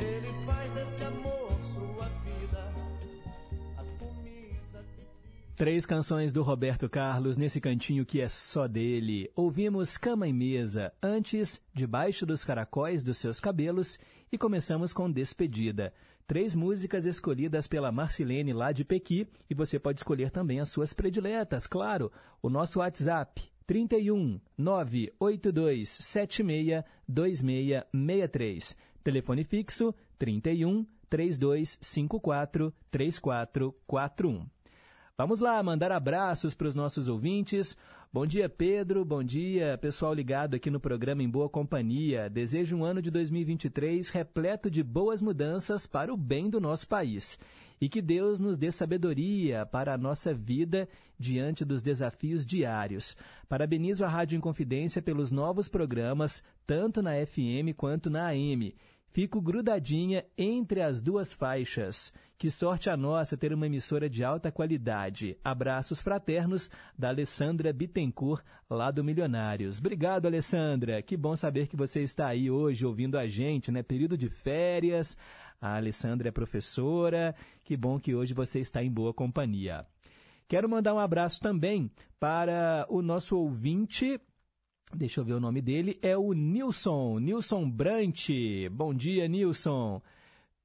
Ele 0.00 0.44
faz 0.44 0.72
desse 0.72 1.04
amor 1.04 1.50
sua 1.72 2.08
vida. 2.24 2.72
A 3.76 3.84
comida. 3.98 4.84
Três 5.54 5.86
canções 5.86 6.32
do 6.32 6.42
Roberto 6.42 6.88
Carlos 6.88 7.36
nesse 7.36 7.60
cantinho 7.60 8.04
que 8.04 8.20
é 8.20 8.28
só 8.28 8.66
dele. 8.66 9.30
Ouvimos 9.36 9.96
Cama 9.96 10.26
em 10.26 10.32
Mesa, 10.32 10.92
antes 11.02 11.60
Debaixo 11.72 12.26
dos 12.26 12.44
Caracóis 12.44 13.04
dos 13.04 13.18
Seus 13.18 13.38
Cabelos 13.38 13.98
e 14.30 14.38
começamos 14.38 14.92
com 14.92 15.10
Despedida. 15.10 15.92
Três 16.26 16.54
músicas 16.54 17.04
escolhidas 17.04 17.66
pela 17.66 17.92
Marcilene 17.92 18.52
lá 18.52 18.72
de 18.72 18.84
Pequi 18.84 19.28
e 19.50 19.54
você 19.54 19.78
pode 19.78 20.00
escolher 20.00 20.30
também 20.30 20.60
as 20.60 20.70
suas 20.70 20.92
prediletas, 20.92 21.66
claro. 21.66 22.10
O 22.40 22.48
nosso 22.48 22.78
WhatsApp 22.78 23.51
31 23.72 24.38
982 24.58 25.88
76 25.88 26.84
2663. 27.08 28.76
Telefone 29.02 29.44
fixo 29.44 29.94
31 30.18 30.84
3254 31.08 32.70
3441. 32.90 34.46
Vamos 35.16 35.40
lá, 35.40 35.62
mandar 35.62 35.90
abraços 35.90 36.52
para 36.52 36.68
os 36.68 36.74
nossos 36.74 37.08
ouvintes. 37.08 37.74
Bom 38.12 38.26
dia, 38.26 38.46
Pedro. 38.46 39.06
Bom 39.06 39.24
dia, 39.24 39.78
pessoal 39.78 40.12
ligado 40.12 40.54
aqui 40.54 40.68
no 40.68 40.78
programa 40.78 41.22
Em 41.22 41.30
Boa 41.30 41.48
Companhia. 41.48 42.28
Desejo 42.28 42.76
um 42.76 42.84
ano 42.84 43.00
de 43.00 43.10
2023 43.10 44.10
repleto 44.10 44.70
de 44.70 44.82
boas 44.82 45.22
mudanças 45.22 45.86
para 45.86 46.12
o 46.12 46.16
bem 46.18 46.50
do 46.50 46.60
nosso 46.60 46.86
país. 46.86 47.38
E 47.82 47.88
que 47.88 48.00
Deus 48.00 48.38
nos 48.38 48.56
dê 48.56 48.70
sabedoria 48.70 49.66
para 49.66 49.92
a 49.92 49.98
nossa 49.98 50.32
vida 50.32 50.88
diante 51.18 51.64
dos 51.64 51.82
desafios 51.82 52.46
diários. 52.46 53.16
Parabenizo 53.48 54.04
a 54.04 54.08
Rádio 54.08 54.36
Inconfidência 54.36 55.02
pelos 55.02 55.32
novos 55.32 55.68
programas, 55.68 56.44
tanto 56.64 57.02
na 57.02 57.14
FM 57.26 57.74
quanto 57.76 58.08
na 58.08 58.28
AM. 58.28 58.72
Fico 59.08 59.40
grudadinha 59.40 60.24
entre 60.38 60.80
as 60.80 61.02
duas 61.02 61.32
faixas. 61.32 62.12
Que 62.38 62.48
sorte 62.48 62.88
a 62.88 62.96
nossa 62.96 63.36
ter 63.36 63.52
uma 63.52 63.66
emissora 63.66 64.08
de 64.08 64.22
alta 64.22 64.52
qualidade. 64.52 65.36
Abraços 65.42 66.00
fraternos 66.00 66.70
da 66.96 67.08
Alessandra 67.08 67.72
Bittencourt, 67.72 68.44
lá 68.70 68.92
do 68.92 69.02
Milionários. 69.02 69.80
Obrigado, 69.80 70.26
Alessandra. 70.26 71.02
Que 71.02 71.16
bom 71.16 71.34
saber 71.34 71.66
que 71.66 71.76
você 71.76 72.00
está 72.00 72.28
aí 72.28 72.48
hoje 72.48 72.86
ouvindo 72.86 73.18
a 73.18 73.26
gente, 73.26 73.72
né? 73.72 73.82
Período 73.82 74.16
de 74.16 74.28
férias. 74.28 75.16
A 75.62 75.76
Alessandra 75.76 76.28
é 76.28 76.32
professora. 76.32 77.34
Que 77.64 77.76
bom 77.76 77.98
que 77.98 78.14
hoje 78.14 78.34
você 78.34 78.60
está 78.60 78.82
em 78.82 78.90
boa 78.90 79.14
companhia. 79.14 79.86
Quero 80.46 80.68
mandar 80.68 80.92
um 80.92 80.98
abraço 80.98 81.40
também 81.40 81.90
para 82.20 82.84
o 82.90 83.00
nosso 83.00 83.38
ouvinte 83.38 84.20
Deixa 84.94 85.20
eu 85.20 85.24
ver 85.24 85.32
o 85.32 85.40
nome 85.40 85.62
dele. 85.62 85.98
É 86.02 86.16
o 86.16 86.32
Nilson, 86.34 87.18
Nilson 87.18 87.68
Brant. 87.68 88.28
Bom 88.70 88.92
dia, 88.92 89.26
Nilson. 89.26 90.02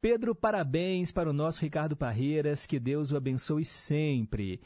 Pedro, 0.01 0.35
parabéns 0.35 1.13
para 1.13 1.29
o 1.29 1.33
nosso 1.33 1.61
Ricardo 1.61 1.95
Parreiras. 1.95 2.65
Que 2.65 2.77
Deus 2.77 3.11
o 3.11 3.17
abençoe 3.17 3.63
sempre. 3.63 4.59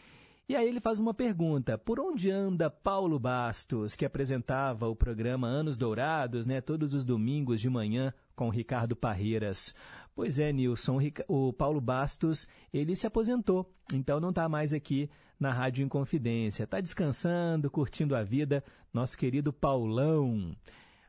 E 0.49 0.55
aí 0.55 0.67
ele 0.67 0.79
faz 0.79 0.99
uma 0.99 1.13
pergunta: 1.13 1.77
por 1.77 1.99
onde 1.99 2.31
anda 2.31 2.71
Paulo 2.71 3.19
Bastos, 3.19 3.95
que 3.95 4.03
apresentava 4.03 4.87
o 4.89 4.95
programa 4.95 5.47
Anos 5.47 5.77
Dourados, 5.77 6.47
né, 6.47 6.59
todos 6.59 6.95
os 6.95 7.05
domingos 7.05 7.61
de 7.61 7.69
manhã 7.69 8.11
com 8.35 8.49
Ricardo 8.49 8.95
Parreiras? 8.95 9.75
Pois 10.21 10.37
é, 10.37 10.53
Nilson, 10.53 10.99
o 11.27 11.51
Paulo 11.51 11.81
Bastos, 11.81 12.47
ele 12.71 12.95
se 12.95 13.07
aposentou, 13.07 13.73
então 13.91 14.19
não 14.19 14.29
está 14.29 14.47
mais 14.47 14.71
aqui 14.71 15.09
na 15.39 15.51
Rádio 15.51 15.83
Inconfidência. 15.83 16.65
Está 16.65 16.79
descansando, 16.79 17.71
curtindo 17.71 18.15
a 18.15 18.21
vida, 18.21 18.63
nosso 18.93 19.17
querido 19.17 19.51
Paulão. 19.51 20.55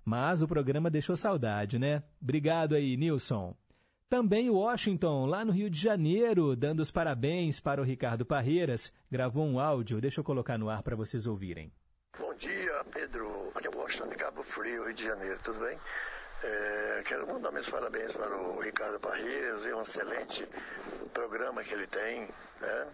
Mas 0.03 0.41
o 0.41 0.49
programa 0.49 0.89
deixou 0.89 1.15
saudade, 1.15 1.79
né? 1.79 2.03
Obrigado 2.23 2.75
aí, 2.75 2.97
Nilson. 2.97 3.55
Também 4.09 4.49
Washington, 4.49 5.27
lá 5.27 5.45
no 5.45 5.53
Rio 5.53 5.69
de 5.69 5.79
Janeiro, 5.79 6.57
dando 6.57 6.81
os 6.81 6.91
parabéns 6.91 7.61
para 7.61 7.83
o 7.83 7.85
Ricardo 7.85 8.25
Parreiras, 8.25 8.91
gravou 9.11 9.45
um 9.45 9.61
áudio. 9.61 10.01
Deixa 10.01 10.21
eu 10.21 10.25
colocar 10.25 10.57
no 10.57 10.71
ar 10.71 10.83
para 10.83 10.97
vocês 10.97 11.27
ouvirem. 11.27 11.71
Bom 12.19 12.35
dia, 12.37 12.83
Pedro. 12.91 13.53
É 13.63 13.69
o 13.69 13.79
Washington 13.79 14.09
de 14.09 14.17
Cabo 14.17 14.43
Frio, 14.43 14.87
Rio 14.87 14.95
de 14.95 15.05
Janeiro, 15.05 15.39
tudo 15.45 15.61
bem? 15.61 15.79
É, 16.44 17.02
quero 17.05 17.27
mandar 17.27 17.52
meus 17.52 17.69
parabéns 17.69 18.12
para 18.12 18.36
o 18.36 18.60
Ricardo 18.60 18.98
Parreiras 18.98 19.64
e 19.64 19.73
um 19.73 19.82
excelente 19.82 20.48
programa 21.14 21.62
que 21.62 21.73
ele 21.73 21.86
tem, 21.86 22.28
né? 22.60 22.86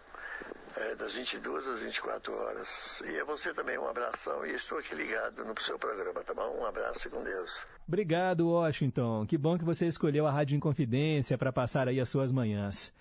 É, 0.76 0.94
das 0.96 1.14
22 1.14 1.66
às 1.66 1.80
24 1.80 2.32
horas. 2.32 3.00
E 3.00 3.18
a 3.18 3.24
você 3.24 3.54
também 3.54 3.78
um 3.78 3.88
abração 3.88 4.44
e 4.44 4.54
estou 4.54 4.78
aqui 4.78 4.94
ligado 4.94 5.44
no 5.44 5.58
seu 5.60 5.78
programa, 5.78 6.22
tá 6.22 6.34
bom? 6.34 6.58
Um 6.60 6.66
abraço 6.66 7.08
e 7.08 7.10
com 7.10 7.22
Deus. 7.22 7.66
Obrigado, 7.86 8.50
Washington. 8.50 9.26
Que 9.26 9.38
bom 9.38 9.56
que 9.58 9.64
você 9.64 9.86
escolheu 9.86 10.26
a 10.26 10.30
Rádio 10.30 10.56
Inconfidência 10.56 11.38
para 11.38 11.50
passar 11.50 11.88
aí 11.88 11.98
as 11.98 12.08
suas 12.08 12.30
manhãs. 12.30 12.92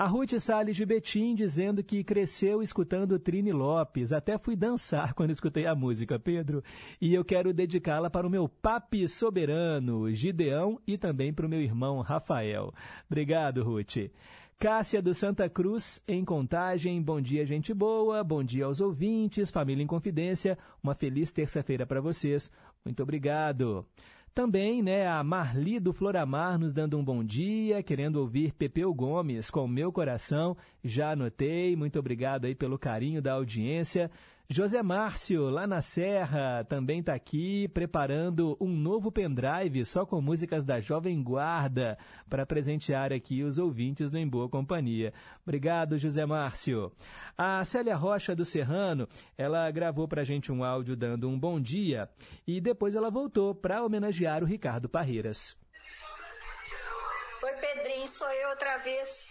A 0.00 0.06
Ruth 0.06 0.38
Salles 0.38 0.76
de 0.76 0.86
Betim 0.86 1.34
dizendo 1.34 1.84
que 1.84 2.02
cresceu 2.02 2.62
escutando 2.62 3.18
Trini 3.18 3.52
Lopes. 3.52 4.14
Até 4.14 4.38
fui 4.38 4.56
dançar 4.56 5.12
quando 5.12 5.30
escutei 5.30 5.66
a 5.66 5.74
música, 5.74 6.18
Pedro. 6.18 6.64
E 6.98 7.12
eu 7.12 7.22
quero 7.22 7.52
dedicá-la 7.52 8.08
para 8.08 8.26
o 8.26 8.30
meu 8.30 8.48
papi 8.48 9.06
soberano, 9.06 10.10
Gideão, 10.10 10.80
e 10.86 10.96
também 10.96 11.34
para 11.34 11.44
o 11.44 11.48
meu 11.50 11.60
irmão 11.60 12.00
Rafael. 12.00 12.72
Obrigado, 13.10 13.62
Ruth. 13.62 14.10
Cássia 14.58 15.02
do 15.02 15.12
Santa 15.12 15.50
Cruz, 15.50 16.02
em 16.08 16.24
Contagem. 16.24 17.02
Bom 17.02 17.20
dia, 17.20 17.44
gente 17.44 17.74
boa. 17.74 18.24
Bom 18.24 18.42
dia 18.42 18.64
aos 18.64 18.80
ouvintes. 18.80 19.50
Família 19.50 19.82
em 19.84 19.86
Confidência. 19.86 20.56
Uma 20.82 20.94
feliz 20.94 21.30
terça-feira 21.30 21.84
para 21.84 22.00
vocês. 22.00 22.50
Muito 22.82 23.02
obrigado. 23.02 23.86
Também, 24.32 24.80
né, 24.80 25.08
a 25.08 25.24
Marli 25.24 25.80
do 25.80 25.92
Floramar 25.92 26.56
nos 26.56 26.72
dando 26.72 26.96
um 26.96 27.04
bom 27.04 27.22
dia, 27.24 27.82
querendo 27.82 28.16
ouvir 28.16 28.52
Pepeu 28.52 28.94
Gomes 28.94 29.50
com 29.50 29.64
o 29.64 29.68
meu 29.68 29.90
coração. 29.92 30.56
Já 30.84 31.10
anotei. 31.10 31.74
Muito 31.74 31.98
obrigado 31.98 32.44
aí 32.44 32.54
pelo 32.54 32.78
carinho 32.78 33.20
da 33.20 33.32
audiência. 33.32 34.08
José 34.52 34.82
Márcio, 34.82 35.48
lá 35.48 35.64
na 35.64 35.80
Serra, 35.80 36.64
também 36.64 36.98
está 36.98 37.14
aqui 37.14 37.68
preparando 37.68 38.56
um 38.60 38.66
novo 38.66 39.12
pendrive 39.12 39.84
só 39.84 40.04
com 40.04 40.20
músicas 40.20 40.64
da 40.64 40.80
Jovem 40.80 41.22
Guarda 41.22 41.96
para 42.28 42.44
presentear 42.44 43.12
aqui 43.12 43.44
os 43.44 43.58
ouvintes 43.58 44.10
do 44.10 44.18
Em 44.18 44.28
Boa 44.28 44.48
Companhia. 44.48 45.14
Obrigado, 45.44 45.96
José 45.96 46.26
Márcio. 46.26 46.90
A 47.38 47.64
Célia 47.64 47.94
Rocha 47.94 48.34
do 48.34 48.44
Serrano, 48.44 49.08
ela 49.38 49.70
gravou 49.70 50.08
para 50.08 50.22
a 50.22 50.24
gente 50.24 50.50
um 50.50 50.64
áudio 50.64 50.96
dando 50.96 51.28
um 51.28 51.38
bom 51.38 51.60
dia 51.60 52.10
e 52.44 52.60
depois 52.60 52.96
ela 52.96 53.08
voltou 53.08 53.54
para 53.54 53.84
homenagear 53.84 54.42
o 54.42 54.46
Ricardo 54.46 54.88
Parreiras. 54.88 55.56
Oi, 57.40 57.52
Pedrinho, 57.52 58.08
sou 58.08 58.26
eu 58.32 58.48
outra 58.48 58.78
vez. 58.78 59.30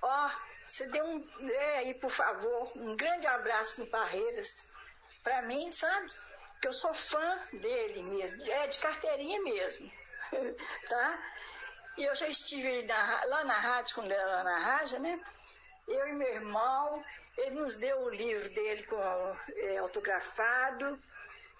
Ó, 0.00 0.28
oh, 0.28 0.49
você 0.70 0.86
dê 0.86 1.02
um, 1.02 1.28
é, 1.50 1.78
aí, 1.78 1.94
por 1.94 2.10
favor, 2.12 2.72
um 2.76 2.96
grande 2.96 3.26
abraço 3.26 3.80
no 3.80 3.88
Parreiras. 3.88 4.68
Para 5.22 5.42
mim, 5.42 5.70
sabe? 5.70 6.10
Que 6.62 6.68
eu 6.68 6.72
sou 6.72 6.94
fã 6.94 7.38
dele 7.52 8.02
mesmo. 8.04 8.42
É 8.44 8.68
de 8.68 8.78
carteirinha 8.78 9.42
mesmo. 9.42 9.90
tá? 10.88 11.32
E 11.98 12.04
eu 12.04 12.14
já 12.14 12.28
estive 12.28 12.82
na, 12.82 13.24
lá 13.24 13.44
na 13.44 13.58
rádio, 13.58 13.96
quando 13.96 14.12
era 14.12 14.24
lá 14.24 14.44
na 14.44 14.58
rádio, 14.58 15.00
né? 15.00 15.20
Eu 15.88 16.06
e 16.06 16.12
meu 16.12 16.28
irmão, 16.28 17.04
ele 17.36 17.56
nos 17.56 17.74
deu 17.74 18.02
o 18.02 18.10
livro 18.10 18.48
dele 18.50 18.84
com, 18.84 19.36
é, 19.56 19.78
autografado, 19.78 21.02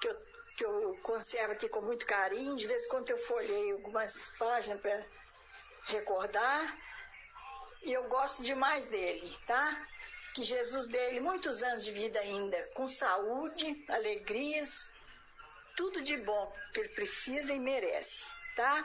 que 0.01 0.09
eu, 0.09 0.27
que 0.57 0.65
eu 0.65 0.99
conservo 1.03 1.53
aqui 1.53 1.69
com 1.69 1.83
muito 1.83 2.07
carinho. 2.07 2.55
De 2.55 2.69
vez 2.69 2.87
em 2.87 2.89
quando 2.89 3.11
eu 3.11 3.19
folhei 3.19 3.73
algumas 3.73 4.31
páginas 4.39 4.81
para 4.81 5.05
recordar. 5.87 6.90
E 7.85 7.93
eu 7.93 8.09
gosto 8.09 8.43
demais 8.43 8.87
dele, 8.87 9.31
tá? 9.47 9.87
Que 10.35 10.45
Jesus 10.45 10.89
dê 10.89 10.99
ele 11.09 11.21
muitos 11.21 11.63
anos 11.63 11.85
de 11.85 11.93
vida 11.93 12.19
ainda, 12.21 12.57
com 12.75 12.87
saúde, 12.87 13.85
alegrias, 13.89 14.93
tudo 15.77 16.03
de 16.03 16.17
bom 16.19 16.53
que 16.73 16.81
ele 16.81 16.91
precisa 16.91 17.53
e 17.53 17.59
merece, 17.59 18.27
tá? 18.55 18.85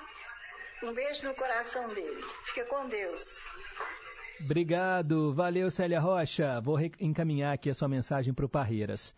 Um 0.84 0.94
beijo 0.94 1.28
no 1.28 1.36
coração 1.36 1.94
dele. 1.94 2.22
Fica 2.44 2.66
com 2.66 2.88
Deus. 2.88 3.42
Obrigado, 4.40 5.34
valeu 5.34 5.70
Célia 5.70 6.00
Rocha. 6.00 6.60
Vou 6.62 6.78
encaminhar 7.00 7.54
aqui 7.54 7.70
a 7.70 7.74
sua 7.74 7.88
mensagem 7.88 8.34
para 8.34 8.46
o 8.46 8.50
Parreiras. 8.50 9.14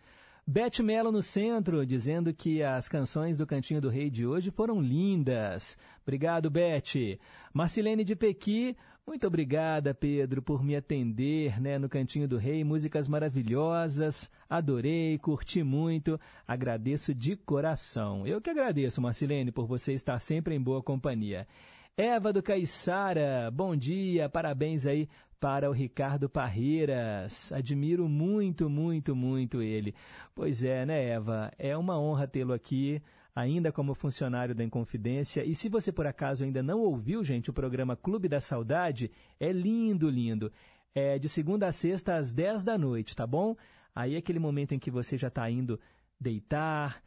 Beth 0.46 0.82
Mello 0.82 1.12
no 1.12 1.22
centro, 1.22 1.86
dizendo 1.86 2.34
que 2.34 2.64
as 2.64 2.88
canções 2.88 3.38
do 3.38 3.46
Cantinho 3.46 3.82
do 3.82 3.90
Rei 3.90 4.10
de 4.10 4.26
hoje 4.26 4.50
foram 4.50 4.80
lindas. 4.80 5.78
Obrigado, 6.04 6.50
Beth. 6.50 7.20
Marcilene 7.52 8.06
de 8.06 8.16
Pequi, 8.16 8.78
muito 9.08 9.26
obrigada, 9.26 9.96
Pedro, 9.96 10.44
por 10.44 10.62
me 10.62 10.76
atender 10.76 11.60
né, 11.62 11.80
no 11.80 11.88
Cantinho 11.88 12.28
do 12.28 12.38
Rei. 12.38 12.64
Músicas 12.64 13.08
maravilhosas, 13.08 14.30
adorei, 14.50 15.18
curti 15.18 15.64
muito, 15.64 16.20
agradeço 16.46 17.16
de 17.16 17.36
coração. 17.36 18.28
Eu 18.28 18.40
que 18.40 18.50
agradeço, 18.50 19.02
Marcilene, 19.02 19.52
por 19.52 19.66
você 19.66 19.94
estar 19.94 20.20
sempre 20.20 20.54
em 20.54 20.62
boa 20.62 20.84
companhia. 20.84 21.48
Eva 21.96 22.32
do 22.32 22.44
Caiçara, 22.44 23.50
bom 23.50 23.76
dia, 23.76 24.30
parabéns 24.30 24.86
aí 24.86 25.10
para 25.40 25.70
o 25.70 25.74
Ricardo 25.74 26.30
Parreiras. 26.30 27.52
Admiro 27.52 28.08
muito, 28.08 28.70
muito, 28.70 29.16
muito 29.16 29.64
ele. 29.64 29.96
Pois 30.36 30.64
é, 30.64 30.86
né, 30.86 31.04
Eva? 31.10 31.52
É 31.58 31.76
uma 31.76 32.00
honra 32.00 32.28
tê-lo 32.28 32.54
aqui 32.54 33.02
ainda 33.38 33.72
como 33.72 33.94
funcionário 33.94 34.56
da 34.56 34.64
Inconfidência. 34.64 35.46
E 35.46 35.54
se 35.54 35.70
você 35.70 35.92
por 35.92 36.08
acaso 36.08 36.44
ainda 36.44 36.64
não 36.64 36.80
ouviu, 36.80 37.24
gente, 37.24 37.52
o 37.52 37.54
programa 37.54 37.96
Clube 37.96 38.28
da 38.28 38.42
Saudade, 38.42 39.12
é 39.40 39.52
lindo, 39.52 40.10
lindo. 40.10 40.52
É 40.96 41.20
de 41.20 41.30
segunda 41.30 41.68
a 41.68 41.72
sexta 41.72 42.16
às 42.16 42.34
10 42.34 42.64
da 42.64 42.80
noite, 42.80 43.16
tá 43.16 43.28
bom? 43.28 43.56
Aí 43.94 44.16
é 44.16 44.18
aquele 44.18 44.40
momento 44.40 44.74
em 44.74 44.80
que 44.80 44.90
você 44.90 45.20
já 45.20 45.28
está 45.28 45.48
indo 45.52 45.80
deitar, 46.20 47.00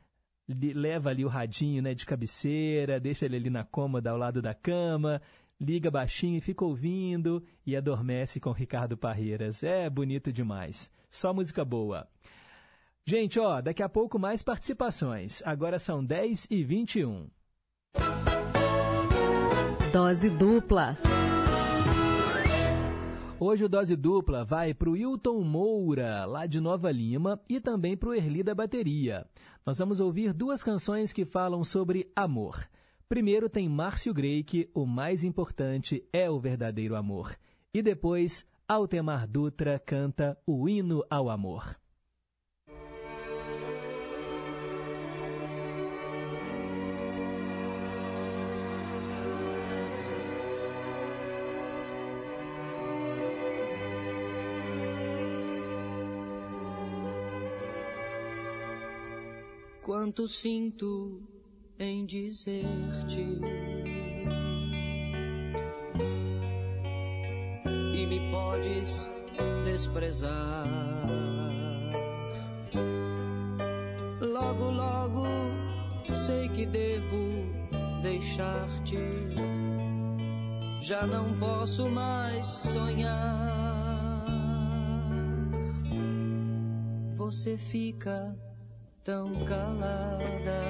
leva 0.49 1.11
ali 1.11 1.25
o 1.25 1.29
radinho 1.29 1.83
né, 1.83 1.95
de 1.95 2.07
cabeceira, 2.07 3.01
deixa 3.01 3.25
ele 3.25 3.35
ali 3.35 3.51
na 3.51 3.65
cômoda 3.65 4.13
ao 4.13 4.17
lado 4.17 4.41
da 4.41 4.55
cama, 4.55 5.21
liga 5.61 5.91
baixinho 5.91 6.39
e 6.39 6.41
fica 6.41 6.65
ouvindo 6.65 7.43
e 7.67 7.75
adormece 7.75 8.39
com 8.39 8.53
Ricardo 8.53 8.97
Parreiras. 8.97 9.65
É 9.65 9.91
bonito 9.91 10.33
demais. 10.33 10.93
Só 11.11 11.35
música 11.35 11.65
boa. 11.65 12.07
Gente, 13.07 13.41
ó, 13.41 13.61
daqui 13.61 13.83
a 13.83 13.89
pouco 13.89 14.19
mais 14.19 14.43
participações. 14.43 15.43
Agora 15.45 15.79
são 15.79 16.05
10 16.05 16.49
e 16.51 16.63
21. 16.63 17.29
Dose 19.93 20.31
dupla. 20.31 20.97
Hoje 23.43 23.65
o 23.65 23.71
Dose 23.71 23.97
Dupla 23.97 24.45
vai 24.45 24.75
para 24.75 24.91
o 24.91 24.95
Hilton 24.95 25.43
Moura, 25.43 26.27
lá 26.27 26.45
de 26.45 26.61
Nova 26.61 26.93
Lima, 26.93 27.41
e 27.49 27.59
também 27.59 27.97
para 27.97 28.11
o 28.11 28.15
Erli 28.15 28.43
da 28.43 28.55
Bateria. 28.55 29.27
Nós 29.65 29.79
vamos 29.79 29.99
ouvir 29.99 30.35
duas 30.35 30.63
canções 30.63 31.11
que 31.11 31.25
falam 31.25 31.65
sobre 31.65 32.13
amor. 32.15 32.69
Primeiro 33.09 33.49
tem 33.49 33.67
Márcio 33.67 34.13
Greik, 34.13 34.69
O 34.75 34.85
Mais 34.85 35.25
Importante 35.25 36.07
é 36.13 36.29
o 36.29 36.39
Verdadeiro 36.39 36.95
Amor. 36.95 37.35
E 37.73 37.81
depois, 37.81 38.47
Altemar 38.69 39.27
Dutra 39.27 39.79
canta 39.79 40.37
O 40.47 40.69
Hino 40.69 41.03
ao 41.09 41.31
Amor. 41.31 41.80
Quanto 60.01 60.27
sinto 60.27 61.21
em 61.79 62.07
dizer-te 62.07 63.39
e 67.95 68.07
me 68.07 68.31
podes 68.31 69.11
desprezar. 69.63 71.07
Logo, 74.23 74.71
logo 74.71 75.27
sei 76.15 76.49
que 76.49 76.65
devo 76.65 77.53
deixar-te. 78.03 78.97
Já 80.81 81.07
não 81.07 81.39
posso 81.39 81.91
mais 81.91 82.47
sonhar. 82.47 84.25
Você 87.17 87.59
fica 87.59 88.35
tão 89.05 89.45
calada. 89.45 90.61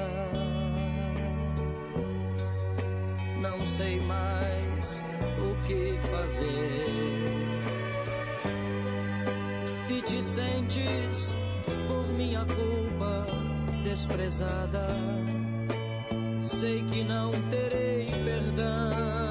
Não 3.40 3.66
sei 3.66 4.00
mais 4.00 5.02
o 5.38 5.66
que 5.66 5.98
fazer. 6.08 6.90
E 9.88 10.02
te 10.02 10.22
sentes 10.22 11.34
por 11.88 12.08
minha 12.14 12.44
culpa 12.44 13.26
desprezada. 13.82 14.86
Sei 16.40 16.82
que 16.84 17.02
não 17.04 17.32
terei 17.50 18.10
perdão. 18.24 19.29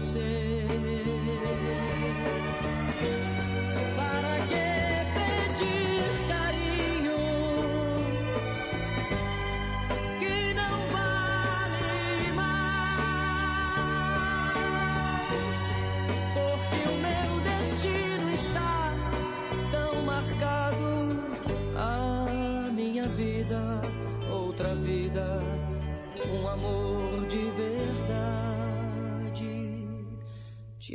Quero 0.00 0.49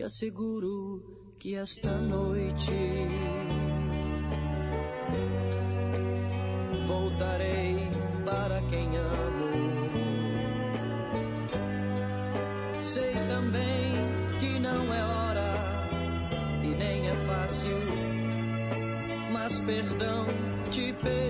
asseguro 0.06 1.02
que 1.40 1.56
esta 1.56 1.98
noite 1.98 2.72
voltarei 6.88 7.90
para 8.24 8.62
quem 8.70 8.96
amo. 8.98 9.52
Sei 12.82 13.14
também 13.14 14.38
que 14.40 14.60
não 14.60 14.94
é 14.94 15.04
hora 15.04 15.54
e 16.64 16.76
nem 16.76 17.10
é 17.10 17.14
fácil, 17.26 17.80
mas 19.32 19.60
perdão 19.62 20.28
te 20.70 20.94
pedirei. 20.94 21.25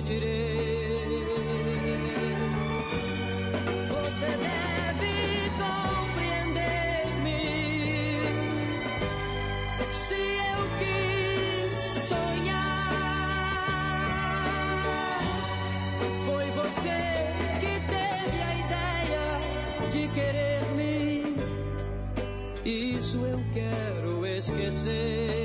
Isso 23.16 23.26
eu 23.28 23.40
quero 23.54 24.26
esquecer. 24.26 25.45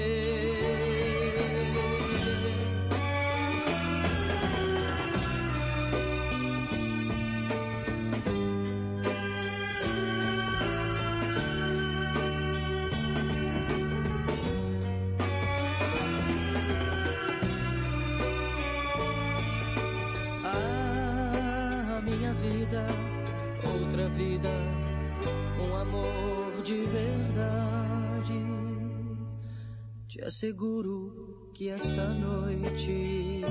Asseguro 30.30 31.50
que 31.52 31.68
esta 31.70 32.08
noite 32.10 33.42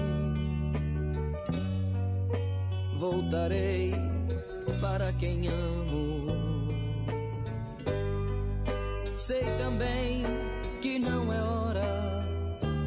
voltarei 2.98 3.92
para 4.80 5.12
quem 5.12 5.50
amo. 5.50 6.28
Sei 9.14 9.44
também 9.58 10.24
que 10.82 10.98
não 10.98 11.34
é 11.34 11.42
hora 11.42 12.22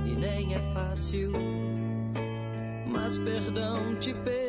e 0.06 0.12
nem 0.12 0.54
é 0.54 0.58
fácil 0.72 1.32
mas 2.86 3.18
perdão 3.18 3.94
te 3.96 4.14
pedirei. 4.14 4.41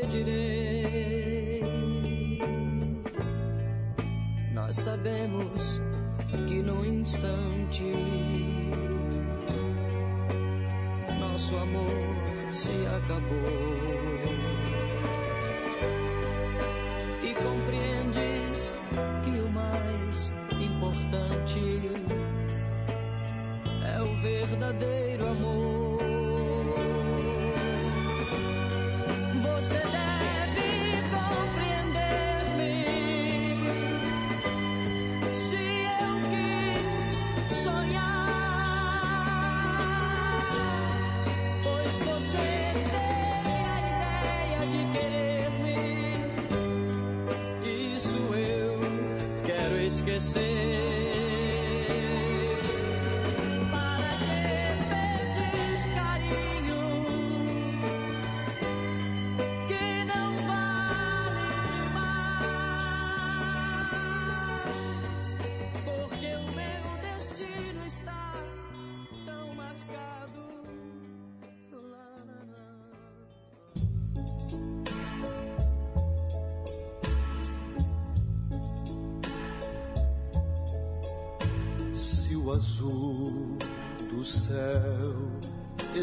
Quero 50.32 50.63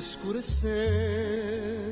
escurecer 0.01 1.91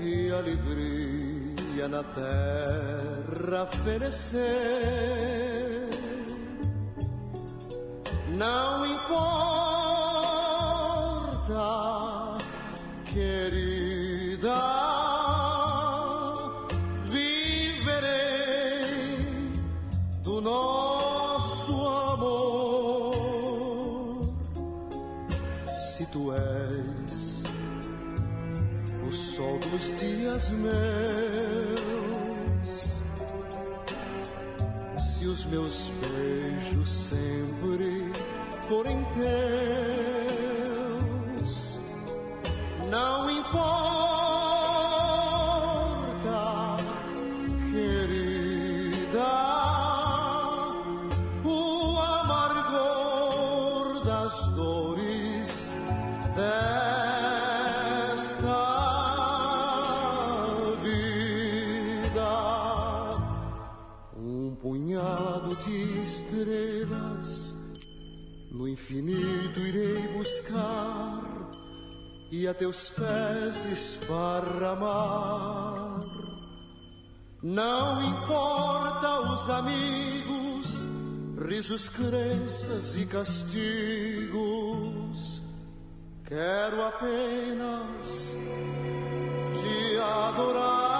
e 0.00 0.30
alegria 0.30 1.86
na 1.86 2.02
terra 2.02 3.66
fenecer. 3.84 4.48
Não 8.30 8.77
teus 72.58 72.90
pés 72.90 73.64
esparramar. 73.66 74.18
Não 77.40 78.02
importa 78.02 79.20
os 79.20 79.48
amigos, 79.48 80.84
risos, 81.48 81.88
crenças 81.88 82.96
e 82.96 83.06
castigos. 83.06 83.48
Quero 86.24 86.84
apenas 86.84 88.36
te 89.54 89.96
adorar. 90.00 90.98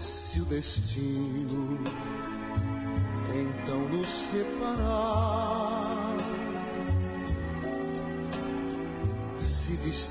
Se 0.00 0.40
o 0.40 0.46
destino 0.46 1.84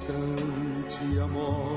se 0.09 0.15
distante 0.15 1.68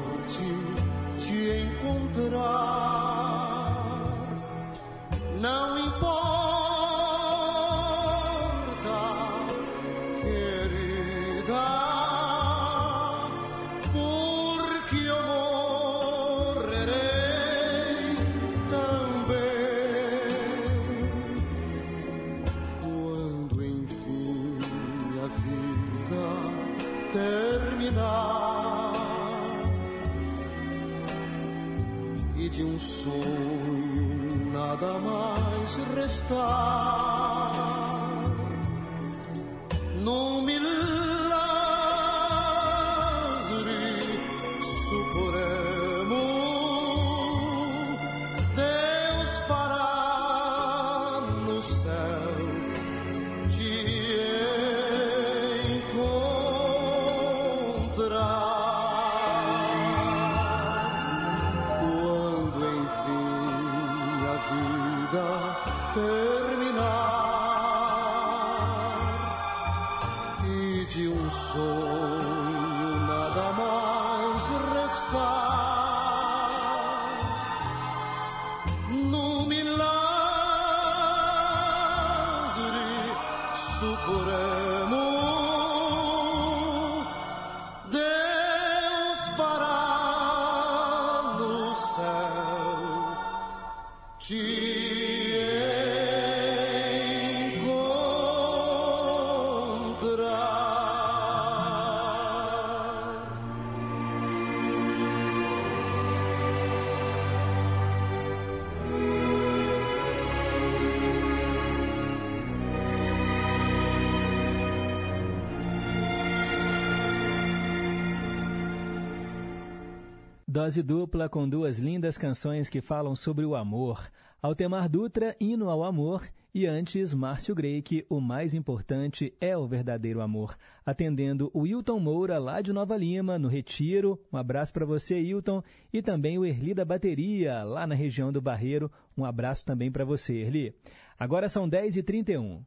Dose 120.52 120.82
dupla 120.82 121.30
com 121.30 121.48
duas 121.48 121.78
lindas 121.78 122.18
canções 122.18 122.68
que 122.68 122.82
falam 122.82 123.16
sobre 123.16 123.42
o 123.42 123.56
amor. 123.56 124.12
Altemar 124.42 124.86
Dutra, 124.86 125.34
Hino 125.40 125.70
ao 125.70 125.82
Amor, 125.82 126.28
e 126.54 126.66
antes 126.66 127.14
Márcio 127.14 127.54
Greik, 127.54 128.04
O 128.06 128.20
Mais 128.20 128.52
Importante 128.52 129.32
é 129.40 129.56
o 129.56 129.66
Verdadeiro 129.66 130.20
Amor. 130.20 130.54
Atendendo 130.84 131.50
o 131.54 131.66
Hilton 131.66 131.98
Moura, 131.98 132.38
lá 132.38 132.60
de 132.60 132.70
Nova 132.70 132.98
Lima, 132.98 133.38
no 133.38 133.48
Retiro. 133.48 134.20
Um 134.30 134.36
abraço 134.36 134.74
para 134.74 134.84
você, 134.84 135.18
Hilton. 135.18 135.62
E 135.90 136.02
também 136.02 136.38
o 136.38 136.44
Erli 136.44 136.74
da 136.74 136.84
Bateria, 136.84 137.62
lá 137.62 137.86
na 137.86 137.94
região 137.94 138.30
do 138.30 138.42
Barreiro. 138.42 138.92
Um 139.16 139.24
abraço 139.24 139.64
também 139.64 139.90
para 139.90 140.04
você, 140.04 140.34
Erli. 140.34 140.74
Agora 141.18 141.48
são 141.48 141.66
10h31. 141.66 142.60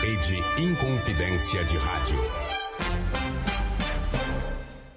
Rede 0.00 0.36
Inconfidência 0.62 1.62
de 1.62 1.76
Rádio. 1.76 2.20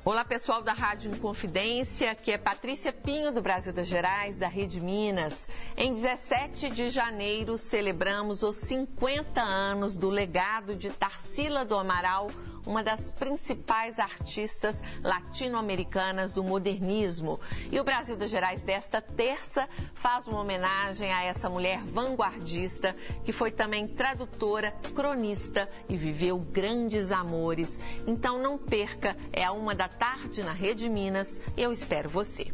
Olá, 0.10 0.26
pessoal 0.26 0.64
da 0.64 0.74
Rádio 0.74 1.12
Inconfidência, 1.12 2.10
aqui 2.10 2.32
é 2.32 2.38
Patrícia 2.40 2.92
Pinho, 2.92 3.32
do 3.32 3.44
Brasil 3.44 3.72
das 3.72 3.88
Gerais, 3.88 4.40
da 4.40 4.48
Rede 4.48 4.82
Minas. 4.82 5.48
Em 5.78 5.94
17 5.94 6.72
de 6.72 6.90
janeiro, 6.90 7.60
celebramos 7.60 8.42
os 8.42 8.58
50 8.58 9.40
anos 9.40 9.96
do 9.96 10.10
legado 10.10 10.76
de 10.76 10.90
Tarsila 10.90 11.64
do 11.64 11.76
Amaral, 11.78 12.32
uma 12.66 12.84
das 12.84 13.12
principais 13.12 14.00
artistas 14.00 14.84
latino-americanas 15.04 16.34
do 16.34 16.44
modernismo. 16.44 17.40
E 17.72 17.80
o 17.80 17.84
Brasil 17.84 18.16
das 18.16 18.30
Gerais 18.30 18.64
desta 18.64 19.02
terça 19.02 19.68
faz 19.94 20.28
uma 20.28 20.42
homenagem 20.42 21.12
a 21.12 21.24
essa 21.24 21.50
mulher 21.50 21.82
vanguardista 21.84 22.96
que 23.24 23.32
foi 23.32 23.52
também 23.52 23.88
tradutora, 23.88 24.74
cronista 24.94 25.70
e 25.88 25.96
viveu 25.96 26.40
grandes 26.40 27.12
amores. 27.12 27.80
Então 28.08 28.42
não 28.42 28.58
perca, 28.58 29.16
é 29.32 29.44
a 29.44 29.52
uma 29.52 29.74
da 29.76 29.88
tarde 29.88 30.44
na 30.44 30.54
Rede 30.54 30.90
Minas. 30.90 31.40
Eu 31.58 31.72
espero 31.72 32.10
você. 32.10 32.54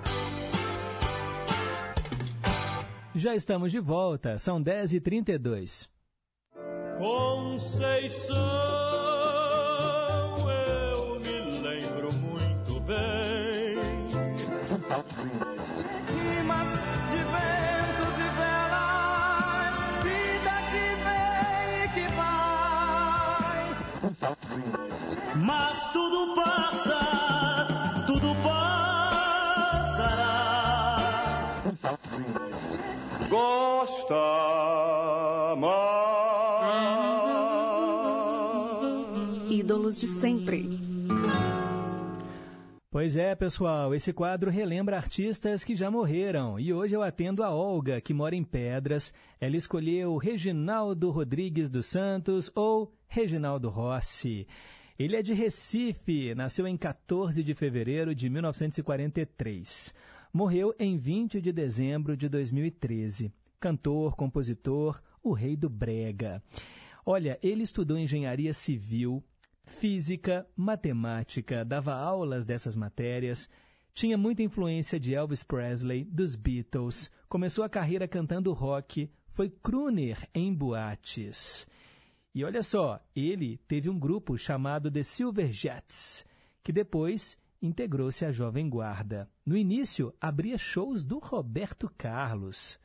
Já 3.13 3.35
estamos 3.35 3.71
de 3.71 3.79
volta, 3.79 4.37
são 4.37 4.63
10h32. 4.63 5.89
Conceição, 6.97 8.37
eu 10.49 11.19
me 11.19 11.59
lembro 11.59 12.13
muito 12.13 12.79
bem. 12.81 13.01
Gosta 34.11 35.71
Ídolos 39.49 40.01
de 40.01 40.07
sempre. 40.07 40.67
Pois 42.89 43.15
é, 43.15 43.33
pessoal, 43.35 43.95
esse 43.95 44.11
quadro 44.11 44.51
relembra 44.51 44.97
artistas 44.97 45.63
que 45.63 45.77
já 45.77 45.89
morreram. 45.89 46.59
E 46.59 46.73
hoje 46.73 46.93
eu 46.93 47.01
atendo 47.01 47.41
a 47.41 47.51
Olga, 47.51 48.01
que 48.01 48.13
mora 48.13 48.35
em 48.35 48.43
Pedras. 48.43 49.13
Ela 49.39 49.55
escolheu 49.55 50.17
Reginaldo 50.17 51.09
Rodrigues 51.09 51.69
dos 51.69 51.85
Santos 51.85 52.51
ou 52.53 52.93
Reginaldo 53.07 53.69
Rossi. 53.69 54.45
Ele 54.99 55.15
é 55.15 55.21
de 55.21 55.33
Recife, 55.33 56.35
nasceu 56.35 56.67
em 56.67 56.75
14 56.75 57.41
de 57.41 57.53
fevereiro 57.53 58.13
de 58.13 58.29
1943. 58.29 59.93
Morreu 60.33 60.75
em 60.77 60.97
20 60.97 61.39
de 61.39 61.53
dezembro 61.53 62.17
de 62.17 62.27
2013. 62.27 63.31
Cantor, 63.61 64.15
compositor, 64.15 64.99
o 65.23 65.33
rei 65.33 65.55
do 65.55 65.69
brega. 65.69 66.43
Olha, 67.05 67.37
ele 67.43 67.61
estudou 67.61 67.97
engenharia 67.97 68.53
civil, 68.53 69.23
física, 69.63 70.47
matemática, 70.55 71.63
dava 71.63 71.93
aulas 71.93 72.43
dessas 72.43 72.75
matérias, 72.75 73.47
tinha 73.93 74.17
muita 74.17 74.41
influência 74.41 74.99
de 74.99 75.13
Elvis 75.13 75.43
Presley, 75.43 76.03
dos 76.03 76.35
Beatles, 76.35 77.11
começou 77.29 77.63
a 77.63 77.69
carreira 77.69 78.07
cantando 78.07 78.51
rock, 78.51 79.09
foi 79.27 79.49
crooner 79.49 80.27
em 80.33 80.51
boates. 80.51 81.67
E 82.33 82.43
olha 82.43 82.63
só, 82.63 82.99
ele 83.15 83.57
teve 83.67 83.89
um 83.89 83.99
grupo 83.99 84.37
chamado 84.37 84.89
The 84.89 85.03
Silverjets, 85.03 86.25
que 86.63 86.71
depois 86.71 87.37
integrou-se 87.61 88.25
à 88.25 88.31
Jovem 88.31 88.67
Guarda. 88.67 89.29
No 89.45 89.55
início, 89.55 90.11
abria 90.19 90.57
shows 90.57 91.05
do 91.05 91.19
Roberto 91.19 91.91
Carlos. 91.95 92.79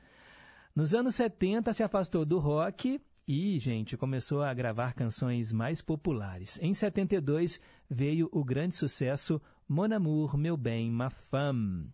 Nos 0.77 0.95
anos 0.95 1.15
70, 1.15 1.73
se 1.73 1.83
afastou 1.83 2.27
do 2.27 2.39
rock 2.39 3.01
e, 3.27 3.59
gente, 3.59 3.97
começou 3.97 4.43
a 4.43 4.53
gravar 4.53 4.93
canções 4.93 5.51
mais 5.51 5.81
populares. 5.81 6.61
Em 6.61 6.75
72, 6.75 7.59
veio 7.89 8.29
o 8.31 8.45
grande 8.45 8.77
sucesso 8.77 9.41
Mon 9.67 9.91
Amour, 9.91 10.37
Meu 10.37 10.55
Bem, 10.55 10.91
Ma 10.91 11.09
Femme. 11.09 11.89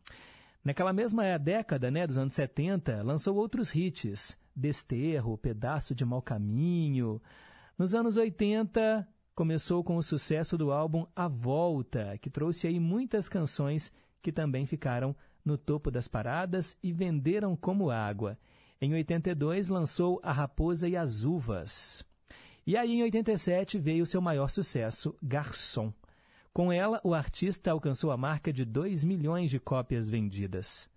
Naquela 0.65 0.93
mesma 0.93 1.39
década, 1.39 1.93
né, 1.93 2.09
dos 2.09 2.17
anos 2.17 2.35
70, 2.35 3.05
lançou 3.05 3.37
outros 3.37 3.73
hits, 3.73 4.37
Desterro, 4.53 5.39
Pedaço 5.39 5.95
de 5.95 6.05
Mau 6.05 6.21
Caminho. 6.21 7.23
Nos 7.79 7.95
anos 7.95 8.17
80, 8.17 9.07
começou 9.33 9.85
com 9.85 9.97
o 9.97 10.03
sucesso 10.03 10.59
do 10.59 10.73
álbum 10.73 11.07
A 11.15 11.29
Volta, 11.29 12.19
que 12.21 12.29
trouxe 12.29 12.67
aí 12.67 12.81
muitas 12.81 13.29
canções 13.29 13.93
que 14.21 14.33
também 14.33 14.67
ficaram 14.67 15.15
no 15.45 15.57
topo 15.57 15.89
das 15.89 16.09
paradas 16.09 16.77
e 16.83 16.93
venderam 16.93 17.55
como 17.55 17.89
água. 17.93 18.37
Em 18.85 18.93
82, 18.95 19.69
lançou 19.69 20.19
A 20.25 20.33
Raposa 20.33 20.89
e 20.89 20.97
as 20.97 21.23
Uvas. 21.23 22.05
E 22.67 22.77
aí, 22.77 22.95
em 22.95 23.05
87, 23.05 23.79
veio 23.79 24.05
seu 24.05 24.21
maior 24.21 24.49
sucesso, 24.49 25.17
Garçom. 25.23 25.93
Com 26.53 26.73
ela, 26.73 27.01
o 27.05 27.15
artista 27.15 27.71
alcançou 27.71 28.11
a 28.11 28.17
marca 28.17 28.53
de 28.53 28.65
2 28.65 29.05
milhões 29.05 29.53
de 29.53 29.61
cópias 29.61 30.09
vendidas. 30.09 30.91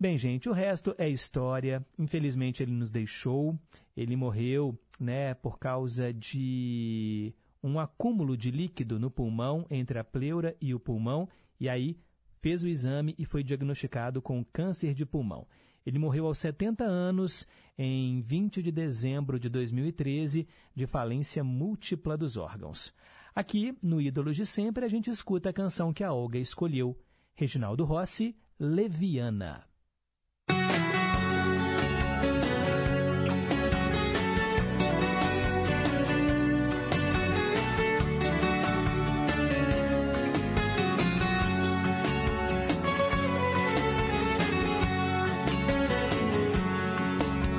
Bem, 0.00 0.18
gente, 0.18 0.48
o 0.48 0.52
resto 0.52 0.96
é 0.98 1.08
história. 1.08 1.86
Infelizmente, 1.96 2.60
ele 2.60 2.72
nos 2.72 2.90
deixou. 2.90 3.56
Ele 3.96 4.16
morreu 4.16 4.76
né, 4.98 5.32
por 5.34 5.60
causa 5.60 6.12
de 6.12 7.32
um 7.62 7.78
acúmulo 7.78 8.36
de 8.36 8.50
líquido 8.50 8.98
no 8.98 9.12
pulmão, 9.12 9.64
entre 9.70 10.00
a 10.00 10.02
pleura 10.02 10.56
e 10.60 10.74
o 10.74 10.80
pulmão, 10.80 11.28
e 11.60 11.68
aí 11.68 11.96
fez 12.40 12.64
o 12.64 12.68
exame 12.68 13.14
e 13.16 13.24
foi 13.24 13.44
diagnosticado 13.44 14.20
com 14.20 14.44
câncer 14.44 14.92
de 14.92 15.06
pulmão. 15.06 15.46
Ele 15.86 16.00
morreu 16.00 16.26
aos 16.26 16.38
70 16.38 16.82
anos, 16.84 17.46
em 17.78 18.20
20 18.20 18.60
de 18.60 18.72
dezembro 18.72 19.38
de 19.38 19.48
2013, 19.48 20.48
de 20.74 20.86
falência 20.86 21.44
múltipla 21.44 22.16
dos 22.16 22.36
órgãos. 22.36 22.92
Aqui, 23.32 23.78
no 23.80 24.00
Ídolos 24.00 24.34
de 24.34 24.44
Sempre, 24.44 24.84
a 24.84 24.88
gente 24.88 25.08
escuta 25.08 25.50
a 25.50 25.52
canção 25.52 25.92
que 25.92 26.02
a 26.02 26.12
Olga 26.12 26.38
escolheu, 26.38 26.98
Reginaldo 27.34 27.84
Rossi, 27.84 28.36
Leviana. 28.58 29.64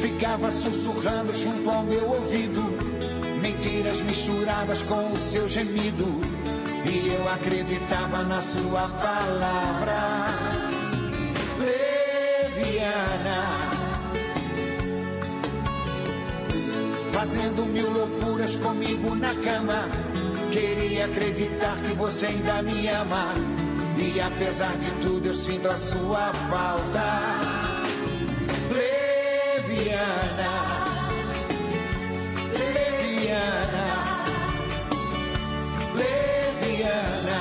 Ficava 0.00 0.50
sussurrando 0.50 1.34
junto 1.34 1.70
ao 1.70 1.82
meu 1.82 2.08
ouvido. 2.08 2.62
Mentiras 3.40 4.00
misturadas 4.00 4.82
com 4.82 5.12
o 5.12 5.16
seu 5.16 5.48
gemido. 5.48 6.04
E 6.84 7.08
eu 7.08 7.28
acreditava 7.28 8.22
na 8.22 8.40
sua 8.42 8.88
palavra. 8.88 10.26
Leviana. 11.58 13.44
Fazendo 17.12 17.66
mil 17.66 17.90
loucuras 17.90 18.54
comigo 18.56 19.14
na 19.14 19.34
cama. 19.34 19.88
Queria 20.52 21.06
acreditar 21.06 21.76
que 21.82 21.94
você 21.94 22.26
ainda 22.26 22.62
me 22.62 22.88
ama. 22.88 23.55
E 23.98 24.20
apesar 24.20 24.76
de 24.76 24.90
tudo, 25.00 25.26
eu 25.26 25.34
sinto 25.34 25.68
a 25.68 25.76
sua 25.76 26.32
falta. 26.50 27.20
Leviana. 28.70 30.52
Leviana. 32.74 33.86
Leviana. 35.94 37.40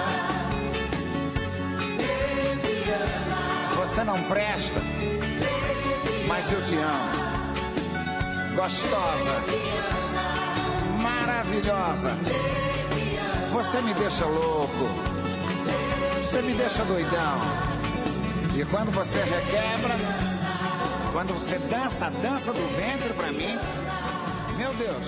Você 3.76 4.04
não 4.06 4.22
presta, 4.24 4.82
mas 6.28 6.52
eu 6.52 6.66
te 6.66 6.76
amo. 6.76 7.26
Gostosa, 8.56 9.44
maravilhosa. 11.02 12.16
Você 13.52 13.82
me 13.82 13.94
deixa 13.94 14.26
louco. 14.26 15.15
Você 16.26 16.42
me 16.42 16.56
deixa 16.56 16.84
doidão. 16.86 17.38
E 18.58 18.66
quando 18.66 18.92
você 18.92 19.20
requebra, 19.20 19.94
quando 21.12 21.34
você 21.34 21.60
dança 21.60 22.08
a 22.08 22.10
dança 22.10 22.52
do 22.52 22.68
ventre 22.76 23.14
pra 23.14 23.32
mim, 23.32 23.56
meu 24.58 24.74
Deus, 24.74 25.06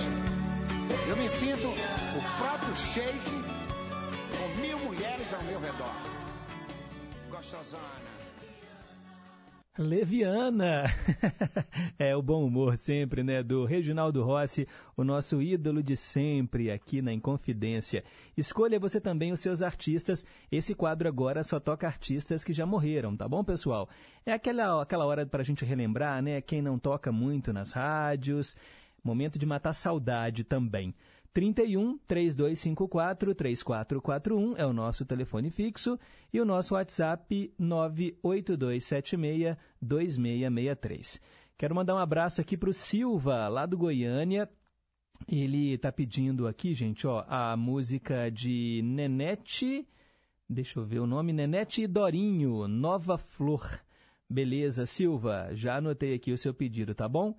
eu 1.08 1.16
me 1.16 1.28
sinto 1.28 1.66
o 1.66 2.38
próprio 2.38 2.76
shake 2.76 3.44
com 4.38 4.60
mil 4.60 4.78
mulheres 4.78 5.34
ao 5.34 5.42
meu 5.42 5.58
redor. 5.60 5.96
Gostosona. 7.28 8.07
Leviana. 9.78 10.84
é 11.98 12.14
o 12.16 12.20
bom 12.20 12.44
humor 12.44 12.76
sempre, 12.76 13.22
né? 13.22 13.42
Do 13.44 13.64
Reginaldo 13.64 14.24
Rossi, 14.24 14.66
o 14.96 15.04
nosso 15.04 15.40
ídolo 15.40 15.82
de 15.82 15.96
sempre 15.96 16.70
aqui 16.70 17.00
na 17.00 17.12
Inconfidência. 17.12 18.02
Escolha 18.36 18.80
você 18.80 19.00
também 19.00 19.30
os 19.30 19.38
seus 19.38 19.62
artistas. 19.62 20.26
Esse 20.50 20.74
quadro 20.74 21.06
agora 21.06 21.44
só 21.44 21.60
toca 21.60 21.86
artistas 21.86 22.42
que 22.42 22.52
já 22.52 22.66
morreram, 22.66 23.16
tá 23.16 23.28
bom, 23.28 23.44
pessoal? 23.44 23.88
É 24.26 24.32
aquela, 24.32 24.82
aquela 24.82 25.06
hora 25.06 25.24
para 25.24 25.42
a 25.42 25.44
gente 25.44 25.64
relembrar, 25.64 26.20
né? 26.20 26.40
Quem 26.40 26.60
não 26.60 26.76
toca 26.76 27.12
muito 27.12 27.52
nas 27.52 27.70
rádios. 27.70 28.56
Momento 29.02 29.38
de 29.38 29.46
matar 29.46 29.74
saudade 29.74 30.42
também. 30.42 30.92
31 31.32 31.98
3254 32.06 33.34
3441 33.34 34.56
é 34.56 34.66
o 34.66 34.72
nosso 34.72 35.04
telefone 35.04 35.50
fixo 35.50 35.98
e 36.32 36.40
o 36.40 36.44
nosso 36.44 36.74
WhatsApp 36.74 37.52
98276 37.58 39.56
2663. 39.80 41.20
Quero 41.56 41.74
mandar 41.74 41.94
um 41.94 41.98
abraço 41.98 42.40
aqui 42.40 42.56
para 42.56 42.70
o 42.70 42.72
Silva, 42.72 43.48
lá 43.48 43.66
do 43.66 43.76
Goiânia. 43.76 44.48
Ele 45.26 45.74
está 45.74 45.90
pedindo 45.90 46.46
aqui, 46.46 46.72
gente, 46.72 47.06
ó, 47.06 47.24
a 47.26 47.56
música 47.56 48.30
de 48.30 48.80
Nenete, 48.84 49.86
deixa 50.48 50.78
eu 50.78 50.84
ver 50.84 51.00
o 51.00 51.06
nome, 51.06 51.32
Nenete 51.32 51.82
e 51.82 51.86
Dorinho, 51.88 52.68
Nova 52.68 53.18
Flor. 53.18 53.80
Beleza, 54.30 54.86
Silva, 54.86 55.50
já 55.52 55.76
anotei 55.76 56.14
aqui 56.14 56.32
o 56.32 56.38
seu 56.38 56.54
pedido, 56.54 56.94
tá 56.94 57.08
bom? 57.08 57.34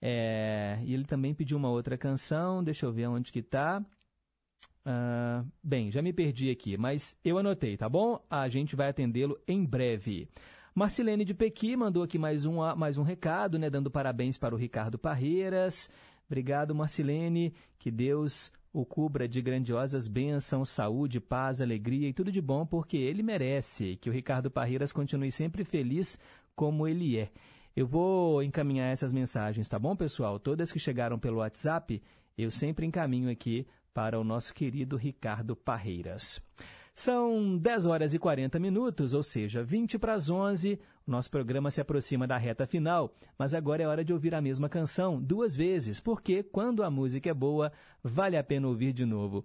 É, 0.00 0.78
e 0.84 0.92
ele 0.92 1.04
também 1.04 1.34
pediu 1.34 1.56
uma 1.56 1.70
outra 1.70 1.96
canção, 1.96 2.62
deixa 2.62 2.86
eu 2.86 2.92
ver 2.92 3.06
onde 3.08 3.32
que 3.32 3.42
tá. 3.42 3.84
Ah, 4.84 5.44
bem, 5.62 5.90
já 5.90 6.00
me 6.00 6.12
perdi 6.12 6.48
aqui, 6.48 6.76
mas 6.76 7.18
eu 7.24 7.38
anotei, 7.38 7.76
tá 7.76 7.88
bom? 7.88 8.24
A 8.30 8.48
gente 8.48 8.76
vai 8.76 8.88
atendê-lo 8.88 9.36
em 9.48 9.64
breve. 9.64 10.28
Marcilene 10.72 11.24
de 11.24 11.34
Pequi 11.34 11.74
mandou 11.74 12.02
aqui 12.04 12.18
mais 12.18 12.46
um, 12.46 12.58
mais 12.76 12.96
um 12.98 13.02
recado, 13.02 13.58
né, 13.58 13.68
dando 13.68 13.90
parabéns 13.90 14.38
para 14.38 14.54
o 14.54 14.58
Ricardo 14.58 14.98
Parreiras. 14.98 15.90
Obrigado, 16.26 16.74
Marcilene. 16.74 17.52
Que 17.78 17.90
Deus 17.90 18.52
o 18.72 18.84
cubra 18.84 19.26
de 19.26 19.40
grandiosas 19.40 20.06
bênçãos, 20.06 20.68
saúde, 20.68 21.18
paz, 21.18 21.60
alegria 21.60 22.08
e 22.08 22.12
tudo 22.12 22.30
de 22.30 22.42
bom, 22.42 22.66
porque 22.66 22.96
ele 22.96 23.22
merece. 23.22 23.96
Que 23.96 24.10
o 24.10 24.12
Ricardo 24.12 24.50
Parreiras 24.50 24.92
continue 24.92 25.32
sempre 25.32 25.64
feliz 25.64 26.20
como 26.54 26.86
ele 26.86 27.18
é. 27.18 27.30
Eu 27.76 27.86
vou 27.86 28.42
encaminhar 28.42 28.90
essas 28.90 29.12
mensagens, 29.12 29.68
tá 29.68 29.78
bom, 29.78 29.94
pessoal? 29.94 30.40
Todas 30.40 30.72
que 30.72 30.78
chegaram 30.78 31.18
pelo 31.18 31.40
WhatsApp, 31.40 32.02
eu 32.38 32.50
sempre 32.50 32.86
encaminho 32.86 33.30
aqui 33.30 33.66
para 33.92 34.18
o 34.18 34.24
nosso 34.24 34.54
querido 34.54 34.96
Ricardo 34.96 35.54
Parreiras. 35.54 36.40
São 36.94 37.58
10 37.58 37.84
horas 37.84 38.14
e 38.14 38.18
40 38.18 38.58
minutos, 38.58 39.12
ou 39.12 39.22
seja, 39.22 39.62
20 39.62 39.98
para 39.98 40.14
as 40.14 40.30
11. 40.30 40.80
O 41.06 41.10
nosso 41.10 41.30
programa 41.30 41.70
se 41.70 41.78
aproxima 41.78 42.26
da 42.26 42.38
reta 42.38 42.66
final, 42.66 43.14
mas 43.38 43.52
agora 43.52 43.82
é 43.82 43.86
hora 43.86 44.02
de 44.02 44.14
ouvir 44.14 44.34
a 44.34 44.40
mesma 44.40 44.70
canção 44.70 45.20
duas 45.20 45.54
vezes, 45.54 46.00
porque 46.00 46.42
quando 46.42 46.82
a 46.82 46.90
música 46.90 47.28
é 47.28 47.34
boa, 47.34 47.70
vale 48.02 48.38
a 48.38 48.42
pena 48.42 48.68
ouvir 48.68 48.94
de 48.94 49.04
novo. 49.04 49.44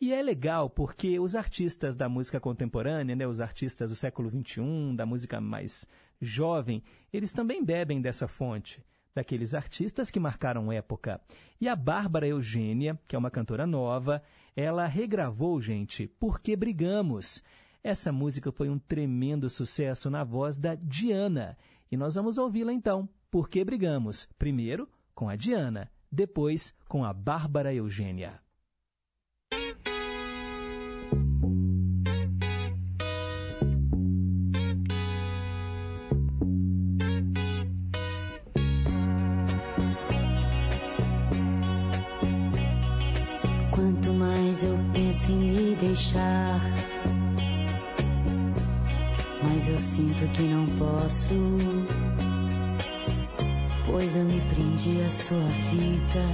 E 0.00 0.12
é 0.12 0.22
legal 0.22 0.70
porque 0.70 1.18
os 1.18 1.34
artistas 1.34 1.96
da 1.96 2.08
música 2.08 2.38
contemporânea, 2.38 3.16
né, 3.16 3.26
os 3.26 3.40
artistas 3.40 3.90
do 3.90 3.96
século 3.96 4.30
XXI, 4.30 4.94
da 4.94 5.04
música 5.04 5.40
mais 5.40 5.88
jovem, 6.20 6.84
eles 7.12 7.32
também 7.32 7.64
bebem 7.64 8.00
dessa 8.00 8.28
fonte, 8.28 8.80
daqueles 9.12 9.54
artistas 9.54 10.08
que 10.08 10.20
marcaram 10.20 10.70
época. 10.70 11.20
E 11.60 11.68
a 11.68 11.74
Bárbara 11.74 12.28
Eugênia, 12.28 12.96
que 13.08 13.16
é 13.16 13.18
uma 13.18 13.30
cantora 13.30 13.66
nova, 13.66 14.22
ela 14.54 14.86
regravou, 14.86 15.60
gente, 15.60 16.06
Por 16.06 16.40
que 16.40 16.54
Brigamos? 16.54 17.42
Essa 17.82 18.12
música 18.12 18.52
foi 18.52 18.68
um 18.68 18.78
tremendo 18.78 19.50
sucesso 19.50 20.08
na 20.08 20.22
voz 20.22 20.56
da 20.56 20.76
Diana. 20.76 21.58
E 21.90 21.96
nós 21.96 22.14
vamos 22.14 22.38
ouvi-la 22.38 22.72
então, 22.72 23.08
Por 23.32 23.48
que 23.48 23.64
Brigamos? 23.64 24.28
Primeiro 24.38 24.88
com 25.12 25.28
a 25.28 25.34
Diana, 25.34 25.90
depois 26.10 26.72
com 26.88 27.04
a 27.04 27.12
Bárbara 27.12 27.74
Eugênia. 27.74 28.40
Sinto 50.18 50.32
que 50.32 50.42
não 50.42 50.66
posso. 50.66 51.34
Pois 53.86 54.16
eu 54.16 54.24
me 54.24 54.40
prendi 54.52 55.00
à 55.02 55.10
sua 55.10 55.44
vida, 55.70 56.24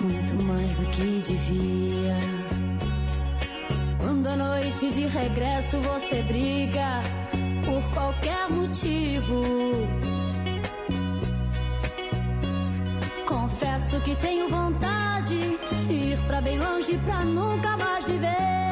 muito 0.00 0.42
mais 0.44 0.76
do 0.76 0.86
que 0.86 1.22
devia. 1.22 2.16
Quando 4.00 4.26
à 4.28 4.36
noite 4.36 4.90
de 4.90 5.06
regresso 5.06 5.78
você 5.78 6.22
briga 6.22 7.00
por 7.64 7.82
qualquer 7.92 8.50
motivo. 8.50 9.42
Confesso 13.26 14.00
que 14.02 14.14
tenho 14.16 14.48
vontade 14.48 15.58
de 15.86 15.92
ir 15.92 16.18
pra 16.26 16.40
bem 16.40 16.58
longe 16.58 16.96
pra 17.04 17.24
nunca 17.24 17.76
mais 17.76 18.06
viver. 18.06 18.67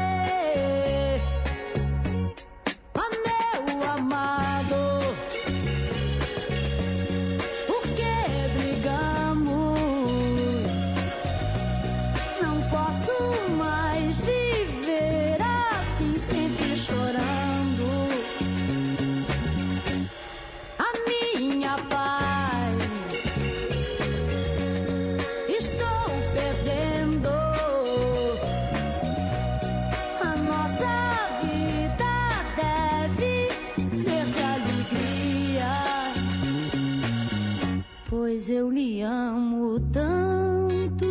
Eu 38.57 38.71
lhe 38.71 39.03
amo 39.03 39.79
tanto. 39.93 41.05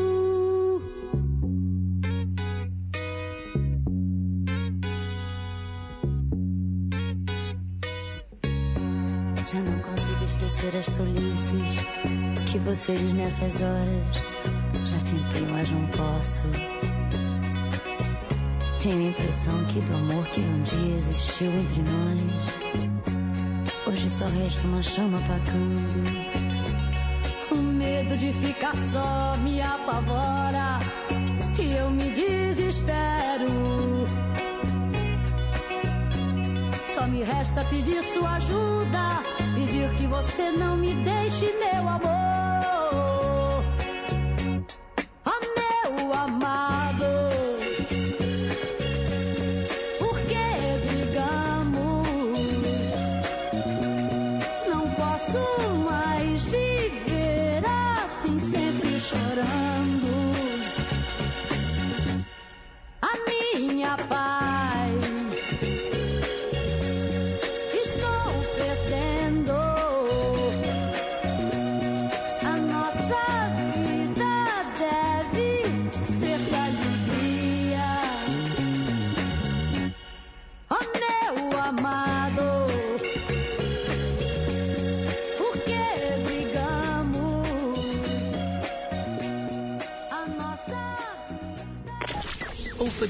Já 9.45 9.59
não 9.59 9.79
consigo 9.79 10.23
esquecer 10.23 10.75
as 10.75 10.85
tolices 10.97 12.51
que 12.51 12.57
você 12.59 12.93
diz 12.93 13.13
nessas 13.13 13.61
horas. 13.61 14.17
Já 14.89 14.97
tentei, 14.97 15.47
mas 15.51 15.69
não 15.71 15.87
posso. 15.89 16.43
Tenho 18.81 19.05
a 19.05 19.09
impressão 19.09 19.65
que 19.65 19.81
do 19.81 19.93
amor 19.93 20.25
que 20.29 20.41
um 20.41 20.63
dia 20.63 20.95
existiu 20.95 21.51
entre 21.51 21.81
nós, 21.83 22.19
hoje 23.87 24.09
só 24.09 24.25
resta 24.25 24.67
uma 24.67 24.81
chama 24.81 25.19
apagando. 25.19 26.34
Medo 28.05 28.17
de 28.17 28.31
ficar 28.33 28.75
só 28.91 29.35
me 29.41 29.59
apavora 29.59 30.77
e 31.59 31.75
eu 31.75 31.89
me 31.89 32.11
desespero. 32.11 32.85
Só 36.93 37.07
me 37.07 37.23
resta 37.23 37.63
pedir 37.63 38.03
sua 38.13 38.35
ajuda, 38.35 39.23
pedir 39.55 39.89
que 39.95 40.05
você 40.05 40.51
não 40.51 40.77
me 40.77 40.93
deixe, 40.93 41.51
meu 41.57 41.89
amor. 41.89 42.14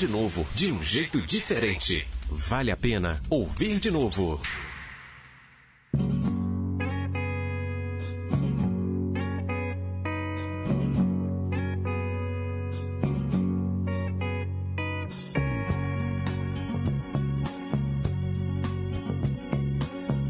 De 0.06 0.12
novo, 0.12 0.46
de 0.54 0.72
um 0.72 0.84
jeito 0.84 1.20
diferente. 1.20 2.08
Vale 2.30 2.70
a 2.70 2.78
pena 2.78 3.20
ouvir 3.28 3.80
de 3.80 3.90
novo. 3.90 4.40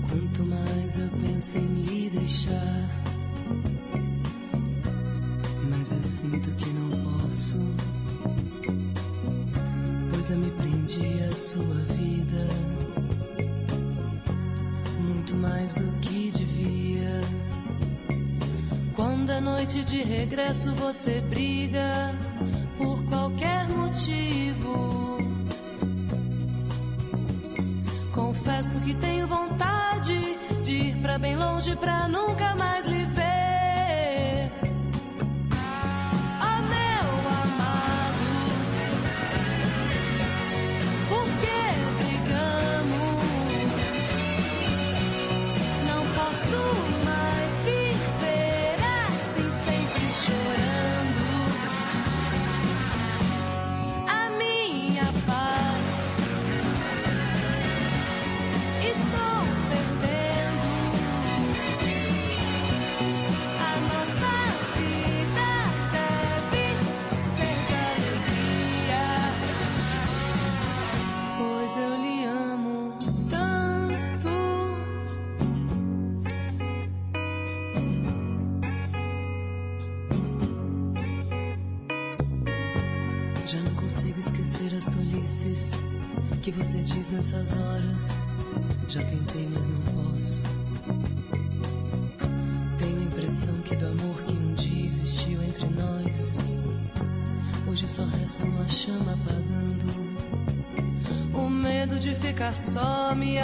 Quanto 0.10 0.46
mais 0.46 1.00
eu 1.00 1.10
penso 1.10 1.58
em 1.58 1.68
lhe 1.82 2.10
deixar, 2.12 3.04
mais 5.70 5.92
eu 5.92 6.04
sinto 6.04 6.50
que 6.52 6.70
não 6.70 7.20
posso. 7.20 7.58
Eu 10.28 10.38
me 10.38 10.50
prendi 10.50 11.24
à 11.30 11.36
sua 11.36 11.76
vida, 11.94 12.48
muito 15.00 15.36
mais 15.36 15.72
do 15.76 15.92
que 16.02 16.32
devia. 16.32 17.22
Quando 18.96 19.30
à 19.30 19.40
noite 19.40 19.84
de 19.84 20.02
regresso 20.02 20.74
você 20.74 21.22
briga 21.22 22.12
por 22.76 23.04
qualquer 23.04 23.70
motivo. 23.70 25.20
Confesso 28.12 28.82
que 28.82 28.96
tenho 28.96 29.28
vontade 29.28 30.20
de 30.64 30.74
ir 30.74 30.96
pra 31.04 31.20
bem 31.20 31.38
longe 31.38 31.76
pra 31.76 32.08
nunca 32.08 32.56
mais 32.56 32.88
lhe 32.88 33.06
ver. 33.06 33.35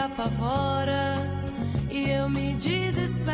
Apavora 0.05 1.17
e 1.89 2.09
eu 2.09 2.29
me 2.29 2.55
desespero. 2.55 3.31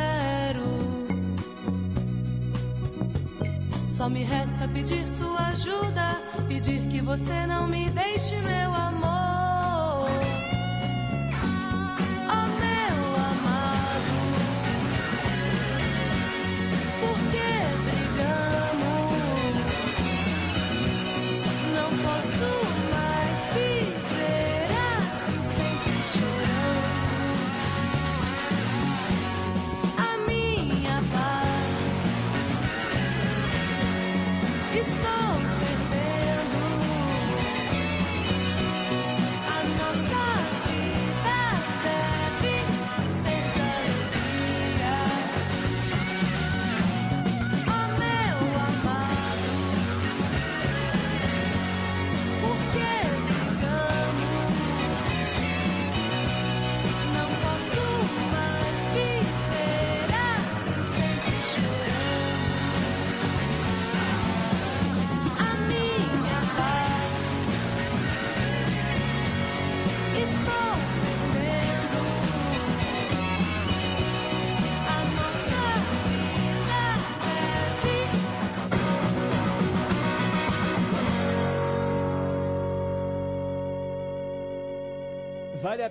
Só 3.88 4.10
me 4.10 4.23
resta 4.23 4.68
pedir 4.68 5.07
sua 5.07 5.48
ajuda, 5.48 6.22
pedir 6.48 6.88
que 6.88 7.02
você 7.02 7.48
não 7.48 7.68
me 7.68 7.89
deixe, 7.89 8.35
meu 8.38 8.73
amor. 8.73 8.86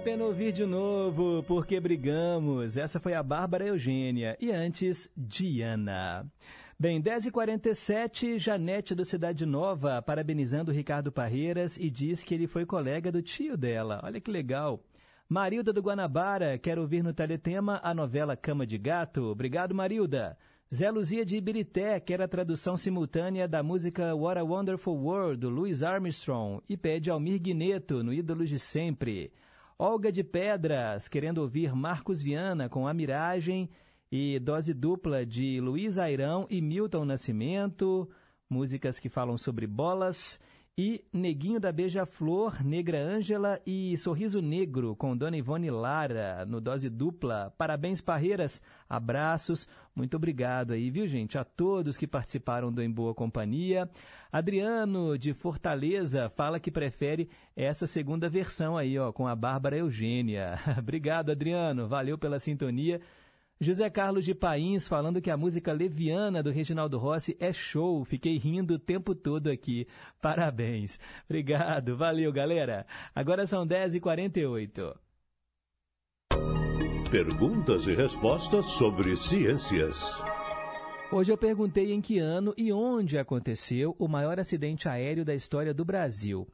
Pena 0.07 0.24
ouvir 0.24 0.53
de 0.53 0.65
novo, 0.65 1.43
porque 1.49 1.81
brigamos. 1.81 2.77
Essa 2.77 3.01
foi 3.01 3.12
a 3.12 3.24
Bárbara 3.24 3.66
Eugênia. 3.66 4.37
E 4.41 4.53
antes, 4.53 5.11
Diana. 5.16 6.24
Bem, 6.78 7.03
10h47, 7.03 8.39
Janete 8.39 8.95
do 8.95 9.05
Cidade 9.05 9.45
Nova, 9.45 10.01
parabenizando 10.01 10.70
Ricardo 10.70 11.11
Parreiras 11.11 11.77
e 11.77 11.91
diz 11.91 12.23
que 12.23 12.33
ele 12.33 12.47
foi 12.47 12.65
colega 12.65 13.11
do 13.11 13.20
tio 13.20 13.57
dela. 13.57 14.01
Olha 14.05 14.20
que 14.20 14.31
legal. 14.31 14.81
Marilda 15.28 15.73
do 15.73 15.83
Guanabara, 15.83 16.57
quer 16.57 16.78
ouvir 16.78 17.03
no 17.03 17.12
Teletema 17.12 17.81
a 17.83 17.93
novela 17.93 18.37
Cama 18.37 18.65
de 18.65 18.78
Gato. 18.78 19.24
Obrigado, 19.24 19.74
Marilda. 19.74 20.39
Zé 20.73 20.89
Luzia 20.89 21.24
de 21.24 21.37
Ibirité 21.37 21.99
quer 21.99 22.23
a 22.23 22.28
tradução 22.28 22.77
simultânea 22.77 23.49
da 23.49 23.61
música 23.61 24.15
What 24.15 24.39
a 24.39 24.45
Wonderful 24.45 25.03
World, 25.03 25.41
do 25.41 25.49
Louis 25.49 25.83
Armstrong, 25.83 26.62
e 26.69 26.77
pede 26.77 27.11
Almir 27.11 27.41
Guineto, 27.41 28.05
no 28.05 28.12
Ídolos 28.12 28.49
de 28.49 28.61
Sempre. 28.61 29.33
Olga 29.78 30.11
de 30.11 30.24
Pedras, 30.24 31.07
querendo 31.07 31.36
ouvir 31.43 31.74
Marcos 31.74 32.23
Viana 32.23 32.66
com 32.66 32.89
A 32.89 32.94
Miragem 32.94 33.69
e 34.11 34.39
dose 34.39 34.73
dupla 34.73 35.27
de 35.27 35.61
Luiz 35.61 35.98
Airão 35.98 36.47
e 36.48 36.62
Milton 36.62 37.05
Nascimento, 37.05 38.09
músicas 38.48 38.98
que 38.98 39.11
falam 39.11 39.36
sobre 39.36 39.66
bolas. 39.66 40.40
E 40.78 41.03
Neguinho 41.11 41.59
da 41.59 41.73
Beija-Flor, 41.73 42.62
Negra 42.62 42.98
Ângela 43.03 43.59
e 43.65 43.97
Sorriso 43.97 44.43
Negro 44.43 44.94
com 44.94 45.16
Dona 45.16 45.39
Ivone 45.39 45.70
Lara 45.70 46.44
no 46.44 46.61
dose 46.61 46.90
dupla. 46.90 47.51
Parabéns, 47.57 48.03
Parreiras. 48.03 48.62
Abraços. 48.86 49.66
Muito 49.94 50.19
obrigado 50.19 50.74
aí, 50.74 50.90
viu, 50.90 51.07
gente? 51.07 51.39
A 51.39 51.44
todos 51.44 51.97
que 51.97 52.07
participaram 52.07 52.70
do 52.70 52.82
Em 52.82 52.90
Boa 52.90 53.15
Companhia. 53.15 53.89
Adriano, 54.31 55.16
de 55.16 55.32
Fortaleza, 55.32 56.28
fala 56.28 56.61
que 56.61 56.70
prefere 56.70 57.31
essa 57.57 57.86
segunda 57.86 58.28
versão 58.28 58.77
aí, 58.77 58.98
ó, 58.98 59.11
com 59.12 59.27
a 59.27 59.35
Bárbara 59.35 59.78
Eugênia. 59.78 60.59
obrigado, 60.78 61.31
Adriano. 61.31 61.89
Valeu 61.89 62.19
pela 62.19 62.39
sintonia. 62.39 63.01
José 63.59 63.89
Carlos 63.89 64.24
de 64.24 64.35
Pains 64.35 64.87
falando 64.87 65.20
que 65.20 65.31
a 65.31 65.37
música 65.37 65.73
Leviana 65.73 66.43
do 66.43 66.51
Reginaldo 66.51 66.99
Rossi 66.99 67.37
é 67.41 67.53
show. 67.53 68.05
Fiquei 68.05 68.37
rindo 68.37 68.74
o 68.74 68.78
tempo 68.78 69.15
todo 69.15 69.49
aqui. 69.49 69.87
Parabéns. 70.20 71.01
Obrigado. 71.24 71.97
Valeu, 71.97 72.31
galera. 72.31 72.87
Agora 73.15 73.47
são 73.47 73.66
10h48. 73.66 74.95
Perguntas 77.11 77.87
e 77.87 77.95
respostas 77.95 78.66
sobre 78.66 79.16
ciências. 79.16 80.23
Hoje 81.11 81.33
eu 81.33 81.39
perguntei 81.39 81.93
em 81.93 82.01
que 82.01 82.19
ano 82.19 82.53
e 82.59 82.73
onde 82.73 83.16
aconteceu 83.16 83.95
o 83.99 84.09
maior 84.09 84.39
acidente 84.41 84.89
aéreo 84.89 85.24
da 85.24 85.35
história 85.35 85.73
do 85.73 85.85
Brasil. 85.85 86.47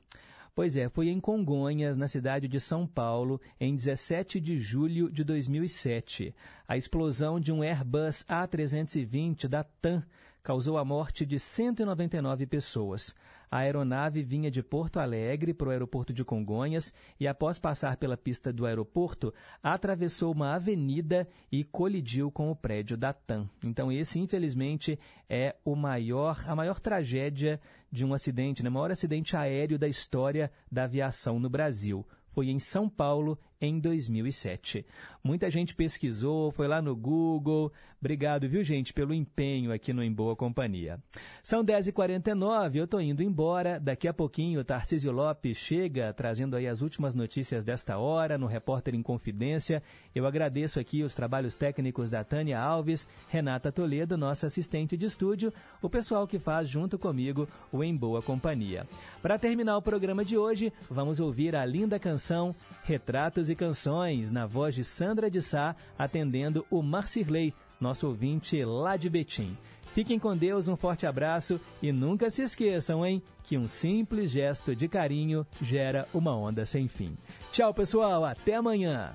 Pois 0.54 0.76
é, 0.76 0.86
foi 0.86 1.08
em 1.08 1.18
Congonhas, 1.18 1.96
na 1.96 2.06
cidade 2.06 2.46
de 2.46 2.60
São 2.60 2.86
Paulo, 2.86 3.40
em 3.58 3.74
17 3.74 4.38
de 4.38 4.58
julho 4.58 5.10
de 5.10 5.24
2007. 5.24 6.34
A 6.68 6.76
explosão 6.76 7.40
de 7.40 7.50
um 7.50 7.62
Airbus 7.62 8.22
A320 8.28 9.48
da 9.48 9.64
TAM 9.64 10.04
causou 10.42 10.76
a 10.76 10.84
morte 10.84 11.24
de 11.24 11.38
199 11.38 12.46
pessoas. 12.46 13.14
A 13.52 13.58
aeronave 13.58 14.22
vinha 14.22 14.50
de 14.50 14.62
Porto 14.62 14.98
Alegre 14.98 15.52
para 15.52 15.68
o 15.68 15.70
aeroporto 15.70 16.10
de 16.10 16.24
Congonhas 16.24 16.90
e, 17.20 17.28
após 17.28 17.58
passar 17.58 17.98
pela 17.98 18.16
pista 18.16 18.50
do 18.50 18.64
aeroporto, 18.64 19.30
atravessou 19.62 20.32
uma 20.32 20.54
avenida 20.54 21.28
e 21.52 21.62
colidiu 21.62 22.30
com 22.30 22.50
o 22.50 22.56
prédio 22.56 22.96
da 22.96 23.12
TAM. 23.12 23.46
Então, 23.62 23.92
esse, 23.92 24.18
infelizmente, 24.18 24.98
é 25.28 25.54
o 25.66 25.76
maior, 25.76 26.42
a 26.46 26.56
maior 26.56 26.80
tragédia 26.80 27.60
de 27.90 28.06
um 28.06 28.14
acidente, 28.14 28.62
né? 28.62 28.70
o 28.70 28.72
maior 28.72 28.90
acidente 28.90 29.36
aéreo 29.36 29.78
da 29.78 29.86
história 29.86 30.50
da 30.70 30.84
aviação 30.84 31.38
no 31.38 31.50
Brasil. 31.50 32.06
Foi 32.28 32.48
em 32.48 32.58
São 32.58 32.88
Paulo, 32.88 33.38
em 33.62 33.78
2007. 33.78 34.84
Muita 35.22 35.48
gente 35.48 35.72
pesquisou, 35.72 36.50
foi 36.50 36.66
lá 36.66 36.82
no 36.82 36.96
Google. 36.96 37.72
Obrigado, 38.00 38.48
viu, 38.48 38.64
gente, 38.64 38.92
pelo 38.92 39.14
empenho 39.14 39.72
aqui 39.72 39.92
no 39.92 40.02
Em 40.02 40.12
Boa 40.12 40.34
Companhia. 40.34 40.98
São 41.44 41.64
10h49, 41.64 42.74
eu 42.74 42.84
estou 42.84 43.00
indo 43.00 43.22
embora. 43.22 43.78
Daqui 43.78 44.08
a 44.08 44.12
pouquinho 44.12 44.58
o 44.58 44.64
Tarcísio 44.64 45.12
Lopes 45.12 45.56
chega 45.56 46.12
trazendo 46.12 46.56
aí 46.56 46.66
as 46.66 46.80
últimas 46.80 47.14
notícias 47.14 47.64
desta 47.64 47.98
hora 47.98 48.36
no 48.36 48.48
Repórter 48.48 48.96
em 48.96 49.02
Confidência. 49.02 49.80
Eu 50.12 50.26
agradeço 50.26 50.80
aqui 50.80 51.04
os 51.04 51.14
trabalhos 51.14 51.54
técnicos 51.54 52.10
da 52.10 52.24
Tânia 52.24 52.58
Alves, 52.58 53.06
Renata 53.28 53.70
Toledo, 53.70 54.16
nossa 54.16 54.48
assistente 54.48 54.96
de 54.96 55.06
estúdio, 55.06 55.52
o 55.80 55.88
pessoal 55.88 56.26
que 56.26 56.40
faz 56.40 56.68
junto 56.68 56.98
comigo 56.98 57.48
o 57.70 57.84
Em 57.84 57.96
Boa 57.96 58.20
Companhia. 58.20 58.84
Para 59.22 59.38
terminar 59.38 59.76
o 59.76 59.82
programa 59.82 60.24
de 60.24 60.36
hoje, 60.36 60.72
vamos 60.90 61.20
ouvir 61.20 61.54
a 61.54 61.64
linda 61.64 62.00
canção 62.00 62.52
Retratos 62.82 63.51
e 63.52 63.56
Canções, 63.56 64.32
na 64.32 64.46
voz 64.46 64.74
de 64.74 64.82
Sandra 64.82 65.30
de 65.30 65.40
Sá, 65.40 65.76
atendendo 65.98 66.66
o 66.70 66.82
Marcirley, 66.82 67.54
nosso 67.80 68.06
ouvinte 68.06 68.64
lá 68.64 68.96
de 68.96 69.08
Betim. 69.08 69.56
Fiquem 69.94 70.18
com 70.18 70.36
Deus, 70.36 70.68
um 70.68 70.76
forte 70.76 71.06
abraço 71.06 71.60
e 71.82 71.92
nunca 71.92 72.30
se 72.30 72.42
esqueçam, 72.42 73.04
hein, 73.04 73.22
que 73.44 73.58
um 73.58 73.68
simples 73.68 74.30
gesto 74.30 74.74
de 74.74 74.88
carinho 74.88 75.46
gera 75.60 76.08
uma 76.14 76.34
onda 76.34 76.64
sem 76.64 76.88
fim. 76.88 77.16
Tchau, 77.52 77.74
pessoal, 77.74 78.24
até 78.24 78.54
amanhã! 78.54 79.14